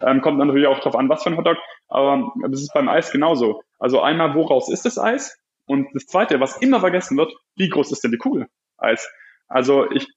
Ähm, 0.00 0.20
kommt 0.20 0.38
natürlich 0.38 0.66
auch 0.66 0.80
drauf 0.80 0.96
an, 0.96 1.08
was 1.08 1.22
für 1.22 1.30
ein 1.30 1.36
Hotdog. 1.36 1.58
Aber 1.88 2.32
das 2.48 2.62
ist 2.62 2.72
beim 2.72 2.88
Eis 2.88 3.10
genauso. 3.10 3.62
Also 3.78 4.00
einmal, 4.00 4.34
woraus 4.34 4.70
ist 4.70 4.84
das 4.84 4.98
Eis? 4.98 5.38
Und 5.66 5.88
das 5.94 6.06
zweite, 6.06 6.40
was 6.40 6.56
immer 6.58 6.80
vergessen 6.80 7.16
wird, 7.16 7.32
wie 7.56 7.68
groß 7.68 7.92
ist 7.92 8.02
denn 8.02 8.10
die 8.10 8.18
Kugel 8.18 8.46
Eis? 8.78 9.08
Also 9.46 9.90
ich 9.90 10.08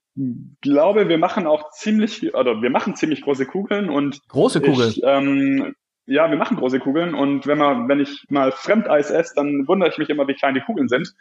glaube, 0.60 1.08
wir 1.08 1.18
machen 1.18 1.46
auch 1.46 1.70
ziemlich, 1.70 2.34
oder 2.34 2.62
wir 2.62 2.70
machen 2.70 2.96
ziemlich 2.96 3.22
große 3.22 3.46
Kugeln 3.46 3.90
und 3.90 4.26
große 4.28 4.60
Kugeln. 4.60 4.90
Ich, 4.90 5.02
ähm, 5.02 5.74
ja, 6.06 6.30
wir 6.30 6.36
machen 6.36 6.56
große 6.56 6.78
Kugeln 6.80 7.14
und 7.14 7.46
wenn 7.46 7.58
man, 7.58 7.88
wenn 7.88 8.00
ich 8.00 8.24
mal 8.28 8.52
Fremdeis 8.52 9.10
esse, 9.10 9.34
dann 9.34 9.66
wundere 9.66 9.90
ich 9.90 9.98
mich 9.98 10.10
immer, 10.10 10.28
wie 10.28 10.34
klein 10.34 10.54
die 10.54 10.60
Kugeln 10.60 10.88
sind. 10.88 11.14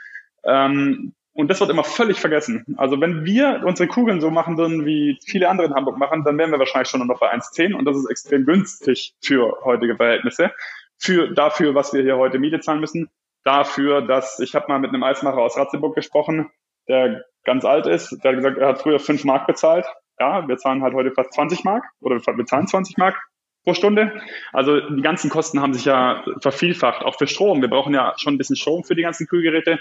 Ähm, 0.43 1.13
und 1.33 1.49
das 1.49 1.59
wird 1.59 1.69
immer 1.69 1.83
völlig 1.83 2.19
vergessen. 2.19 2.63
Also 2.77 3.01
wenn 3.01 3.25
wir 3.25 3.63
unsere 3.65 3.87
Kugeln 3.87 4.21
so 4.21 4.29
machen 4.29 4.57
würden, 4.57 4.85
wie 4.85 5.19
viele 5.25 5.49
andere 5.49 5.67
in 5.67 5.73
Hamburg 5.73 5.97
machen, 5.97 6.23
dann 6.23 6.37
wären 6.37 6.51
wir 6.51 6.59
wahrscheinlich 6.59 6.89
schon 6.89 7.05
noch 7.05 7.19
bei 7.19 7.33
1,10 7.33 7.73
und 7.73 7.85
das 7.85 7.97
ist 7.97 8.09
extrem 8.09 8.45
günstig 8.45 9.15
für 9.21 9.57
heutige 9.63 9.95
Verhältnisse. 9.95 10.51
Für 10.97 11.33
dafür, 11.33 11.75
was 11.75 11.93
wir 11.93 12.01
hier 12.01 12.17
heute 12.17 12.39
Miete 12.39 12.59
zahlen 12.59 12.79
müssen. 12.79 13.09
Dafür, 13.43 14.01
dass 14.01 14.39
ich 14.39 14.55
habe 14.55 14.67
mal 14.69 14.79
mit 14.79 14.91
einem 14.91 15.03
Eismacher 15.03 15.39
aus 15.39 15.57
Ratzeburg 15.57 15.95
gesprochen, 15.95 16.49
der 16.87 17.25
ganz 17.43 17.65
alt 17.65 17.87
ist. 17.87 18.23
Der 18.23 18.31
hat 18.31 18.37
gesagt, 18.37 18.57
er 18.57 18.69
hat 18.69 18.81
früher 18.81 18.99
5 18.99 19.25
Mark 19.25 19.47
bezahlt. 19.47 19.85
Ja, 20.19 20.47
wir 20.47 20.57
zahlen 20.57 20.81
halt 20.81 20.93
heute 20.93 21.11
fast 21.11 21.33
20 21.33 21.63
Mark 21.65 21.83
oder 21.99 22.15
wir 22.25 22.45
zahlen 22.45 22.67
20 22.67 22.97
Mark 22.97 23.17
pro 23.63 23.73
Stunde. 23.73 24.21
Also 24.53 24.79
die 24.79 25.01
ganzen 25.01 25.29
Kosten 25.29 25.61
haben 25.61 25.73
sich 25.73 25.85
ja 25.85 26.23
vervielfacht, 26.41 27.03
auch 27.03 27.17
für 27.17 27.27
Strom. 27.27 27.61
Wir 27.61 27.69
brauchen 27.69 27.93
ja 27.93 28.13
schon 28.17 28.35
ein 28.35 28.37
bisschen 28.37 28.55
Strom 28.55 28.83
für 28.83 28.95
die 28.95 29.01
ganzen 29.01 29.27
Kühlgeräte. 29.27 29.79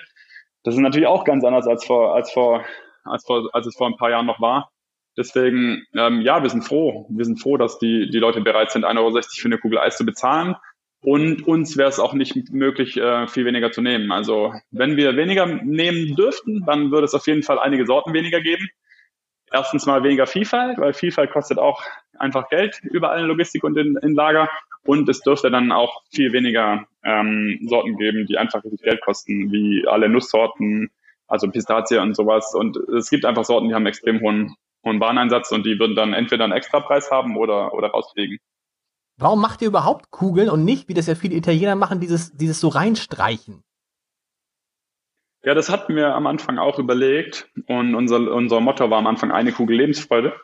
Das 0.64 0.75
ist 0.75 0.81
natürlich 0.81 1.09
auch 1.09 1.25
ganz 1.25 1.44
anders 1.44 1.66
als 1.66 1.85
vor, 1.85 2.14
als 2.14 2.31
vor, 2.33 2.64
als 3.05 3.25
vor, 3.25 3.48
als 3.53 3.66
es 3.66 3.77
vor 3.77 3.88
ein 3.88 3.96
paar 3.96 4.11
Jahren 4.11 4.27
noch 4.27 4.40
war. 4.40 4.70
Deswegen, 5.16 5.85
ähm, 5.94 6.22
ja, 6.22 6.42
wir 6.42 6.48
sind 6.48 6.62
froh. 6.62 7.07
Wir 7.11 7.25
sind 7.25 7.40
froh, 7.40 7.57
dass 7.57 7.79
die, 7.79 8.09
die 8.11 8.18
Leute 8.18 8.40
bereit 8.40 8.70
sind, 8.70 8.85
1,60 8.85 8.98
Euro 8.98 9.20
für 9.20 9.48
eine 9.48 9.59
Kugel 9.59 9.79
Eis 9.79 9.96
zu 9.96 10.07
bezahlen. 10.07 10.57
Und 11.05 11.46
uns 11.48 11.77
wäre 11.77 11.88
es 11.88 11.98
auch 11.98 12.14
nicht 12.14 12.53
möglich, 12.53 12.96
äh, 12.96 13.27
viel 13.27 13.44
weniger 13.44 13.72
zu 13.72 13.83
nehmen. 13.83 14.12
Also 14.12 14.55
wenn 14.70 14.96
wir 14.96 15.16
weniger 15.16 15.46
nehmen 15.46 16.14
dürften, 16.14 16.64
dann 16.64 16.92
würde 16.92 17.07
es 17.07 17.14
auf 17.14 17.27
jeden 17.27 17.42
Fall 17.42 17.59
einige 17.59 17.87
Sorten 17.87 18.14
weniger 18.14 18.40
geben. 18.40 18.68
Erstens 19.53 19.85
mal 19.85 20.03
weniger 20.05 20.27
Vielfalt, 20.27 20.79
weil 20.79 20.94
Vielfalt 20.94 21.33
kostet 21.33 21.59
auch 21.59 21.83
einfach 22.18 22.48
Geld 22.48 22.81
überall 22.85 23.20
in 23.20 23.27
Logistik 23.27 23.64
und 23.64 23.77
in, 23.77 23.96
in 24.01 24.14
Lager. 24.14 24.48
Und 24.85 25.09
es 25.09 25.20
dürfte 25.20 25.51
dann 25.51 25.72
auch 25.72 26.03
viel 26.11 26.33
weniger 26.33 26.87
ähm, 27.05 27.59
Sorten 27.62 27.97
geben, 27.97 28.27
die 28.27 28.38
einfach 28.38 28.65
richtig 28.65 28.83
Geld 28.83 29.01
kosten, 29.03 29.51
wie 29.53 29.87
alle 29.87 30.09
Nusssorten, 30.09 30.91
also 31.27 31.49
Pistazie 31.49 31.99
und 31.99 32.15
sowas. 32.15 32.55
Und 32.55 32.77
es 32.77 33.11
gibt 33.11 33.25
einfach 33.25 33.45
Sorten, 33.45 33.69
die 33.69 33.75
haben 33.75 33.87
extrem 33.87 34.21
hohen, 34.21 34.55
hohen 34.85 35.01
Wareneinsatz 35.01 35.51
und 35.53 35.65
die 35.65 35.79
würden 35.79 35.97
dann 35.97 36.12
entweder 36.12 36.45
einen 36.45 36.53
Extrapreis 36.53 37.11
haben 37.11 37.37
oder, 37.37 37.75
oder 37.75 37.88
rausfliegen. 37.88 38.38
Warum 39.19 39.41
macht 39.41 39.62
ihr 39.62 39.69
überhaupt 39.69 40.11
Kugeln 40.11 40.49
und 40.49 40.65
nicht, 40.65 40.88
wie 40.88 40.95
das 40.95 41.07
ja 41.07 41.15
viele 41.15 41.37
Italiener 41.37 41.77
machen, 41.77 42.01
dieses, 42.01 42.33
dieses 42.37 42.61
so 42.61 42.69
reinstreichen? 42.69 43.62
Ja, 45.45 45.55
das 45.55 45.71
hatten 45.71 45.97
wir 45.97 46.15
am 46.15 46.27
Anfang 46.27 46.59
auch 46.59 46.79
überlegt 46.79 47.51
und 47.67 47.95
unser, 47.95 48.33
unser 48.33 48.61
Motto 48.61 48.88
war 48.91 48.99
am 48.99 49.09
Anfang 49.09 49.33
eine 49.33 49.53
Kugel 49.53 49.77
Lebensfreude. 49.77 50.35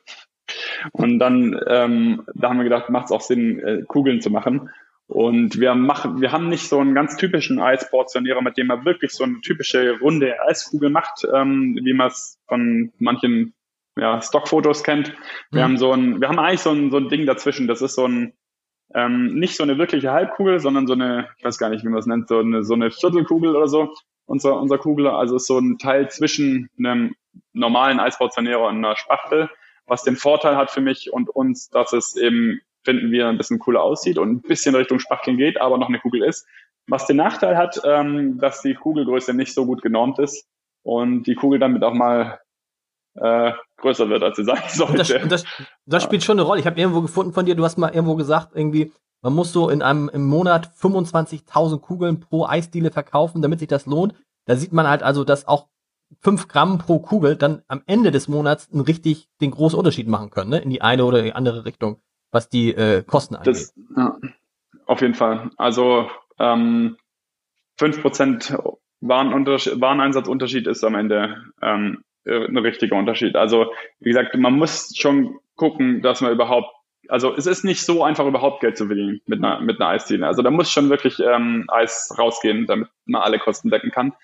Und 0.92 1.18
dann 1.18 1.60
ähm, 1.66 2.24
da 2.34 2.48
haben 2.48 2.58
wir 2.58 2.64
gedacht, 2.64 2.90
macht 2.90 3.06
es 3.06 3.12
auch 3.12 3.20
Sinn, 3.20 3.60
äh, 3.60 3.82
Kugeln 3.86 4.20
zu 4.20 4.30
machen. 4.30 4.70
Und 5.08 5.58
wir 5.58 5.74
machen, 5.74 6.20
wir 6.20 6.32
haben 6.32 6.48
nicht 6.48 6.68
so 6.68 6.78
einen 6.78 6.94
ganz 6.94 7.16
typischen 7.16 7.60
Eisportionierer, 7.60 8.42
mit 8.42 8.58
dem 8.58 8.66
man 8.66 8.84
wirklich 8.84 9.12
so 9.12 9.24
eine 9.24 9.40
typische 9.40 9.98
runde 10.00 10.36
Eiskugel 10.46 10.90
macht, 10.90 11.26
ähm, 11.34 11.78
wie 11.82 11.94
man 11.94 12.08
es 12.08 12.38
von 12.46 12.92
manchen 12.98 13.54
ja, 13.96 14.20
Stockfotos 14.20 14.84
kennt. 14.84 15.14
Wir 15.50 15.60
mhm. 15.60 15.64
haben 15.64 15.78
so 15.78 15.92
ein, 15.92 16.20
wir 16.20 16.28
haben 16.28 16.38
eigentlich 16.38 16.60
so 16.60 16.72
ein, 16.72 16.90
so 16.90 16.98
ein 16.98 17.08
Ding 17.08 17.24
dazwischen. 17.24 17.66
Das 17.66 17.80
ist 17.80 17.94
so 17.94 18.06
ein, 18.06 18.34
ähm, 18.94 19.34
nicht 19.34 19.56
so 19.56 19.62
eine 19.62 19.78
wirkliche 19.78 20.12
Halbkugel, 20.12 20.60
sondern 20.60 20.86
so 20.86 20.92
eine, 20.92 21.28
ich 21.38 21.44
weiß 21.44 21.56
gar 21.56 21.70
nicht, 21.70 21.84
wie 21.84 21.88
man 21.88 22.00
es 22.00 22.06
nennt, 22.06 22.28
so 22.28 22.40
eine, 22.40 22.62
so 22.62 22.74
eine 22.74 22.90
Viertelkugel 22.90 23.56
oder 23.56 23.66
so, 23.66 23.94
unser, 24.26 24.60
unser 24.60 24.76
Kugel. 24.76 25.08
Also 25.08 25.36
ist 25.36 25.46
so 25.46 25.58
ein 25.58 25.78
Teil 25.78 26.10
zwischen 26.10 26.68
einem 26.78 27.14
normalen 27.54 27.98
Eisbauzanierer 27.98 28.66
und 28.66 28.76
einer 28.76 28.96
Spachtel, 28.96 29.48
was 29.86 30.02
den 30.02 30.16
Vorteil 30.16 30.56
hat 30.56 30.70
für 30.70 30.82
mich 30.82 31.10
und 31.12 31.30
uns, 31.30 31.70
dass 31.70 31.94
es 31.94 32.14
eben, 32.14 32.60
finden 32.84 33.10
wir, 33.10 33.28
ein 33.28 33.38
bisschen 33.38 33.58
cooler 33.58 33.82
aussieht 33.82 34.18
und 34.18 34.30
ein 34.30 34.40
bisschen 34.42 34.74
Richtung 34.74 34.98
Spachteln 34.98 35.36
geht, 35.36 35.60
aber 35.60 35.78
noch 35.78 35.88
eine 35.88 36.00
Kugel 36.00 36.22
ist. 36.22 36.46
Was 36.86 37.06
den 37.06 37.16
Nachteil 37.16 37.56
hat, 37.56 37.80
ähm, 37.84 38.38
dass 38.38 38.62
die 38.62 38.74
Kugelgröße 38.74 39.34
nicht 39.34 39.52
so 39.52 39.66
gut 39.66 39.82
genormt 39.82 40.18
ist 40.18 40.46
und 40.82 41.24
die 41.24 41.34
Kugel 41.34 41.58
damit 41.58 41.82
auch 41.82 41.92
mal 41.92 42.40
äh, 43.14 43.52
größer 43.78 44.08
wird, 44.08 44.22
als 44.22 44.36
sie 44.36 44.44
sein 44.44 44.62
sollte. 44.68 44.96
Das, 44.96 45.28
das, 45.28 45.44
das 45.86 46.02
spielt 46.02 46.24
schon 46.24 46.38
eine 46.38 46.46
Rolle. 46.46 46.60
Ich 46.60 46.66
habe 46.66 46.80
irgendwo 46.80 47.02
gefunden 47.02 47.32
von 47.32 47.46
dir, 47.46 47.54
du 47.54 47.64
hast 47.64 47.78
mal 47.78 47.92
irgendwo 47.92 48.16
gesagt, 48.16 48.52
irgendwie, 48.54 48.92
man 49.22 49.34
muss 49.34 49.52
so 49.52 49.68
in 49.68 49.82
einem 49.82 50.08
im 50.08 50.26
Monat 50.26 50.70
25.000 50.80 51.80
Kugeln 51.80 52.20
pro 52.20 52.46
Eisdiele 52.46 52.90
verkaufen, 52.90 53.42
damit 53.42 53.58
sich 53.58 53.68
das 53.68 53.86
lohnt. 53.86 54.14
Da 54.46 54.56
sieht 54.56 54.72
man 54.72 54.88
halt 54.88 55.02
also, 55.02 55.24
dass 55.24 55.46
auch 55.46 55.68
5 56.20 56.48
Gramm 56.48 56.78
pro 56.78 57.00
Kugel 57.00 57.36
dann 57.36 57.62
am 57.68 57.82
Ende 57.86 58.10
des 58.10 58.28
Monats 58.28 58.70
einen 58.72 58.80
richtig 58.80 59.28
den 59.40 59.50
großen 59.50 59.78
Unterschied 59.78 60.08
machen 60.08 60.30
können, 60.30 60.50
ne? 60.50 60.58
in 60.58 60.70
die 60.70 60.80
eine 60.80 61.04
oder 61.04 61.22
die 61.22 61.34
andere 61.34 61.64
Richtung, 61.64 62.00
was 62.30 62.48
die 62.48 62.70
äh, 62.70 63.02
Kosten 63.02 63.36
angeht. 63.36 63.54
Das, 63.54 63.74
ja, 63.96 64.16
auf 64.86 65.00
jeden 65.00 65.14
Fall. 65.14 65.50
Also 65.56 66.10
ähm, 66.38 66.96
5% 67.78 68.76
Wareneinsatzunterschied 69.00 70.66
ist 70.66 70.84
am 70.84 70.94
Ende 70.94 71.44
ähm, 71.62 72.04
äh, 72.24 72.46
ein 72.46 72.58
richtiger 72.58 72.96
Unterschied. 72.96 73.36
Also 73.36 73.72
wie 74.00 74.10
gesagt, 74.10 74.36
man 74.36 74.54
muss 74.54 74.92
schon 74.96 75.38
gucken, 75.56 76.02
dass 76.02 76.20
man 76.20 76.32
überhaupt, 76.32 76.74
also 77.08 77.34
es 77.34 77.46
ist 77.46 77.64
nicht 77.64 77.82
so 77.82 78.02
einfach 78.04 78.26
überhaupt 78.26 78.60
Geld 78.60 78.76
zu 78.76 78.86
verdienen 78.86 79.20
mit 79.26 79.42
einer 79.42 79.60
mit 79.60 79.80
einer 79.80 79.90
Eisdiele. 79.90 80.26
Also 80.26 80.42
da 80.42 80.50
muss 80.50 80.70
schon 80.70 80.90
wirklich 80.90 81.20
ähm, 81.20 81.64
Eis 81.68 82.14
rausgehen, 82.18 82.66
damit 82.66 82.88
man 83.06 83.22
alle 83.22 83.38
Kosten 83.38 83.70
decken 83.70 83.90
kann. 83.90 84.14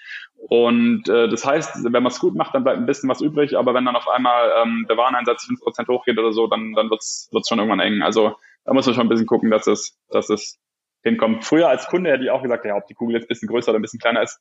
Und 0.48 1.08
äh, 1.08 1.28
das 1.28 1.44
heißt, 1.44 1.84
wenn 1.84 2.02
man 2.02 2.06
es 2.06 2.20
gut 2.20 2.34
macht, 2.34 2.54
dann 2.54 2.64
bleibt 2.64 2.78
ein 2.78 2.86
bisschen 2.86 3.08
was 3.08 3.22
übrig, 3.22 3.56
aber 3.56 3.72
wenn 3.72 3.84
dann 3.84 3.96
auf 3.96 4.08
einmal 4.08 4.52
ähm, 4.62 4.84
der 4.88 4.96
Wareneinsatz 4.96 5.48
5% 5.48 5.88
hochgeht 5.88 6.18
oder 6.18 6.32
so, 6.32 6.46
dann, 6.46 6.74
dann 6.74 6.90
wird's 6.90 7.28
wird's 7.32 7.48
schon 7.48 7.58
irgendwann 7.58 7.80
eng. 7.80 8.02
Also 8.02 8.36
da 8.64 8.74
muss 8.74 8.86
man 8.86 8.94
schon 8.94 9.06
ein 9.06 9.08
bisschen 9.08 9.26
gucken, 9.26 9.50
dass 9.50 9.66
es, 9.66 9.98
dass 10.10 10.28
es 10.28 10.58
hinkommt. 11.02 11.44
Früher 11.44 11.68
als 11.68 11.86
Kunde 11.86 12.10
hätte 12.10 12.24
ich 12.24 12.30
auch 12.30 12.42
gesagt, 12.42 12.64
ja, 12.64 12.76
ob 12.76 12.86
die 12.86 12.94
Kugel 12.94 13.16
jetzt 13.16 13.24
ein 13.24 13.28
bisschen 13.28 13.48
größer 13.48 13.70
oder 13.70 13.78
ein 13.78 13.82
bisschen 13.82 14.00
kleiner 14.00 14.22
ist, 14.22 14.40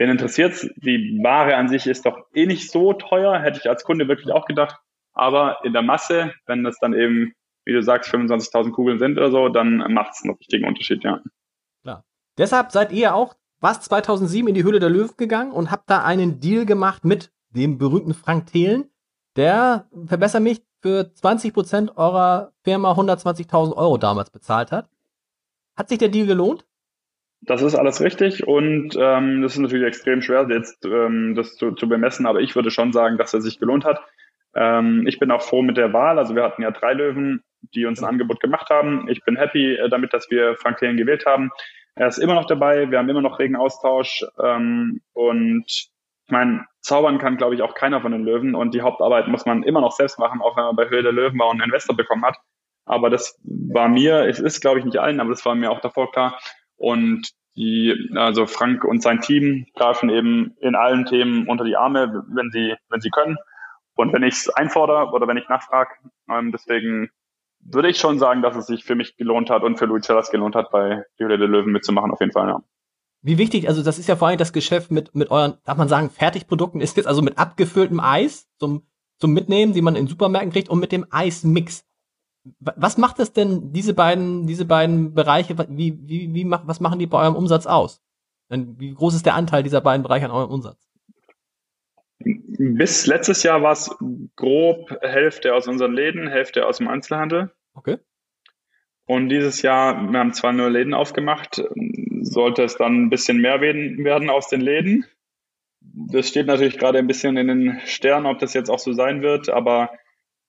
Wen 0.00 0.10
interessiert's? 0.10 0.68
Die 0.76 1.18
Ware 1.24 1.56
an 1.56 1.68
sich 1.68 1.88
ist 1.88 2.06
doch 2.06 2.28
eh 2.32 2.46
nicht 2.46 2.70
so 2.70 2.92
teuer, 2.92 3.40
hätte 3.40 3.58
ich 3.58 3.68
als 3.68 3.82
Kunde 3.82 4.06
wirklich 4.06 4.30
auch 4.30 4.44
gedacht. 4.44 4.76
Aber 5.12 5.58
in 5.64 5.72
der 5.72 5.82
Masse, 5.82 6.32
wenn 6.46 6.62
das 6.62 6.78
dann 6.78 6.94
eben 6.94 7.34
wie 7.68 7.74
du 7.74 7.82
sagst, 7.82 8.10
25.000 8.10 8.70
Kugeln 8.70 8.98
sind 8.98 9.18
oder 9.18 9.30
so, 9.30 9.50
dann 9.50 9.92
macht 9.92 10.12
es 10.14 10.24
einen 10.24 10.34
richtigen 10.36 10.66
Unterschied, 10.66 11.04
ja. 11.04 11.20
Klar. 11.82 12.02
Deshalb 12.38 12.72
seid 12.72 12.92
ihr 12.92 13.14
auch, 13.14 13.34
was 13.60 13.80
2007 13.82 14.48
in 14.48 14.54
die 14.54 14.64
Höhle 14.64 14.80
der 14.80 14.90
Löwen 14.90 15.16
gegangen 15.16 15.52
und 15.52 15.70
habt 15.70 15.90
da 15.90 16.04
einen 16.04 16.40
Deal 16.40 16.66
gemacht 16.66 17.04
mit 17.04 17.32
dem 17.50 17.78
berühmten 17.78 18.14
Frank 18.14 18.46
Thelen, 18.46 18.90
der, 19.36 19.88
verbessere 20.06 20.40
mich, 20.40 20.62
für 20.80 21.10
20% 21.20 21.96
eurer 21.96 22.52
Firma 22.62 22.92
120.000 22.92 23.76
Euro 23.76 23.98
damals 23.98 24.30
bezahlt 24.30 24.70
hat. 24.70 24.88
Hat 25.76 25.88
sich 25.88 25.98
der 25.98 26.08
Deal 26.08 26.26
gelohnt? 26.26 26.64
Das 27.40 27.62
ist 27.62 27.74
alles 27.74 28.00
richtig 28.00 28.46
und 28.46 28.96
ähm, 28.98 29.42
das 29.42 29.52
ist 29.52 29.58
natürlich 29.58 29.86
extrem 29.86 30.22
schwer, 30.22 30.46
jetzt 30.50 30.84
ähm, 30.84 31.34
das 31.36 31.54
zu, 31.54 31.72
zu 31.72 31.88
bemessen, 31.88 32.26
aber 32.26 32.40
ich 32.40 32.56
würde 32.56 32.70
schon 32.70 32.92
sagen, 32.92 33.16
dass 33.16 33.32
er 33.32 33.40
sich 33.40 33.60
gelohnt 33.60 33.84
hat. 33.84 34.00
Ähm, 34.54 35.06
ich 35.06 35.20
bin 35.20 35.30
auch 35.30 35.42
froh 35.42 35.62
mit 35.62 35.76
der 35.76 35.92
Wahl. 35.92 36.18
Also 36.18 36.34
wir 36.34 36.42
hatten 36.42 36.62
ja 36.62 36.72
drei 36.72 36.94
Löwen, 36.94 37.42
die 37.74 37.86
uns 37.86 38.02
ein 38.02 38.08
Angebot 38.08 38.40
gemacht 38.40 38.70
haben. 38.70 39.08
Ich 39.08 39.24
bin 39.24 39.36
happy 39.36 39.74
äh, 39.74 39.88
damit, 39.88 40.12
dass 40.12 40.30
wir 40.30 40.56
Frank 40.56 40.78
Thelen 40.78 40.96
gewählt 40.96 41.26
haben. 41.26 41.50
Er 41.98 42.06
ist 42.06 42.18
immer 42.18 42.34
noch 42.34 42.46
dabei. 42.46 42.90
Wir 42.90 42.98
haben 42.98 43.08
immer 43.08 43.22
noch 43.22 43.40
regen 43.40 43.56
Austausch. 43.56 44.24
Ähm, 44.40 45.00
und 45.14 45.64
ich 45.66 45.90
meine, 46.30 46.64
zaubern 46.80 47.18
kann, 47.18 47.36
glaube 47.36 47.56
ich, 47.56 47.62
auch 47.62 47.74
keiner 47.74 48.00
von 48.00 48.12
den 48.12 48.22
Löwen. 48.22 48.54
Und 48.54 48.72
die 48.72 48.82
Hauptarbeit 48.82 49.26
muss 49.26 49.46
man 49.46 49.64
immer 49.64 49.80
noch 49.80 49.90
selbst 49.90 50.18
machen, 50.18 50.40
auch 50.40 50.56
wenn 50.56 50.64
man 50.64 50.76
bei 50.76 50.88
Höhe 50.88 51.02
der 51.02 51.12
Löwen 51.12 51.38
war 51.40 51.48
und 51.48 51.60
einen 51.60 51.70
Investor 51.70 51.96
bekommen 51.96 52.24
hat. 52.24 52.36
Aber 52.84 53.10
das 53.10 53.36
war 53.42 53.88
mir, 53.88 54.26
es 54.28 54.38
ist, 54.38 54.60
glaube 54.60 54.78
ich, 54.78 54.84
nicht 54.84 54.98
allen, 54.98 55.20
aber 55.20 55.30
das 55.30 55.44
war 55.44 55.56
mir 55.56 55.72
auch 55.72 55.80
davor 55.80 56.12
klar. 56.12 56.38
Und 56.76 57.32
die, 57.56 58.10
also 58.14 58.46
Frank 58.46 58.84
und 58.84 59.02
sein 59.02 59.20
Team 59.20 59.66
greifen 59.74 60.08
eben 60.08 60.54
in 60.60 60.76
allen 60.76 61.04
Themen 61.04 61.48
unter 61.48 61.64
die 61.64 61.76
Arme, 61.76 62.24
wenn 62.28 62.50
sie, 62.52 62.76
wenn 62.90 63.00
sie 63.00 63.10
können. 63.10 63.36
Und 63.96 64.12
wenn 64.12 64.22
ich 64.22 64.34
es 64.34 64.48
einfordere 64.50 65.10
oder 65.10 65.26
wenn 65.26 65.36
ich 65.36 65.48
nachfrage, 65.48 65.90
ähm, 66.30 66.52
deswegen 66.52 67.10
würde 67.72 67.88
ich 67.88 67.98
schon 67.98 68.18
sagen, 68.18 68.42
dass 68.42 68.56
es 68.56 68.66
sich 68.66 68.84
für 68.84 68.94
mich 68.94 69.16
gelohnt 69.16 69.50
hat 69.50 69.62
und 69.62 69.78
für 69.78 69.86
Louis 69.86 70.04
Cellas 70.04 70.30
gelohnt 70.30 70.54
hat, 70.54 70.70
bei 70.70 71.04
die 71.18 71.24
Höhle 71.24 71.38
der 71.38 71.48
Löwen 71.48 71.72
mitzumachen, 71.72 72.10
auf 72.10 72.20
jeden 72.20 72.32
Fall, 72.32 72.48
ja. 72.48 72.62
Wie 73.20 73.38
wichtig, 73.38 73.68
also 73.68 73.82
das 73.82 73.98
ist 73.98 74.08
ja 74.08 74.14
vor 74.16 74.28
allem 74.28 74.38
das 74.38 74.52
Geschäft 74.52 74.90
mit, 74.90 75.14
mit 75.14 75.30
euren, 75.30 75.54
darf 75.64 75.76
man 75.76 75.88
sagen, 75.88 76.08
Fertigprodukten, 76.08 76.80
ist 76.80 76.96
jetzt 76.96 77.06
also 77.06 77.20
mit 77.20 77.36
abgefülltem 77.36 77.98
Eis 77.98 78.48
zum, 78.58 78.86
zum 79.18 79.32
Mitnehmen, 79.32 79.72
die 79.72 79.82
man 79.82 79.96
in 79.96 80.06
Supermärkten 80.06 80.52
kriegt 80.52 80.68
und 80.68 80.78
mit 80.78 80.92
dem 80.92 81.04
Eismix. 81.10 81.84
Was 82.60 82.96
macht 82.96 83.18
es 83.18 83.32
denn, 83.32 83.72
diese 83.72 83.92
beiden, 83.92 84.46
diese 84.46 84.64
beiden 84.64 85.14
Bereiche, 85.14 85.58
wie, 85.68 85.98
wie, 86.08 86.32
wie, 86.32 86.48
was 86.48 86.80
machen 86.80 87.00
die 87.00 87.06
bei 87.06 87.20
eurem 87.20 87.34
Umsatz 87.34 87.66
aus? 87.66 88.00
Wie 88.48 88.94
groß 88.94 89.14
ist 89.14 89.26
der 89.26 89.34
Anteil 89.34 89.62
dieser 89.62 89.80
beiden 89.80 90.04
Bereiche 90.04 90.26
an 90.26 90.30
eurem 90.30 90.50
Umsatz? 90.50 90.88
Bis 92.20 93.06
letztes 93.06 93.42
Jahr 93.42 93.62
war 93.62 93.72
es 93.72 93.90
grob 94.36 94.96
Hälfte 95.02 95.54
aus 95.54 95.68
unseren 95.68 95.92
Läden, 95.92 96.28
Hälfte 96.28 96.66
aus 96.66 96.78
dem 96.78 96.88
Einzelhandel. 96.88 97.52
Okay. 97.78 97.98
Und 99.06 99.28
dieses 99.28 99.62
Jahr, 99.62 100.10
wir 100.10 100.18
haben 100.18 100.34
zwar 100.34 100.52
nur 100.52 100.68
Läden 100.68 100.94
aufgemacht, 100.94 101.62
sollte 102.20 102.64
es 102.64 102.76
dann 102.76 103.04
ein 103.04 103.10
bisschen 103.10 103.38
mehr 103.38 103.60
werden 103.60 104.28
aus 104.30 104.48
den 104.48 104.60
Läden. 104.60 105.06
Das 105.80 106.28
steht 106.28 106.46
natürlich 106.46 106.76
gerade 106.76 106.98
ein 106.98 107.06
bisschen 107.06 107.36
in 107.36 107.46
den 107.46 107.80
Sternen, 107.86 108.26
ob 108.26 108.38
das 108.40 108.52
jetzt 108.52 108.68
auch 108.68 108.80
so 108.80 108.92
sein 108.92 109.22
wird, 109.22 109.48
aber 109.48 109.90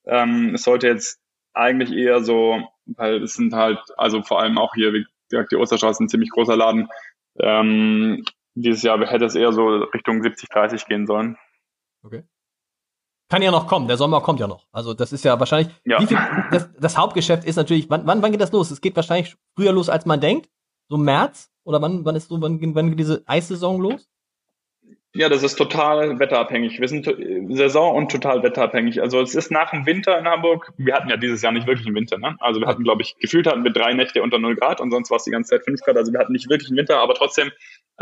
ähm, 0.05 0.55
es 0.55 0.63
sollte 0.63 0.87
jetzt 0.87 1.21
eigentlich 1.53 1.93
eher 1.93 2.21
so, 2.21 2.67
weil 2.85 3.23
es 3.23 3.35
sind 3.35 3.53
halt, 3.53 3.79
also 3.95 4.23
vor 4.23 4.41
allem 4.41 4.57
auch 4.57 4.73
hier, 4.73 4.91
wie 4.93 5.05
gesagt, 5.29 5.51
die 5.51 5.55
Osterstraße 5.55 5.97
ist 5.97 5.99
ein 6.01 6.09
ziemlich 6.09 6.31
großer 6.31 6.57
Laden. 6.57 6.89
Ähm, 7.39 8.25
dieses 8.55 8.81
Jahr 8.81 8.99
hätte 9.07 9.25
es 9.25 9.35
eher 9.35 9.53
so 9.53 9.83
Richtung 9.83 10.23
70, 10.23 10.49
30 10.49 10.85
gehen 10.85 11.05
sollen. 11.05 11.37
Okay. 12.03 12.23
Kann 13.29 13.43
ja 13.43 13.51
noch 13.51 13.67
kommen, 13.67 13.87
der 13.87 13.97
Sommer 13.97 14.21
kommt 14.21 14.39
ja 14.39 14.47
noch. 14.47 14.65
Also 14.71 14.95
das 14.95 15.13
ist 15.13 15.23
ja 15.23 15.39
wahrscheinlich. 15.39 15.71
Ja. 15.85 15.99
Viel, 15.99 16.17
das, 16.51 16.69
das, 16.79 16.97
Hauptgeschäft 16.97 17.45
ist 17.45 17.57
natürlich, 17.57 17.87
wann, 17.87 18.07
wann, 18.07 18.23
wann 18.23 18.31
geht 18.31 18.41
das 18.41 18.51
los? 18.51 18.71
Es 18.71 18.81
geht 18.81 18.95
wahrscheinlich 18.95 19.35
früher 19.55 19.71
los, 19.71 19.87
als 19.87 20.07
man 20.07 20.19
denkt. 20.19 20.49
So 20.87 20.97
März? 20.97 21.51
Oder 21.63 21.79
wann, 21.79 22.03
wann 22.05 22.15
ist 22.15 22.29
so, 22.29 22.41
wann, 22.41 22.59
wann 22.73 22.89
geht 22.89 22.99
diese 22.99 23.21
Eissaison 23.27 23.79
los? 23.79 24.09
Ja, 25.13 25.29
das 25.29 25.43
ist 25.43 25.55
total 25.55 26.19
wetterabhängig. 26.19 26.79
Wir 26.79 26.87
sind 26.87 27.05
Saison 27.49 27.95
und 27.95 28.11
total 28.11 28.41
wetterabhängig. 28.41 29.01
Also 29.01 29.21
es 29.21 29.35
ist 29.35 29.51
nach 29.51 29.71
dem 29.71 29.85
Winter 29.85 30.17
in 30.17 30.25
Hamburg. 30.25 30.71
Wir 30.77 30.95
hatten 30.95 31.09
ja 31.09 31.17
dieses 31.17 31.43
Jahr 31.43 31.51
nicht 31.51 31.67
wirklich 31.67 31.85
einen 31.85 31.95
Winter. 31.95 32.17
Ne? 32.17 32.35
Also 32.39 32.59
wir 32.59 32.67
hatten, 32.67 32.83
glaube 32.83 33.03
ich, 33.03 33.15
gefühlt 33.19 33.45
hatten 33.45 33.63
wir 33.63 33.71
drei 33.71 33.93
Nächte 33.93 34.23
unter 34.23 34.39
0 34.39 34.55
Grad 34.55 34.81
und 34.81 34.89
sonst 34.89 35.11
war 35.11 35.17
es 35.17 35.23
die 35.23 35.31
ganze 35.31 35.51
Zeit 35.51 35.65
5 35.65 35.81
Grad. 35.81 35.97
Also 35.97 36.11
wir 36.11 36.19
hatten 36.19 36.33
nicht 36.33 36.49
wirklich 36.49 36.69
einen 36.69 36.77
Winter, 36.77 36.99
aber 36.99 37.13
trotzdem 37.13 37.51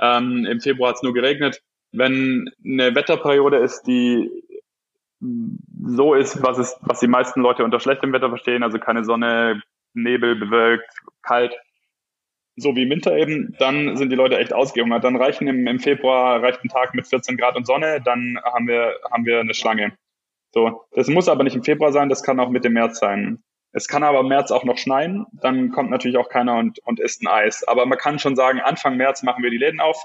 ähm, 0.02 0.46
im 0.46 0.62
Februar 0.62 0.90
hat 0.90 0.98
es 0.98 1.04
nur 1.04 1.14
geregnet 1.14 1.62
wenn 1.92 2.50
eine 2.66 2.96
Wetterperiode 2.96 3.58
ist, 3.58 3.84
die 3.84 4.30
so 5.20 6.14
ist, 6.14 6.44
was 6.44 6.58
es, 6.58 6.78
was 6.82 7.00
die 7.00 7.08
meisten 7.08 7.42
Leute 7.42 7.64
unter 7.64 7.80
schlechtem 7.80 8.14
Wetter 8.14 8.30
verstehen, 8.30 8.64
also 8.64 8.78
keine 8.80 9.04
Sonne, 9.04 9.62
Nebel, 9.94 10.36
bewölkt, 10.36 10.90
kalt, 11.24 11.56
so 12.56 12.76
wie 12.76 12.84
im 12.84 12.90
Winter 12.90 13.16
eben, 13.16 13.56
dann 13.60 13.98
sind 13.98 14.12
die 14.12 14.16
Leute 14.16 14.38
echt 14.38 14.54
ausgehungert. 14.54 15.04
Dann 15.04 15.16
reichen 15.16 15.48
im, 15.48 15.66
im 15.68 15.80
Februar 15.80 16.42
reicht 16.42 16.64
ein 16.64 16.70
Tag 16.70 16.94
mit 16.94 17.08
14 17.08 17.38
Grad 17.38 17.56
und 17.56 17.68
Sonne, 17.68 18.02
dann 18.04 18.40
haben 18.44 18.68
wir, 18.68 18.96
haben 19.12 19.26
wir 19.26 19.40
eine 19.40 19.54
Schlange. 19.54 19.94
So, 20.54 20.86
das 20.92 21.08
muss 21.08 21.30
aber 21.30 21.44
nicht 21.44 21.56
im 21.56 21.64
Februar 21.64 21.92
sein, 21.92 22.10
das 22.10 22.24
kann 22.24 22.40
auch 22.40 22.50
Mitte 22.50 22.70
März 22.70 23.00
sein. 23.00 23.44
Es 23.74 23.88
kann 23.88 24.04
aber 24.04 24.22
im 24.22 24.28
März 24.28 24.50
auch 24.50 24.64
noch 24.64 24.78
schneien, 24.78 25.28
dann 25.34 25.72
kommt 25.72 25.92
natürlich 25.92 26.18
auch 26.18 26.30
keiner 26.30 26.58
und, 26.58 26.80
und 26.80 27.00
isst 27.00 27.22
ein 27.22 27.28
Eis. 27.28 27.64
Aber 27.68 27.86
man 27.86 27.98
kann 27.98 28.18
schon 28.18 28.36
sagen, 28.36 28.60
Anfang 28.60 28.98
März 28.98 29.22
machen 29.22 29.44
wir 29.44 29.52
die 29.52 29.58
Läden 29.58 29.80
auf 29.80 30.04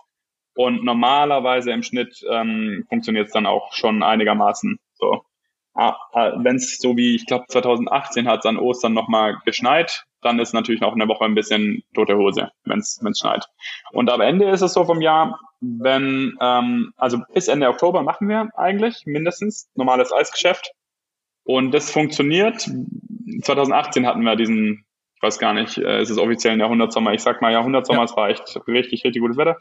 und 0.55 0.85
normalerweise 0.85 1.73
im 1.73 1.83
Schnitt 1.83 2.23
ähm, 2.29 2.85
funktioniert 2.89 3.29
es 3.29 3.33
dann 3.33 3.47
auch 3.47 3.73
schon 3.73 4.03
einigermaßen. 4.03 4.79
So. 5.03 5.25
Ah, 5.75 5.97
ah, 6.13 6.33
Wenn 6.37 6.57
es 6.57 6.79
so 6.79 6.97
wie, 6.97 7.17
ich 7.17 7.27
glaube 7.27 7.47
2018 7.49 8.29
hat 8.29 8.41
es 8.41 8.47
an 8.47 8.59
Ostern 8.59 8.93
nochmal 8.93 9.39
geschneit, 9.45 10.05
dann 10.21 10.39
ist 10.39 10.53
natürlich 10.53 10.81
noch 10.81 10.93
eine 10.93 11.09
Woche 11.09 11.25
ein 11.25 11.35
bisschen 11.35 11.83
tote 11.95 12.17
Hose, 12.17 12.51
wenn 12.65 12.79
es 12.79 13.01
schneit. 13.19 13.47
Und 13.91 14.11
am 14.11 14.21
Ende 14.21 14.49
ist 14.51 14.61
es 14.61 14.75
so 14.75 14.85
vom 14.85 15.01
Jahr, 15.01 15.41
wenn, 15.61 16.37
ähm, 16.41 16.93
also 16.97 17.19
bis 17.33 17.49
Ende 17.49 17.69
Oktober 17.69 18.03
machen 18.03 18.29
wir 18.29 18.51
eigentlich 18.55 19.03
mindestens 19.07 19.71
normales 19.75 20.13
Eisgeschäft. 20.13 20.73
Und 21.45 21.73
das 21.73 21.91
funktioniert. 21.91 22.71
2018 23.43 24.07
hatten 24.07 24.23
wir 24.23 24.37
diesen, 24.37 24.85
ich 25.17 25.23
weiß 25.23 25.39
gar 25.41 25.55
nicht, 25.55 25.79
äh, 25.79 26.03
ist 26.03 26.11
es 26.11 26.19
offiziell 26.19 26.53
ein 26.53 26.61
Jahrhundertsommer, 26.61 27.15
ich 27.15 27.23
sag 27.23 27.41
mal 27.41 27.51
Jahrhundertsommer, 27.51 28.01
ja. 28.01 28.05
es 28.05 28.17
war 28.17 28.29
echt 28.29 28.57
richtig, 28.69 29.05
richtig 29.05 29.21
gutes 29.21 29.39
Wetter. 29.39 29.59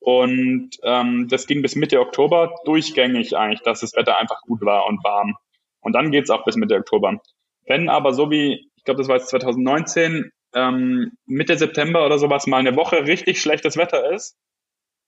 Und 0.00 0.70
ähm, 0.82 1.28
das 1.28 1.46
ging 1.46 1.62
bis 1.62 1.76
Mitte 1.76 2.00
Oktober 2.00 2.54
durchgängig 2.64 3.36
eigentlich, 3.36 3.60
dass 3.60 3.80
das 3.80 3.94
Wetter 3.94 4.18
einfach 4.18 4.40
gut 4.42 4.62
war 4.62 4.86
und 4.86 5.04
warm. 5.04 5.36
Und 5.80 5.94
dann 5.94 6.10
geht's 6.10 6.30
auch 6.30 6.44
bis 6.44 6.56
Mitte 6.56 6.76
Oktober. 6.76 7.20
Wenn 7.66 7.88
aber 7.88 8.14
so 8.14 8.30
wie, 8.30 8.70
ich 8.76 8.84
glaube, 8.84 8.98
das 8.98 9.08
war 9.08 9.16
jetzt 9.16 9.28
2019, 9.28 10.32
ähm, 10.54 11.12
Mitte 11.26 11.56
September 11.56 12.04
oder 12.04 12.18
sowas 12.18 12.46
mal 12.46 12.58
eine 12.58 12.76
Woche 12.76 13.06
richtig 13.06 13.40
schlechtes 13.40 13.76
Wetter 13.76 14.10
ist, 14.10 14.36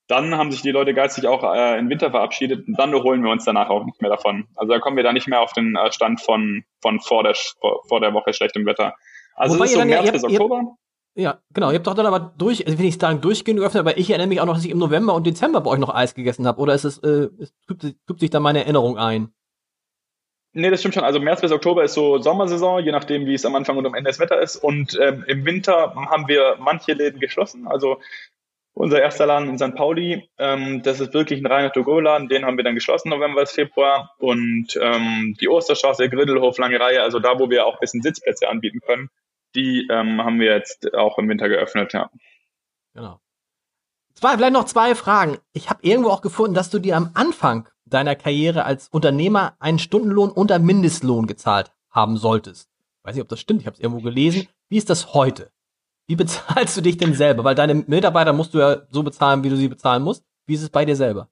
dann 0.08 0.36
haben 0.36 0.50
sich 0.52 0.62
die 0.62 0.70
Leute 0.70 0.94
geistig 0.94 1.26
auch 1.26 1.42
äh, 1.54 1.78
in 1.78 1.88
Winter 1.88 2.10
verabschiedet 2.10 2.66
und 2.66 2.78
dann 2.78 2.92
holen 2.92 3.24
wir 3.24 3.30
uns 3.30 3.44
danach 3.44 3.70
auch 3.70 3.84
nicht 3.84 4.00
mehr 4.02 4.10
davon. 4.10 4.46
Also 4.56 4.72
da 4.72 4.78
kommen 4.78 4.96
wir 4.96 5.04
da 5.04 5.12
nicht 5.12 5.28
mehr 5.28 5.40
auf 5.40 5.52
den 5.52 5.74
äh, 5.76 5.90
Stand 5.92 6.20
von, 6.20 6.64
von 6.80 7.00
vor, 7.00 7.22
der, 7.22 7.34
vor 7.88 8.00
der 8.00 8.12
Woche 8.12 8.32
schlechtem 8.32 8.66
Wetter. 8.66 8.94
Also 9.34 9.54
Wobei 9.54 9.64
es 9.64 9.72
ist 9.72 9.78
so 9.78 9.84
März 9.86 10.06
ja, 10.06 10.12
bis 10.12 10.24
Oktober. 10.24 10.76
Ja, 11.14 11.42
genau. 11.52 11.70
Ihr 11.70 11.76
habt 11.76 11.86
doch 11.86 11.94
dann 11.94 12.06
aber 12.06 12.32
durch, 12.38 12.66
also 12.66 12.78
will 12.78 12.86
ich 12.86 12.98
sagen, 12.98 13.20
durchgehend 13.20 13.60
geöffnet, 13.60 13.80
aber 13.80 13.98
ich 13.98 14.08
erinnere 14.08 14.28
mich 14.28 14.40
auch 14.40 14.46
noch, 14.46 14.54
dass 14.54 14.64
ich 14.64 14.70
im 14.70 14.78
November 14.78 15.14
und 15.14 15.26
Dezember 15.26 15.60
bei 15.60 15.70
euch 15.70 15.78
noch 15.78 15.94
Eis 15.94 16.14
gegessen 16.14 16.46
habe. 16.46 16.60
Oder 16.60 16.74
ist 16.74 16.84
es, 16.84 16.98
äh, 16.98 17.28
es 17.38 17.52
tut, 17.66 17.94
tut 18.06 18.20
sich 18.20 18.30
da 18.30 18.40
meine 18.40 18.60
Erinnerung 18.60 18.96
ein? 18.96 19.32
Nee, 20.54 20.70
das 20.70 20.80
stimmt 20.80 20.94
schon. 20.94 21.04
Also 21.04 21.20
März 21.20 21.40
bis 21.40 21.52
Oktober 21.52 21.84
ist 21.84 21.94
so 21.94 22.18
Sommersaison, 22.18 22.84
je 22.84 22.92
nachdem, 22.92 23.26
wie 23.26 23.34
es 23.34 23.44
am 23.44 23.54
Anfang 23.54 23.76
und 23.78 23.86
am 23.86 23.94
Ende 23.94 24.10
des 24.10 24.20
Wetter 24.20 24.40
ist. 24.40 24.56
Und 24.56 24.98
ähm, 25.00 25.24
im 25.26 25.44
Winter 25.44 25.94
haben 25.94 26.28
wir 26.28 26.56
manche 26.60 26.92
Läden 26.92 27.20
geschlossen. 27.20 27.66
Also 27.66 28.00
unser 28.74 29.00
erster 29.00 29.26
Laden 29.26 29.50
in 29.50 29.58
St. 29.58 29.74
Pauli, 29.74 30.28
ähm, 30.38 30.82
das 30.82 31.00
ist 31.00 31.12
wirklich 31.12 31.40
ein 31.40 31.46
reiner 31.46 31.72
To-Go-Laden, 31.72 32.28
den 32.28 32.46
haben 32.46 32.56
wir 32.56 32.64
dann 32.64 32.74
geschlossen, 32.74 33.10
November 33.10 33.42
bis 33.42 33.52
Februar. 33.52 34.14
Und 34.18 34.78
ähm, 34.80 35.36
die 35.40 35.48
Osterstraße, 35.48 36.08
Griddelhof, 36.08 36.56
Lange 36.58 36.80
Reihe, 36.80 37.02
also 37.02 37.18
da, 37.18 37.38
wo 37.38 37.50
wir 37.50 37.66
auch 37.66 37.74
ein 37.74 37.80
bisschen 37.80 38.02
Sitzplätze 38.02 38.48
anbieten 38.48 38.80
können, 38.80 39.10
die 39.54 39.88
ähm, 39.90 40.22
haben 40.22 40.40
wir 40.40 40.54
jetzt 40.54 40.94
auch 40.94 41.18
im 41.18 41.28
Winter 41.28 41.48
geöffnet, 41.48 41.92
ja. 41.92 42.10
Genau. 42.94 43.20
Zwei, 44.14 44.36
vielleicht 44.36 44.52
noch 44.52 44.64
zwei 44.64 44.94
Fragen. 44.94 45.38
Ich 45.52 45.70
habe 45.70 45.80
irgendwo 45.82 46.10
auch 46.10 46.22
gefunden, 46.22 46.54
dass 46.54 46.70
du 46.70 46.78
dir 46.78 46.96
am 46.96 47.10
Anfang 47.14 47.68
deiner 47.86 48.14
Karriere 48.14 48.64
als 48.64 48.88
Unternehmer 48.88 49.54
einen 49.58 49.78
Stundenlohn 49.78 50.30
unter 50.30 50.58
Mindestlohn 50.58 51.26
gezahlt 51.26 51.72
haben 51.90 52.16
solltest. 52.16 52.70
Weiß 53.02 53.14
nicht, 53.14 53.22
ob 53.22 53.28
das 53.28 53.40
stimmt, 53.40 53.60
ich 53.60 53.66
habe 53.66 53.74
es 53.74 53.80
irgendwo 53.80 54.02
gelesen. 54.02 54.48
Wie 54.68 54.76
ist 54.76 54.90
das 54.90 55.14
heute? 55.14 55.50
Wie 56.06 56.16
bezahlst 56.16 56.76
du 56.76 56.80
dich 56.80 56.96
denn 56.96 57.14
selber? 57.14 57.44
Weil 57.44 57.54
deine 57.54 57.74
Mitarbeiter 57.74 58.32
musst 58.32 58.54
du 58.54 58.58
ja 58.58 58.82
so 58.90 59.02
bezahlen, 59.02 59.44
wie 59.44 59.50
du 59.50 59.56
sie 59.56 59.68
bezahlen 59.68 60.02
musst. 60.02 60.24
Wie 60.46 60.54
ist 60.54 60.62
es 60.62 60.70
bei 60.70 60.84
dir 60.84 60.96
selber? 60.96 61.28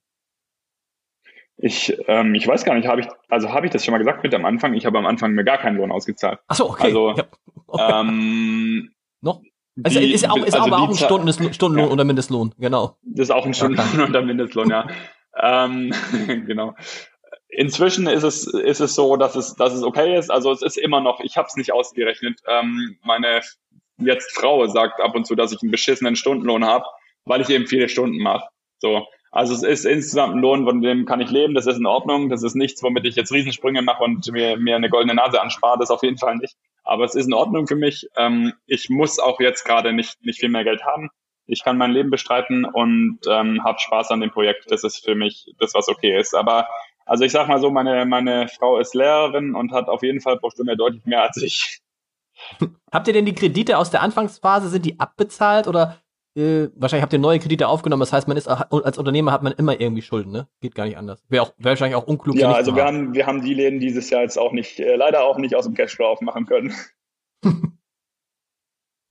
Ich, 1.61 1.95
ähm, 2.07 2.33
ich 2.33 2.47
weiß 2.47 2.65
gar 2.65 2.73
nicht, 2.73 2.87
habe 2.87 3.01
ich, 3.01 3.07
also 3.29 3.53
habe 3.53 3.67
ich 3.67 3.71
das 3.71 3.85
schon 3.85 3.91
mal 3.91 3.99
gesagt 3.99 4.23
mit 4.23 4.33
am 4.33 4.45
Anfang? 4.45 4.73
Ich 4.73 4.85
habe 4.85 4.97
am 4.97 5.05
Anfang 5.05 5.33
mir 5.33 5.43
gar 5.43 5.59
keinen 5.59 5.77
Lohn 5.77 5.91
ausgezahlt. 5.91 6.39
Ach 6.47 6.55
so, 6.55 6.69
okay. 6.69 6.85
Also, 6.85 7.13
ja. 7.15 7.25
okay. 7.67 8.01
ähm, 8.01 8.91
noch? 9.21 9.41
Also 9.83 9.99
die, 9.99 10.11
ist 10.11 10.29
auch, 10.29 10.37
ist 10.37 10.55
also 10.55 10.67
aber 10.67 10.81
auch 10.81 10.89
ein 10.89 10.95
Stunden, 10.95 11.53
Stundenlohn 11.53 11.87
ja. 11.87 11.93
oder 11.93 12.03
Mindestlohn, 12.03 12.53
genau. 12.57 12.97
Das 13.03 13.29
ist 13.29 13.31
auch 13.31 13.45
ein 13.45 13.53
Stundenlohn 13.53 14.09
oder 14.09 14.21
Mindestlohn, 14.21 14.69
ja. 14.69 14.87
ähm, 15.39 15.93
genau. 16.47 16.75
Inzwischen 17.47 18.07
ist 18.07 18.23
es, 18.23 18.47
ist 18.47 18.79
es 18.79 18.95
so, 18.95 19.15
dass 19.17 19.35
es, 19.35 19.55
dass 19.55 19.73
es 19.73 19.83
okay 19.83 20.17
ist. 20.17 20.31
Also 20.31 20.51
es 20.51 20.61
ist 20.61 20.77
immer 20.77 20.99
noch, 20.99 21.19
ich 21.19 21.37
habe 21.37 21.47
es 21.47 21.55
nicht 21.55 21.73
ausgerechnet. 21.73 22.39
Ähm, 22.47 22.97
meine 23.03 23.41
jetzt 23.97 24.35
Frau 24.35 24.65
sagt 24.67 24.99
ab 24.99 25.15
und 25.15 25.27
zu, 25.27 25.35
dass 25.35 25.51
ich 25.51 25.61
einen 25.61 25.71
beschissenen 25.71 26.15
Stundenlohn 26.15 26.65
habe, 26.65 26.85
weil 27.25 27.41
ich 27.41 27.49
eben 27.49 27.67
viele 27.67 27.87
Stunden 27.87 28.19
mache. 28.19 28.47
So. 28.79 29.05
Also 29.31 29.53
es 29.53 29.63
ist 29.63 29.85
insgesamt 29.85 30.35
ein 30.35 30.41
Lohn, 30.41 30.65
von 30.65 30.81
dem 30.81 31.05
kann 31.05 31.21
ich 31.21 31.31
leben, 31.31 31.53
das 31.53 31.65
ist 31.65 31.77
in 31.77 31.85
Ordnung. 31.85 32.29
Das 32.29 32.43
ist 32.43 32.55
nichts, 32.55 32.83
womit 32.83 33.05
ich 33.05 33.15
jetzt 33.15 33.31
Riesensprünge 33.31 33.81
mache 33.81 34.03
und 34.03 34.29
mir, 34.31 34.57
mir 34.57 34.75
eine 34.75 34.89
goldene 34.89 35.15
Nase 35.15 35.41
anspare, 35.41 35.79
das 35.79 35.89
auf 35.89 36.03
jeden 36.03 36.17
Fall 36.17 36.35
nicht. 36.35 36.55
Aber 36.83 37.05
es 37.05 37.15
ist 37.15 37.27
in 37.27 37.33
Ordnung 37.33 37.65
für 37.65 37.77
mich. 37.77 38.09
Ähm, 38.17 38.53
ich 38.65 38.89
muss 38.89 39.19
auch 39.19 39.39
jetzt 39.39 39.63
gerade 39.63 39.93
nicht, 39.93 40.21
nicht 40.25 40.41
viel 40.41 40.49
mehr 40.49 40.65
Geld 40.65 40.83
haben. 40.83 41.09
Ich 41.45 41.63
kann 41.63 41.77
mein 41.77 41.91
Leben 41.91 42.09
bestreiten 42.09 42.65
und 42.65 43.19
ähm, 43.27 43.63
habe 43.63 43.79
Spaß 43.79 44.11
an 44.11 44.19
dem 44.19 44.31
Projekt. 44.31 44.69
Das 44.69 44.83
ist 44.83 45.03
für 45.03 45.15
mich 45.15 45.53
das, 45.59 45.73
was 45.73 45.87
okay 45.87 46.19
ist. 46.19 46.35
Aber 46.35 46.67
also 47.05 47.23
ich 47.23 47.31
sag 47.31 47.47
mal 47.47 47.59
so, 47.59 47.71
meine, 47.71 48.05
meine 48.05 48.49
Frau 48.49 48.77
ist 48.79 48.95
Lehrerin 48.95 49.55
und 49.55 49.71
hat 49.71 49.87
auf 49.87 50.03
jeden 50.03 50.19
Fall 50.19 50.37
pro 50.37 50.49
Stunde 50.49 50.75
deutlich 50.75 51.05
mehr 51.05 51.23
als 51.23 51.37
ich. 51.37 51.79
Habt 52.91 53.07
ihr 53.07 53.13
denn 53.13 53.25
die 53.25 53.35
Kredite 53.35 53.77
aus 53.77 53.91
der 53.91 54.01
Anfangsphase, 54.01 54.67
sind 54.69 54.85
die 54.85 54.99
abbezahlt 54.99 55.67
oder 55.67 56.01
äh, 56.35 56.69
wahrscheinlich 56.75 57.03
habt 57.03 57.13
ihr 57.13 57.19
neue 57.19 57.39
Kredite 57.39 57.67
aufgenommen, 57.67 57.99
das 57.99 58.13
heißt, 58.13 58.27
man 58.27 58.37
ist 58.37 58.47
als 58.47 58.97
Unternehmer 58.97 59.31
hat 59.31 59.43
man 59.43 59.53
immer 59.53 59.79
irgendwie 59.79 60.01
Schulden, 60.01 60.31
ne? 60.31 60.47
Geht 60.61 60.75
gar 60.75 60.85
nicht 60.85 60.97
anders. 60.97 61.23
Wäre 61.27 61.43
auch 61.43 61.53
wär 61.57 61.71
wahrscheinlich 61.71 61.95
auch 61.95 62.07
unklug. 62.07 62.35
Ja, 62.37 62.53
also 62.53 62.75
wir 62.75 62.85
haben, 62.85 63.13
wir 63.13 63.27
haben 63.27 63.41
die 63.41 63.53
Läden 63.53 63.79
dieses 63.79 64.09
Jahr 64.09 64.21
jetzt 64.21 64.37
auch 64.37 64.53
nicht, 64.53 64.79
äh, 64.79 64.95
leider 64.95 65.23
auch 65.23 65.37
nicht 65.37 65.55
aus 65.55 65.65
dem 65.65 65.73
Cashflow 65.73 66.05
aufmachen 66.05 66.45
können. 66.45 66.73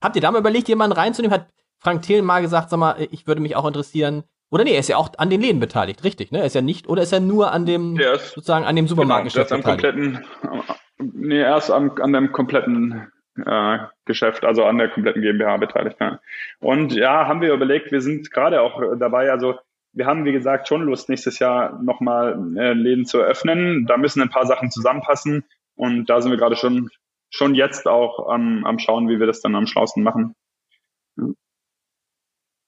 habt 0.03 0.15
ihr 0.15 0.21
da 0.21 0.31
mal 0.31 0.39
überlegt, 0.39 0.67
jemanden 0.67 0.97
reinzunehmen? 0.97 1.35
Hat 1.35 1.47
Frank 1.79 2.01
Thelen 2.01 2.25
mal 2.25 2.41
gesagt, 2.41 2.71
sag 2.71 2.79
mal, 2.79 2.95
ich 3.11 3.27
würde 3.27 3.41
mich 3.41 3.55
auch 3.55 3.67
interessieren. 3.67 4.23
Oder 4.49 4.63
nee, 4.63 4.73
er 4.73 4.79
ist 4.79 4.89
ja 4.89 4.97
auch 4.97 5.11
an 5.17 5.29
den 5.29 5.41
Läden 5.41 5.59
beteiligt, 5.59 6.03
richtig, 6.03 6.31
ne? 6.31 6.39
Er 6.39 6.45
ist 6.45 6.55
ja 6.55 6.61
nicht, 6.61 6.89
oder 6.89 7.03
ist 7.03 7.13
er 7.13 7.19
nur 7.19 7.51
an 7.51 7.65
dem, 7.65 7.97
ist, 7.97 8.31
sozusagen 8.33 8.65
an 8.65 8.75
dem 8.75 8.87
Supermarktgeschäft 8.87 9.49
genau, 9.49 9.59
ist 9.59 9.65
am 9.65 9.77
beteiligt? 9.77 10.23
kompletten, 10.97 11.21
nee, 11.21 11.39
er 11.39 11.57
ist 11.57 11.69
an, 11.69 11.91
an 12.01 12.13
dem 12.13 12.31
kompletten 12.31 13.11
äh, 13.37 13.79
Geschäft, 14.05 14.43
also 14.43 14.65
an 14.65 14.77
der 14.77 14.89
kompletten 14.89 15.21
GmbH 15.21 15.57
beteiligt. 15.57 15.97
Ja. 15.99 16.19
Und 16.59 16.93
ja, 16.93 17.27
haben 17.27 17.41
wir 17.41 17.53
überlegt, 17.53 17.91
wir 17.91 18.01
sind 18.01 18.31
gerade 18.31 18.61
auch 18.61 18.81
dabei, 18.97 19.31
also 19.31 19.55
wir 19.93 20.05
haben, 20.05 20.25
wie 20.25 20.31
gesagt, 20.31 20.67
schon 20.67 20.83
Lust, 20.83 21.09
nächstes 21.09 21.39
Jahr 21.39 21.81
nochmal 21.81 22.57
äh, 22.57 22.73
Läden 22.73 23.05
zu 23.05 23.19
eröffnen. 23.19 23.85
Da 23.87 23.97
müssen 23.97 24.21
ein 24.21 24.29
paar 24.29 24.45
Sachen 24.45 24.71
zusammenpassen 24.71 25.43
und 25.75 26.09
da 26.09 26.21
sind 26.21 26.31
wir 26.31 26.37
gerade 26.37 26.55
schon, 26.55 26.89
schon 27.29 27.55
jetzt 27.55 27.87
auch 27.87 28.29
am, 28.29 28.65
am 28.65 28.79
Schauen, 28.79 29.09
wie 29.09 29.19
wir 29.19 29.27
das 29.27 29.41
dann 29.41 29.55
am 29.55 29.67
schlausten 29.67 30.03
machen. 30.03 30.35
Ja. 31.17 31.25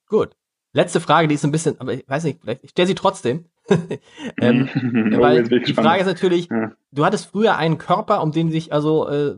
Gut. 0.08 0.36
Letzte 0.72 1.00
Frage, 1.00 1.28
die 1.28 1.36
ist 1.36 1.44
ein 1.44 1.52
bisschen, 1.52 1.80
aber 1.80 1.94
ich 1.94 2.08
weiß 2.08 2.24
nicht, 2.24 2.40
vielleicht, 2.40 2.64
ich 2.64 2.70
stelle 2.70 2.88
sie 2.88 2.96
trotzdem. 2.96 3.46
ähm, 4.40 4.68
oh, 5.14 5.18
weil 5.20 5.44
die 5.44 5.72
Frage 5.72 6.00
ist 6.00 6.06
natürlich, 6.06 6.48
ja. 6.50 6.72
du 6.90 7.04
hattest 7.04 7.26
früher 7.26 7.56
einen 7.56 7.78
Körper, 7.78 8.22
um 8.22 8.32
den 8.32 8.50
sich 8.50 8.72
also 8.72 9.08
äh, 9.08 9.36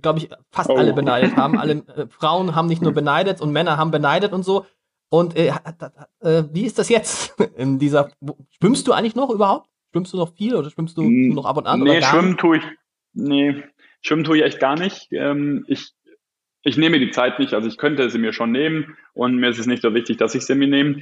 glaube 0.00 0.18
ich, 0.18 0.28
fast 0.50 0.70
oh. 0.70 0.76
alle 0.76 0.92
beneidet 0.92 1.36
haben. 1.36 1.58
Alle 1.58 1.72
äh, 1.96 2.06
Frauen 2.08 2.54
haben 2.54 2.68
nicht 2.68 2.82
nur 2.82 2.92
beneidet 2.92 3.40
und 3.40 3.52
Männer 3.52 3.76
haben 3.76 3.90
beneidet 3.90 4.32
und 4.32 4.42
so. 4.42 4.66
Und 5.08 5.36
äh, 5.36 5.52
äh, 6.20 6.44
wie 6.52 6.64
ist 6.64 6.78
das 6.78 6.88
jetzt 6.88 7.40
in 7.56 7.78
dieser? 7.78 8.10
Schwimmst 8.60 8.86
du 8.86 8.92
eigentlich 8.92 9.14
noch 9.14 9.30
überhaupt? 9.30 9.68
Schwimmst 9.92 10.12
du 10.12 10.16
noch 10.16 10.34
viel 10.34 10.54
oder 10.54 10.70
schwimmst 10.70 10.96
du 10.96 11.02
noch 11.02 11.46
ab 11.46 11.56
und 11.56 11.66
an? 11.66 11.80
Nee, 11.80 12.02
schwimmen 12.02 12.36
tue 12.36 12.58
ich. 12.58 12.64
Nee, 13.14 13.62
schwimmen 14.02 14.24
tue 14.24 14.38
ich 14.38 14.44
echt 14.44 14.60
gar 14.60 14.78
nicht. 14.78 15.08
Ähm, 15.12 15.64
ich 15.68 15.92
ich 16.62 16.76
nehme 16.76 16.98
die 16.98 17.12
Zeit 17.12 17.38
nicht. 17.38 17.54
Also 17.54 17.68
ich 17.68 17.78
könnte 17.78 18.10
sie 18.10 18.18
mir 18.18 18.32
schon 18.32 18.50
nehmen 18.50 18.96
und 19.14 19.36
mir 19.36 19.50
ist 19.50 19.58
es 19.58 19.66
nicht 19.66 19.82
so 19.82 19.94
wichtig, 19.94 20.16
dass 20.16 20.34
ich 20.34 20.44
sie 20.44 20.56
mir 20.56 20.66
nehme. 20.66 21.00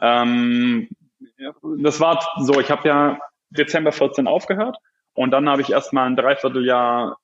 Ähm, 0.00 0.88
das 1.78 2.00
war 2.00 2.24
so. 2.38 2.60
Ich 2.60 2.70
habe 2.70 2.88
ja 2.88 3.18
Dezember 3.50 3.90
14 3.92 4.28
aufgehört 4.28 4.76
und 5.14 5.32
dann 5.32 5.48
habe 5.48 5.62
ich 5.62 5.70
erstmal 5.70 6.06
ein 6.06 6.16
Dreivierteljahr 6.16 7.18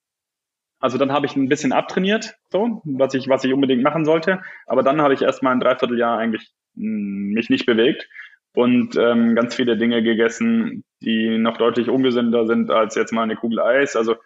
also 0.78 0.98
dann 0.98 1.12
habe 1.12 1.26
ich 1.26 1.36
ein 1.36 1.48
bisschen 1.48 1.72
abtrainiert, 1.72 2.36
so, 2.50 2.82
was 2.84 3.14
ich, 3.14 3.28
was 3.28 3.44
ich 3.44 3.52
unbedingt 3.52 3.82
machen 3.82 4.04
sollte. 4.04 4.42
Aber 4.66 4.82
dann 4.82 5.00
habe 5.00 5.14
ich 5.14 5.22
erstmal 5.22 5.52
ein 5.52 5.60
Dreivierteljahr 5.60 6.18
eigentlich 6.18 6.52
hm, 6.74 7.30
mich 7.32 7.48
nicht 7.50 7.66
bewegt 7.66 8.08
und 8.54 8.96
ähm, 8.96 9.34
ganz 9.34 9.54
viele 9.54 9.76
Dinge 9.76 10.02
gegessen, 10.02 10.84
die 11.02 11.38
noch 11.38 11.56
deutlich 11.56 11.88
ungesünder 11.88 12.46
sind 12.46 12.70
als 12.70 12.94
jetzt 12.94 13.12
mal 13.12 13.22
eine 13.22 13.36
Kugel 13.36 13.60
Eis. 13.60 13.96
Also 13.96 14.16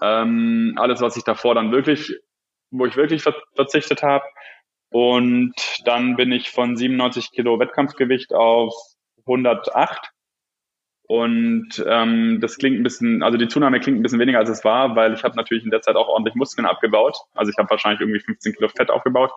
ähm, 0.00 0.74
alles, 0.76 1.00
was 1.00 1.16
ich 1.16 1.24
davor 1.24 1.54
dann 1.54 1.72
wirklich, 1.72 2.18
wo 2.70 2.86
ich 2.86 2.96
wirklich 2.96 3.22
ver 3.22 3.34
verzichtet 3.54 4.02
habe. 4.02 4.24
Und 4.90 5.54
dann 5.84 6.16
bin 6.16 6.32
ich 6.32 6.50
von 6.50 6.76
97 6.76 7.32
Kilo 7.32 7.58
Wettkampfgewicht 7.58 8.32
auf 8.32 8.74
108 9.26 10.12
und 11.08 11.84
ähm, 11.86 12.40
das 12.40 12.58
klingt 12.58 12.80
ein 12.80 12.82
bisschen, 12.82 13.22
also 13.22 13.38
die 13.38 13.46
Zunahme 13.46 13.78
klingt 13.78 13.98
ein 13.98 14.02
bisschen 14.02 14.18
weniger 14.18 14.40
als 14.40 14.48
es 14.48 14.64
war, 14.64 14.96
weil 14.96 15.14
ich 15.14 15.22
habe 15.22 15.36
natürlich 15.36 15.64
in 15.64 15.70
der 15.70 15.80
Zeit 15.80 15.94
auch 15.94 16.08
ordentlich 16.08 16.34
Muskeln 16.34 16.66
abgebaut. 16.66 17.16
Also 17.34 17.50
ich 17.50 17.58
habe 17.58 17.70
wahrscheinlich 17.70 18.00
irgendwie 18.00 18.20
15 18.20 18.54
Kilo 18.54 18.68
Fett 18.68 18.90
aufgebaut. 18.90 19.30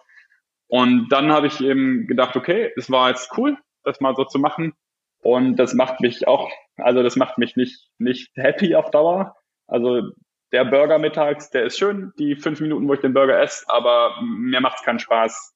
Und 0.67 1.09
dann 1.09 1.31
habe 1.31 1.47
ich 1.47 1.61
eben 1.61 2.07
gedacht, 2.07 2.35
okay, 2.35 2.71
es 2.75 2.89
war 2.89 3.09
jetzt 3.09 3.31
cool, 3.37 3.57
das 3.83 3.99
mal 3.99 4.15
so 4.15 4.23
zu 4.25 4.39
machen. 4.39 4.73
Und 5.21 5.57
das 5.57 5.75
macht 5.75 5.99
mich 5.99 6.27
auch, 6.27 6.49
also 6.77 7.03
das 7.03 7.15
macht 7.15 7.37
mich 7.37 7.55
nicht, 7.55 7.87
nicht 7.99 8.31
happy 8.35 8.73
auf 8.73 8.89
Dauer. 8.89 9.35
Also 9.67 10.09
der 10.51 10.65
Burger 10.65 10.97
mittags, 10.97 11.51
der 11.51 11.65
ist 11.65 11.77
schön, 11.77 12.13
die 12.17 12.35
fünf 12.35 12.61
Minuten, 12.61 12.87
wo 12.87 12.93
ich 12.95 13.01
den 13.01 13.13
Burger 13.13 13.39
esse, 13.39 13.65
aber 13.67 14.19
mir 14.23 14.61
macht 14.61 14.79
es 14.79 14.85
keinen 14.85 14.99
Spaß, 14.99 15.53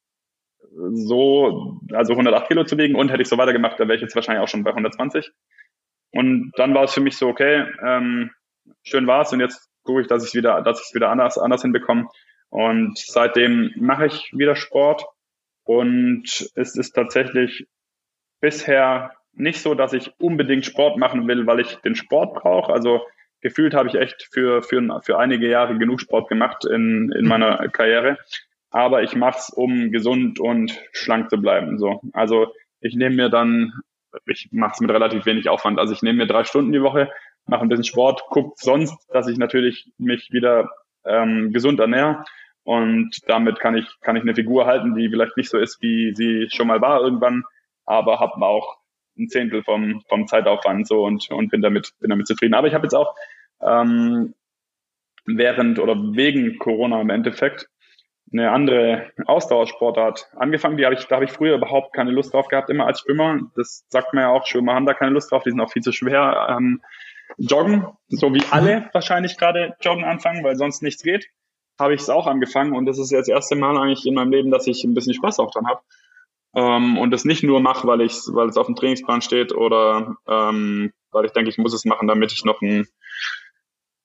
so, 0.92 1.80
also 1.92 2.12
108 2.12 2.48
Kilo 2.48 2.64
zu 2.64 2.78
wiegen 2.78 2.94
und 2.94 3.10
hätte 3.10 3.22
ich 3.22 3.28
so 3.28 3.38
weitergemacht, 3.38 3.78
da 3.78 3.84
wäre 3.84 3.96
ich 3.96 4.02
jetzt 4.02 4.14
wahrscheinlich 4.14 4.42
auch 4.42 4.48
schon 4.48 4.64
bei 4.64 4.70
120. 4.70 5.32
Und 6.14 6.52
dann 6.56 6.74
war 6.74 6.84
es 6.84 6.94
für 6.94 7.00
mich 7.00 7.16
so, 7.16 7.28
okay, 7.28 7.66
ähm, 7.84 8.30
schön 8.84 9.06
war's 9.06 9.32
und 9.32 9.40
jetzt 9.40 9.68
gucke 9.82 10.00
ich, 10.00 10.06
dass 10.06 10.26
ich 10.26 10.34
wieder, 10.34 10.62
dass 10.62 10.80
ich 10.80 10.86
es 10.86 10.94
wieder 10.94 11.10
anders, 11.10 11.38
anders 11.38 11.62
hinbekomme. 11.62 12.08
Und 12.50 12.96
seitdem 12.96 13.72
mache 13.76 14.06
ich 14.06 14.30
wieder 14.32 14.54
Sport 14.54 15.04
und 15.64 16.24
es 16.54 16.76
ist 16.76 16.92
tatsächlich 16.92 17.66
bisher 18.40 19.12
nicht 19.32 19.60
so, 19.60 19.74
dass 19.74 19.92
ich 19.92 20.12
unbedingt 20.20 20.64
Sport 20.64 20.98
machen 20.98 21.26
will, 21.26 21.48
weil 21.48 21.58
ich 21.58 21.74
den 21.76 21.96
Sport 21.96 22.34
brauche. 22.34 22.72
Also 22.72 23.04
gefühlt 23.40 23.74
habe 23.74 23.88
ich 23.88 23.96
echt 23.96 24.28
für, 24.32 24.62
für, 24.62 25.00
für 25.02 25.18
einige 25.18 25.48
Jahre 25.48 25.76
genug 25.76 26.00
Sport 26.00 26.28
gemacht 26.28 26.64
in, 26.64 27.10
in 27.10 27.26
meiner 27.26 27.56
Karriere. 27.72 28.18
Aber 28.70 29.02
ich 29.02 29.16
mache 29.16 29.38
es, 29.38 29.50
um 29.50 29.90
gesund 29.90 30.38
und 30.38 30.80
schlank 30.92 31.28
zu 31.30 31.38
bleiben. 31.38 31.78
So. 31.78 32.00
Also 32.12 32.52
ich 32.80 32.94
nehme 32.94 33.16
mir 33.16 33.30
dann 33.30 33.72
ich 34.26 34.48
mache 34.52 34.72
es 34.74 34.80
mit 34.80 34.90
relativ 34.90 35.26
wenig 35.26 35.48
Aufwand. 35.48 35.78
Also 35.78 35.92
ich 35.92 36.02
nehme 36.02 36.18
mir 36.18 36.26
drei 36.26 36.44
Stunden 36.44 36.72
die 36.72 36.82
Woche, 36.82 37.10
mache 37.46 37.62
ein 37.62 37.68
bisschen 37.68 37.84
Sport, 37.84 38.22
gucke 38.28 38.54
sonst, 38.56 38.96
dass 39.10 39.28
ich 39.28 39.38
natürlich 39.38 39.92
mich 39.98 40.30
wieder 40.32 40.70
ähm, 41.04 41.52
gesund 41.52 41.80
ernähre. 41.80 42.24
Und 42.62 43.10
damit 43.26 43.60
kann 43.60 43.76
ich, 43.76 43.86
kann 44.00 44.16
ich 44.16 44.22
eine 44.22 44.34
Figur 44.34 44.66
halten, 44.66 44.94
die 44.94 45.08
vielleicht 45.10 45.36
nicht 45.36 45.50
so 45.50 45.58
ist, 45.58 45.82
wie 45.82 46.14
sie 46.14 46.48
schon 46.50 46.66
mal 46.66 46.80
war 46.80 47.00
irgendwann, 47.00 47.44
aber 47.84 48.20
habe 48.20 48.44
auch 48.44 48.78
ein 49.18 49.28
Zehntel 49.28 49.62
vom, 49.62 50.02
vom 50.08 50.26
Zeitaufwand 50.26 50.88
so 50.88 51.04
und, 51.04 51.30
und 51.30 51.50
bin 51.50 51.60
damit, 51.60 51.92
bin 52.00 52.10
damit 52.10 52.26
zufrieden. 52.26 52.54
Aber 52.54 52.66
ich 52.66 52.74
habe 52.74 52.86
jetzt 52.86 52.94
auch 52.94 53.14
ähm, 53.60 54.34
während 55.26 55.78
oder 55.78 55.94
wegen 55.94 56.58
Corona 56.58 57.00
im 57.00 57.10
Endeffekt 57.10 57.68
eine 58.32 58.50
andere 58.50 59.10
Ausdauersportart 59.26 60.30
angefangen. 60.36 60.76
Die 60.76 60.84
habe 60.84 60.94
ich, 60.94 61.06
da 61.06 61.16
habe 61.16 61.24
ich 61.24 61.32
früher 61.32 61.56
überhaupt 61.56 61.94
keine 61.94 62.10
Lust 62.10 62.34
drauf 62.34 62.48
gehabt, 62.48 62.70
immer 62.70 62.86
als 62.86 63.00
Schwimmer. 63.00 63.40
Das 63.54 63.84
sagt 63.88 64.12
man 64.12 64.22
ja 64.22 64.30
auch, 64.30 64.46
Schwimmer 64.46 64.74
haben 64.74 64.86
da 64.86 64.94
keine 64.94 65.12
Lust 65.12 65.30
drauf, 65.30 65.42
die 65.44 65.50
sind 65.50 65.60
auch 65.60 65.70
viel 65.70 65.82
zu 65.82 65.92
schwer. 65.92 66.48
Ähm, 66.50 66.82
joggen, 67.38 67.86
so 68.08 68.32
wie 68.34 68.42
alle 68.50 68.88
wahrscheinlich 68.92 69.38
gerade 69.38 69.76
joggen 69.80 70.04
anfangen, 70.04 70.44
weil 70.44 70.56
sonst 70.56 70.82
nichts 70.82 71.02
geht, 71.02 71.26
habe 71.78 71.94
ich 71.94 72.00
es 72.00 72.10
auch 72.10 72.26
angefangen 72.26 72.74
und 72.74 72.86
das 72.86 72.98
ist 72.98 73.10
jetzt 73.10 73.28
das 73.28 73.34
erste 73.34 73.56
Mal 73.56 73.76
eigentlich 73.76 74.06
in 74.06 74.14
meinem 74.14 74.30
Leben, 74.30 74.50
dass 74.50 74.66
ich 74.66 74.84
ein 74.84 74.94
bisschen 74.94 75.14
Spaß 75.14 75.38
auch 75.40 75.50
dran 75.50 75.66
habe. 75.66 75.80
Ähm, 76.54 76.98
und 76.98 77.10
das 77.10 77.24
nicht 77.24 77.42
nur 77.42 77.60
mache, 77.60 77.86
weil 77.86 78.00
ich, 78.00 78.14
weil 78.28 78.48
es 78.48 78.56
auf 78.56 78.66
dem 78.66 78.76
Trainingsplan 78.76 79.22
steht 79.22 79.52
oder 79.52 80.16
ähm, 80.28 80.92
weil 81.10 81.24
ich 81.24 81.32
denke, 81.32 81.50
ich 81.50 81.58
muss 81.58 81.74
es 81.74 81.84
machen, 81.84 82.06
damit 82.06 82.32
ich 82.32 82.44
noch 82.44 82.60
ein 82.62 82.86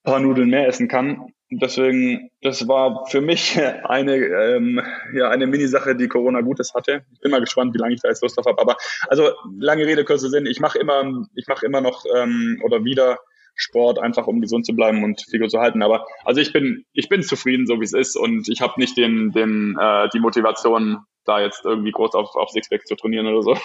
paar 0.03 0.19
Nudeln 0.19 0.49
mehr 0.49 0.67
essen 0.67 0.87
kann. 0.87 1.33
Deswegen, 1.51 2.29
das 2.41 2.67
war 2.67 3.05
für 3.07 3.21
mich 3.21 3.57
eine, 3.83 4.15
ähm, 4.15 4.81
ja, 5.13 5.29
eine 5.29 5.47
Mini-Sache, 5.47 5.95
die 5.95 6.07
Corona 6.07 6.41
Gutes 6.41 6.73
hatte. 6.73 7.05
Ich 7.13 7.21
bin 7.21 7.31
mal 7.31 7.39
gespannt, 7.39 7.73
wie 7.73 7.79
lange 7.79 7.95
ich 7.95 8.01
da 8.01 8.09
jetzt 8.09 8.21
Lust 8.21 8.37
drauf 8.37 8.45
habe. 8.45 8.61
Aber 8.61 8.77
also 9.07 9.31
lange 9.57 9.85
Rede, 9.85 10.05
kurzer 10.05 10.29
Sinn, 10.29 10.45
ich 10.45 10.59
mache 10.59 10.77
immer, 10.77 11.25
ich 11.35 11.47
mache 11.47 11.65
immer 11.65 11.81
noch 11.81 12.05
ähm, 12.15 12.61
oder 12.63 12.83
wieder 12.83 13.19
Sport, 13.55 13.99
einfach 13.99 14.27
um 14.27 14.41
gesund 14.41 14.65
zu 14.65 14.73
bleiben 14.73 15.03
und 15.03 15.21
Figur 15.29 15.49
zu 15.49 15.59
halten. 15.59 15.81
Aber 15.81 16.05
also 16.23 16.39
ich 16.39 16.53
bin, 16.53 16.85
ich 16.93 17.09
bin 17.09 17.23
zufrieden, 17.23 17.65
so 17.65 17.79
wie 17.79 17.85
es 17.85 17.93
ist, 17.93 18.15
und 18.15 18.47
ich 18.47 18.61
habe 18.61 18.79
nicht 18.79 18.95
den, 18.95 19.31
den, 19.31 19.75
äh, 19.79 20.07
die 20.13 20.19
Motivation, 20.19 20.99
da 21.25 21.39
jetzt 21.41 21.65
irgendwie 21.65 21.91
groß 21.91 22.13
auf, 22.13 22.35
auf 22.35 22.49
Sixpack 22.51 22.87
zu 22.87 22.95
trainieren 22.95 23.27
oder 23.27 23.41
so. 23.41 23.57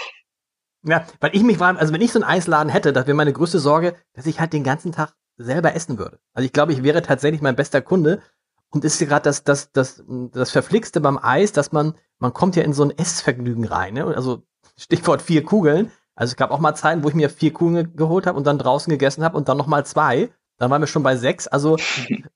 Ja, 0.82 1.06
weil 1.20 1.34
ich 1.34 1.42
mich 1.42 1.60
war, 1.60 1.78
also 1.78 1.94
wenn 1.94 2.02
ich 2.02 2.12
so 2.12 2.18
einen 2.18 2.28
Eisladen 2.28 2.70
hätte, 2.70 2.92
das 2.92 3.06
wäre 3.06 3.16
meine 3.16 3.32
größte 3.32 3.58
Sorge, 3.58 3.94
dass 4.14 4.26
ich 4.26 4.40
halt 4.40 4.52
den 4.52 4.64
ganzen 4.64 4.92
Tag 4.92 5.14
selber 5.36 5.74
essen 5.74 5.98
würde. 5.98 6.18
Also 6.32 6.46
ich 6.46 6.52
glaube, 6.52 6.72
ich 6.72 6.82
wäre 6.82 7.02
tatsächlich 7.02 7.42
mein 7.42 7.56
bester 7.56 7.80
Kunde. 7.80 8.22
Und 8.70 8.84
ist 8.84 9.00
ja 9.00 9.06
gerade 9.06 9.22
das, 9.22 9.44
das, 9.44 9.70
das, 9.70 10.02
das 10.32 10.50
Verflixte 10.50 11.00
beim 11.00 11.16
Eis, 11.16 11.52
dass 11.52 11.70
man, 11.70 11.94
man 12.18 12.32
kommt 12.32 12.56
ja 12.56 12.64
in 12.64 12.72
so 12.72 12.82
ein 12.82 12.90
Essvergnügen 12.90 13.64
rein. 13.64 13.94
Ne? 13.94 14.04
Also 14.04 14.42
Stichwort 14.76 15.22
vier 15.22 15.44
Kugeln. 15.44 15.92
Also 16.16 16.32
es 16.32 16.36
gab 16.36 16.50
auch 16.50 16.58
mal 16.58 16.74
Zeiten, 16.74 17.04
wo 17.04 17.08
ich 17.08 17.14
mir 17.14 17.30
vier 17.30 17.52
Kuchen 17.52 17.94
geholt 17.94 18.26
habe 18.26 18.36
und 18.36 18.46
dann 18.46 18.58
draußen 18.58 18.90
gegessen 18.90 19.24
habe 19.24 19.36
und 19.36 19.48
dann 19.48 19.56
nochmal 19.56 19.86
zwei. 19.86 20.30
Dann 20.58 20.70
waren 20.70 20.82
wir 20.82 20.86
schon 20.86 21.04
bei 21.04 21.16
sechs. 21.16 21.46
Also 21.46 21.76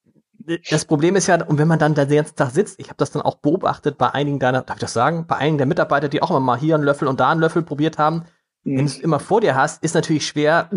das 0.70 0.84
Problem 0.84 1.16
ist 1.16 1.26
ja, 1.26 1.44
und 1.44 1.58
wenn 1.58 1.68
man 1.68 1.78
dann 1.78 1.94
den 1.94 2.08
ganzen 2.08 2.36
Tag 2.36 2.50
sitzt, 2.50 2.80
ich 2.80 2.88
habe 2.88 2.96
das 2.96 3.10
dann 3.10 3.22
auch 3.22 3.36
beobachtet 3.36 3.98
bei 3.98 4.10
einigen 4.10 4.38
deiner, 4.38 4.62
darf 4.62 4.76
ich 4.76 4.80
das 4.80 4.92
sagen, 4.92 5.26
bei 5.26 5.36
einigen 5.36 5.58
der 5.58 5.66
Mitarbeiter, 5.66 6.08
die 6.08 6.22
auch 6.22 6.30
immer 6.30 6.40
mal 6.40 6.58
hier 6.58 6.74
einen 6.74 6.84
Löffel 6.84 7.08
und 7.08 7.20
da 7.20 7.30
einen 7.30 7.40
Löffel 7.40 7.62
probiert 7.62 7.98
haben, 7.98 8.24
mhm. 8.64 8.78
wenn 8.78 8.86
du 8.86 8.92
es 8.92 8.98
immer 8.98 9.20
vor 9.20 9.40
dir 9.40 9.54
hast, 9.54 9.82
ist 9.82 9.94
natürlich 9.94 10.26
schwer, 10.26 10.70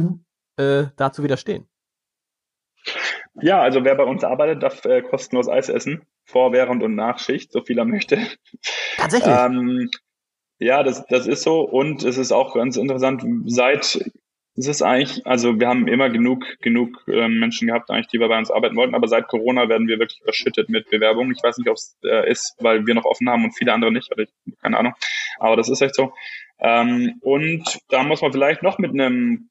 äh, 0.57 0.85
da 0.95 1.11
zu 1.11 1.23
widerstehen. 1.23 1.67
Ja, 3.41 3.61
also 3.61 3.83
wer 3.83 3.95
bei 3.95 4.03
uns 4.03 4.23
arbeitet, 4.23 4.63
darf 4.63 4.83
äh, 4.85 5.01
kostenlos 5.01 5.47
Eis 5.47 5.69
essen, 5.69 6.05
vor, 6.25 6.51
während 6.51 6.83
und 6.83 6.95
nach 6.95 7.19
Schicht, 7.19 7.51
so 7.51 7.61
viel 7.61 7.77
er 7.77 7.85
möchte. 7.85 8.19
Tatsächlich. 8.97 9.33
Ähm, 9.33 9.89
ja, 10.59 10.83
das, 10.83 11.05
das 11.07 11.27
ist 11.27 11.43
so. 11.43 11.61
Und 11.61 12.03
es 12.03 12.17
ist 12.17 12.31
auch 12.31 12.53
ganz 12.53 12.77
interessant, 12.77 13.23
seit 13.45 13.99
es 14.55 14.67
ist 14.67 14.81
eigentlich, 14.81 15.25
also 15.25 15.59
wir 15.59 15.67
haben 15.67 15.87
immer 15.87 16.09
genug, 16.09 16.45
genug 16.61 17.03
äh, 17.07 17.29
Menschen 17.29 17.67
gehabt, 17.67 17.89
eigentlich, 17.89 18.07
die 18.07 18.19
wir 18.19 18.27
bei 18.27 18.37
uns 18.37 18.51
arbeiten 18.51 18.75
wollten, 18.75 18.95
aber 18.95 19.07
seit 19.07 19.27
Corona 19.27 19.69
werden 19.69 19.87
wir 19.87 19.97
wirklich 19.97 20.19
überschüttet 20.21 20.67
mit 20.69 20.89
Bewerbungen. 20.89 21.33
Ich 21.35 21.41
weiß 21.41 21.57
nicht, 21.57 21.69
ob 21.69 21.77
es 21.77 21.97
äh, 22.03 22.29
ist, 22.29 22.57
weil 22.59 22.85
wir 22.85 22.93
noch 22.93 23.05
offen 23.05 23.29
haben 23.29 23.45
und 23.45 23.55
viele 23.55 23.73
andere 23.73 23.93
nicht, 23.93 24.11
oder 24.11 24.23
ich, 24.23 24.29
keine 24.61 24.77
Ahnung. 24.77 24.93
Aber 25.39 25.55
das 25.55 25.69
ist 25.69 25.81
echt 25.81 25.95
so. 25.95 26.13
Ähm, 26.59 27.15
und 27.21 27.63
da 27.89 28.03
muss 28.03 28.21
man 28.21 28.33
vielleicht 28.33 28.61
noch 28.61 28.77
mit 28.77 28.91
einem, 28.91 29.49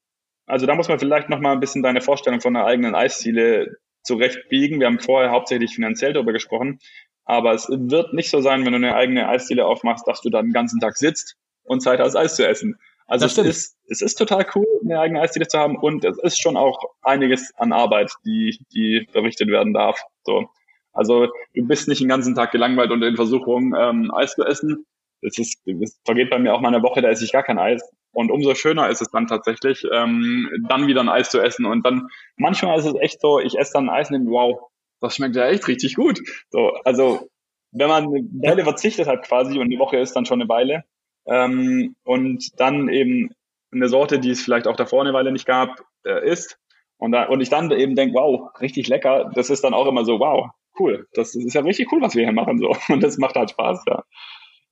also 0.51 0.67
da 0.67 0.75
muss 0.75 0.89
man 0.89 0.99
vielleicht 0.99 1.29
noch 1.29 1.41
mal 1.41 1.53
ein 1.53 1.61
bisschen 1.61 1.83
deine 1.83 2.01
Vorstellung 2.01 2.41
von 2.41 2.57
einer 2.57 2.67
eigenen 2.67 2.95
Eisziele 2.95 3.77
zurechtbiegen. 4.03 4.81
Wir 4.81 4.87
haben 4.87 5.01
vorher 5.01 5.31
hauptsächlich 5.31 5.75
finanziell 5.75 6.13
darüber 6.13 6.33
gesprochen, 6.33 6.79
aber 7.25 7.53
es 7.53 7.69
wird 7.69 8.13
nicht 8.13 8.31
so 8.31 8.41
sein, 8.41 8.65
wenn 8.65 8.73
du 8.73 8.77
eine 8.77 8.95
eigene 8.95 9.29
Eisdiele 9.29 9.67
aufmachst, 9.67 10.07
dass 10.07 10.21
du 10.21 10.31
dann 10.31 10.47
den 10.47 10.53
ganzen 10.53 10.81
Tag 10.81 10.97
sitzt 10.97 11.37
und 11.63 11.81
Zeit 11.81 12.01
hast, 12.01 12.17
Eis 12.17 12.37
zu 12.37 12.47
essen. 12.47 12.77
Also 13.07 13.27
es 13.27 13.39
ist, 13.39 13.77
es 13.89 14.03
ist 14.03 14.15
total 14.17 14.47
cool, 14.55 14.67
eine 14.85 15.01
eigene 15.01 15.21
Eisdiele 15.21 15.49
zu 15.49 15.59
haben 15.59 15.77
und 15.77 16.05
es 16.05 16.19
ist 16.23 16.41
schon 16.41 16.57
auch 16.57 16.79
einiges 17.03 17.53
an 17.57 17.73
Arbeit, 17.73 18.13
die, 18.25 18.65
die 18.73 19.07
berichtet 19.13 19.49
werden 19.49 19.75
darf. 19.75 20.01
So. 20.25 20.49
Also 20.93 21.27
du 21.55 21.67
bist 21.67 21.89
nicht 21.89 22.01
den 22.01 22.09
ganzen 22.09 22.35
Tag 22.35 22.53
gelangweilt 22.53 22.91
und 22.91 23.03
in 23.03 23.17
Versuchung, 23.17 23.75
ähm, 23.77 24.13
Eis 24.15 24.35
zu 24.35 24.45
essen. 24.45 24.87
Es 25.23 25.39
ist, 25.39 25.61
es 25.67 26.01
vergeht 26.05 26.31
bei 26.31 26.39
mir 26.39 26.55
auch 26.55 26.61
mal 26.61 26.69
eine 26.69 26.83
Woche, 26.83 27.03
da 27.03 27.09
esse 27.09 27.25
ich 27.25 27.33
gar 27.33 27.43
kein 27.43 27.59
Eis. 27.59 27.83
Und 28.13 28.31
umso 28.31 28.55
schöner 28.55 28.89
ist 28.89 29.03
es 29.03 29.11
dann 29.11 29.27
tatsächlich, 29.27 29.85
ähm, 29.93 30.49
dann 30.69 30.87
wieder 30.87 31.01
ein 31.01 31.09
Eis 31.09 31.31
zu 31.31 31.41
essen. 31.41 31.67
Und 31.67 31.85
dann, 31.87 32.09
manchmal 32.37 32.79
ist 32.79 32.87
es 32.87 32.95
echt 33.01 33.21
so, 33.21 33.39
ich 33.39 33.59
esse 33.59 33.73
dann 33.75 33.89
ein 33.89 33.95
Eis 33.95 34.11
und 34.11 34.19
denke, 34.19 34.33
wow, 34.33 34.59
das 35.01 35.17
schmeckt 35.17 35.37
ja 35.37 35.47
echt 35.47 35.69
richtig 35.69 35.95
gut. 35.95 36.21
So, 36.51 36.73
also 36.85 37.29
wenn 37.73 37.89
man 37.89 38.05
eine 38.05 38.25
Weile 38.43 38.65
verzichtet 38.65 39.07
hat 39.07 39.23
quasi 39.23 39.59
und 39.59 39.71
die 39.71 39.79
Woche 39.79 39.99
ist 39.99 40.15
dann 40.15 40.27
schon 40.27 40.41
eine 40.41 40.49
Weile, 40.49 40.85
ähm, 41.27 41.95
und 42.05 42.49
dann 42.59 42.89
eben 42.89 43.31
eine 43.73 43.89
Sorte, 43.89 44.19
die 44.19 44.31
es 44.31 44.43
vielleicht 44.43 44.67
auch 44.67 44.77
davor 44.77 45.03
eine 45.03 45.13
Weile 45.13 45.33
nicht 45.33 45.47
gab, 45.47 45.81
äh, 46.05 46.29
ist. 46.29 46.59
Und, 46.97 47.13
da, 47.13 47.25
und 47.25 47.41
ich 47.41 47.49
dann 47.49 47.71
eben 47.71 47.95
denke, 47.95 48.15
wow, 48.15 48.51
richtig 48.61 48.89
lecker, 48.89 49.31
das 49.35 49.49
ist 49.49 49.65
dann 49.65 49.75
auch 49.75 49.87
immer 49.87 50.05
so, 50.05 50.19
wow, 50.19 50.51
cool, 50.79 51.07
das 51.15 51.35
ist 51.35 51.55
ja 51.55 51.63
richtig 51.63 51.91
cool, 51.93 52.03
was 52.03 52.15
wir 52.15 52.25
hier 52.25 52.33
machen 52.33 52.59
so. 52.59 52.75
Und 52.93 53.03
das 53.03 53.17
macht 53.17 53.37
halt 53.37 53.51
Spaß, 53.51 53.85
ja. 53.87 54.05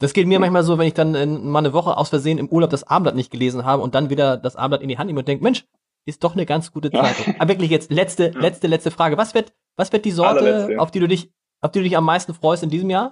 Das 0.01 0.13
geht 0.13 0.29
mir 0.29 0.39
manchmal 0.39 0.63
so, 0.63 0.79
wenn 0.79 0.87
ich 0.87 0.95
dann 0.95 1.15
in, 1.15 1.49
mal 1.49 1.59
eine 1.59 1.73
Woche 1.73 1.97
aus 1.97 2.09
Versehen 2.09 2.39
im 2.39 2.49
Urlaub 2.49 2.71
das 2.71 2.85
Abendblatt 2.85 3.17
nicht 3.17 3.33
gelesen 3.33 3.65
habe 3.65 3.83
und 3.83 3.95
dann 3.95 4.11
wieder 4.11 4.37
das 4.37 4.55
Abendblatt 4.55 4.83
in 4.83 4.89
die 4.89 4.99
Hand 4.99 5.09
nehme 5.09 5.21
und 5.21 5.29
denke, 5.29 5.43
Mensch, 5.43 5.65
ist 6.07 6.25
doch 6.25 6.35
eine 6.35 6.47
ganz 6.47 6.73
gute 6.73 6.91
Zeitung. 6.91 7.35
Aber 7.39 7.49
wirklich 7.49 7.71
jetzt 7.71 7.91
letzte, 7.91 8.31
letzte, 8.31 8.67
letzte 8.67 8.91
Frage. 8.91 9.19
Was 9.19 9.35
wird, 9.35 9.53
was 9.77 9.93
wird 9.93 10.05
die 10.05 10.11
Sorte, 10.11 10.77
auf 10.79 10.91
die 10.91 11.01
du 11.01 11.09
dich, 11.09 11.31
auf 11.61 11.73
die 11.73 11.81
du 11.81 11.85
dich 11.85 11.97
am 11.97 12.05
meisten 12.05 12.33
freust 12.33 12.63
in 12.63 12.71
diesem 12.71 12.91
Jahr? 12.91 13.11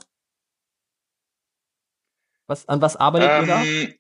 Was, 2.46 2.68
an 2.68 2.80
was 2.80 2.96
arbeitet 2.96 3.30
ähm, 3.30 3.40
ihr 3.42 3.46
da? 3.46 3.62
Ähm, 3.64 3.94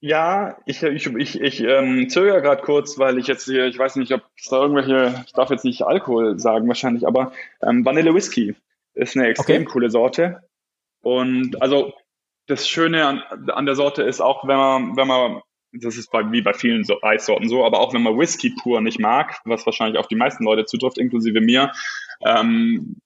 ja, 0.00 0.58
ich, 0.64 0.82
ich, 0.82 1.06
ich, 1.06 1.40
ich 1.40 1.60
ähm, 1.60 2.08
zögere 2.08 2.40
gerade 2.40 2.62
kurz, 2.62 2.98
weil 2.98 3.18
ich 3.18 3.26
jetzt 3.26 3.44
hier, 3.44 3.66
ich 3.66 3.78
weiß 3.78 3.96
nicht, 3.96 4.12
ob 4.12 4.22
es 4.36 4.48
da 4.48 4.62
irgendwelche, 4.62 5.24
ich 5.26 5.32
darf 5.32 5.50
jetzt 5.50 5.64
nicht 5.64 5.82
Alkohol 5.82 6.38
sagen 6.38 6.68
wahrscheinlich, 6.68 7.06
aber 7.06 7.32
ähm, 7.62 7.84
Vanille 7.84 8.14
Whisky 8.14 8.54
ist 8.94 9.16
eine 9.16 9.26
extrem 9.26 9.62
okay. 9.62 9.72
coole 9.72 9.90
Sorte. 9.90 10.47
Und 11.00 11.60
also 11.62 11.92
das 12.46 12.68
Schöne 12.68 13.06
an, 13.06 13.22
an 13.50 13.66
der 13.66 13.74
Sorte 13.74 14.02
ist 14.02 14.20
auch, 14.20 14.46
wenn 14.46 14.56
man, 14.56 14.96
wenn 14.96 15.06
man, 15.06 15.40
das 15.72 15.96
ist 15.96 16.10
bei, 16.10 16.30
wie 16.32 16.42
bei 16.42 16.54
vielen 16.54 16.84
so 16.84 17.00
Eissorten 17.02 17.48
so, 17.48 17.64
aber 17.64 17.80
auch 17.80 17.92
wenn 17.92 18.02
man 18.02 18.18
Whisky 18.18 18.54
pur 18.62 18.80
nicht 18.80 18.98
mag, 18.98 19.40
was 19.44 19.66
wahrscheinlich 19.66 19.98
auf 19.98 20.08
die 20.08 20.16
meisten 20.16 20.44
Leute 20.44 20.64
zutrifft, 20.64 20.98
inklusive 20.98 21.40
mir, 21.40 21.72
ähm, 22.24 22.96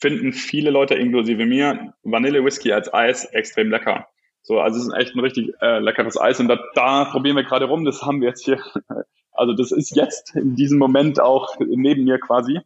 finden 0.00 0.32
viele 0.32 0.70
Leute, 0.70 0.94
inklusive 0.94 1.46
mir, 1.46 1.94
Vanille 2.02 2.44
Whisky 2.44 2.72
als 2.72 2.92
Eis 2.92 3.24
extrem 3.24 3.70
lecker. 3.70 4.06
So, 4.42 4.60
also 4.60 4.78
es 4.78 4.86
ist 4.86 4.94
echt 4.94 5.14
ein 5.14 5.20
richtig 5.20 5.52
äh, 5.60 5.78
leckeres 5.78 6.18
Eis 6.18 6.40
und 6.40 6.48
da, 6.48 6.58
da 6.74 7.04
probieren 7.06 7.36
wir 7.36 7.44
gerade 7.44 7.66
rum. 7.66 7.84
Das 7.84 8.02
haben 8.02 8.20
wir 8.20 8.28
jetzt 8.28 8.44
hier. 8.44 8.60
Also 9.30 9.52
das 9.52 9.70
ist 9.70 9.94
jetzt 9.94 10.34
in 10.34 10.56
diesem 10.56 10.80
Moment 10.80 11.20
auch 11.20 11.54
neben 11.60 12.02
mir 12.02 12.18
quasi 12.18 12.58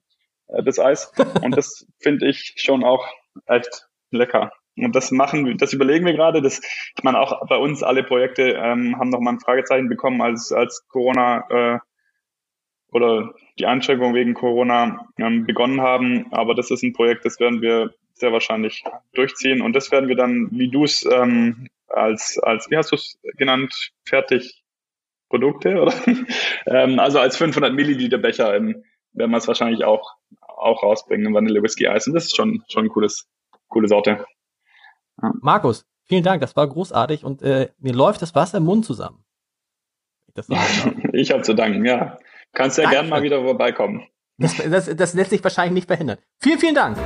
äh, 0.46 0.62
das 0.62 0.78
Eis 0.78 1.12
und 1.42 1.54
das 1.54 1.86
finde 1.98 2.26
ich 2.26 2.54
schon 2.56 2.82
auch 2.82 3.06
echt 3.44 3.88
lecker. 4.12 4.52
Und 4.76 4.94
das 4.96 5.10
machen, 5.10 5.58
das 5.58 5.72
überlegen 5.72 6.06
wir 6.06 6.14
gerade. 6.14 6.40
Das, 6.40 6.60
ich 6.96 7.02
meine, 7.02 7.20
auch 7.20 7.46
bei 7.46 7.56
uns 7.56 7.82
alle 7.82 8.02
Projekte 8.02 8.52
ähm, 8.52 8.98
haben 8.98 9.10
noch 9.10 9.20
mal 9.20 9.32
ein 9.32 9.40
Fragezeichen 9.40 9.88
bekommen, 9.88 10.22
als 10.22 10.52
als 10.52 10.86
Corona 10.88 11.44
äh, 11.50 11.78
oder 12.90 13.34
die 13.58 13.66
Einschränkungen 13.66 14.14
wegen 14.14 14.34
Corona 14.34 15.08
ähm, 15.18 15.46
begonnen 15.46 15.80
haben. 15.80 16.26
Aber 16.32 16.54
das 16.54 16.70
ist 16.70 16.82
ein 16.82 16.92
Projekt, 16.92 17.24
das 17.24 17.38
werden 17.40 17.60
wir 17.60 17.94
sehr 18.14 18.32
wahrscheinlich 18.32 18.84
durchziehen. 19.14 19.62
Und 19.62 19.74
das 19.74 19.90
werden 19.90 20.08
wir 20.08 20.16
dann, 20.16 20.48
wie 20.52 20.70
du 20.70 20.84
es 20.84 21.04
ähm, 21.04 21.68
als, 21.88 22.38
als, 22.38 22.70
wie 22.70 22.76
hast 22.76 22.92
du 22.92 22.96
es 22.96 23.18
genannt, 23.36 23.92
fertig 24.04 24.62
Produkte, 25.28 25.80
oder? 25.80 25.94
ähm, 26.66 26.98
also 26.98 27.18
als 27.18 27.36
500 27.36 27.74
Milliliter 27.74 28.18
Becher 28.18 28.54
ähm, 28.54 28.84
werden 29.12 29.30
wir 29.30 29.38
es 29.38 29.48
wahrscheinlich 29.48 29.84
auch, 29.84 30.14
auch 30.40 30.82
rausbringen, 30.82 31.34
Vanille 31.34 31.62
Whisky 31.62 31.88
Eis. 31.88 32.06
Und 32.06 32.14
das 32.14 32.26
ist 32.26 32.36
schon, 32.36 32.62
schon 32.68 32.86
ein 32.86 32.88
cooles, 32.90 33.28
coole 33.72 33.88
Sorte. 33.88 34.24
Ja. 35.20 35.32
Markus, 35.40 35.86
vielen 36.04 36.22
Dank, 36.22 36.40
das 36.40 36.54
war 36.54 36.68
großartig 36.68 37.24
und 37.24 37.42
äh, 37.42 37.70
mir 37.78 37.92
läuft 37.92 38.22
das 38.22 38.34
Wasser 38.34 38.58
im 38.58 38.64
Mund 38.64 38.84
zusammen. 38.84 39.24
Ich, 40.34 40.46
ich 41.12 41.30
habe 41.32 41.42
zu 41.42 41.54
danken, 41.54 41.84
ja. 41.84 42.18
Kannst 42.52 42.78
ja 42.78 42.88
gerne 42.88 43.08
mal 43.08 43.22
wieder 43.22 43.42
vorbeikommen. 43.42 44.06
Das, 44.38 44.56
das, 44.56 44.94
das 44.96 45.14
lässt 45.14 45.30
sich 45.30 45.42
wahrscheinlich 45.42 45.74
nicht 45.74 45.86
verhindern. 45.86 46.18
Vielen, 46.38 46.58
vielen 46.58 46.74
Dank. 46.74 46.98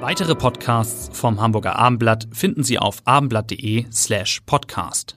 Weitere 0.00 0.34
Podcasts 0.34 1.10
vom 1.18 1.40
Hamburger 1.40 1.76
Abendblatt 1.76 2.28
finden 2.32 2.64
Sie 2.64 2.78
auf 2.78 3.02
abendblatt.de 3.04 3.86
slash 3.92 4.40
podcast. 4.46 5.16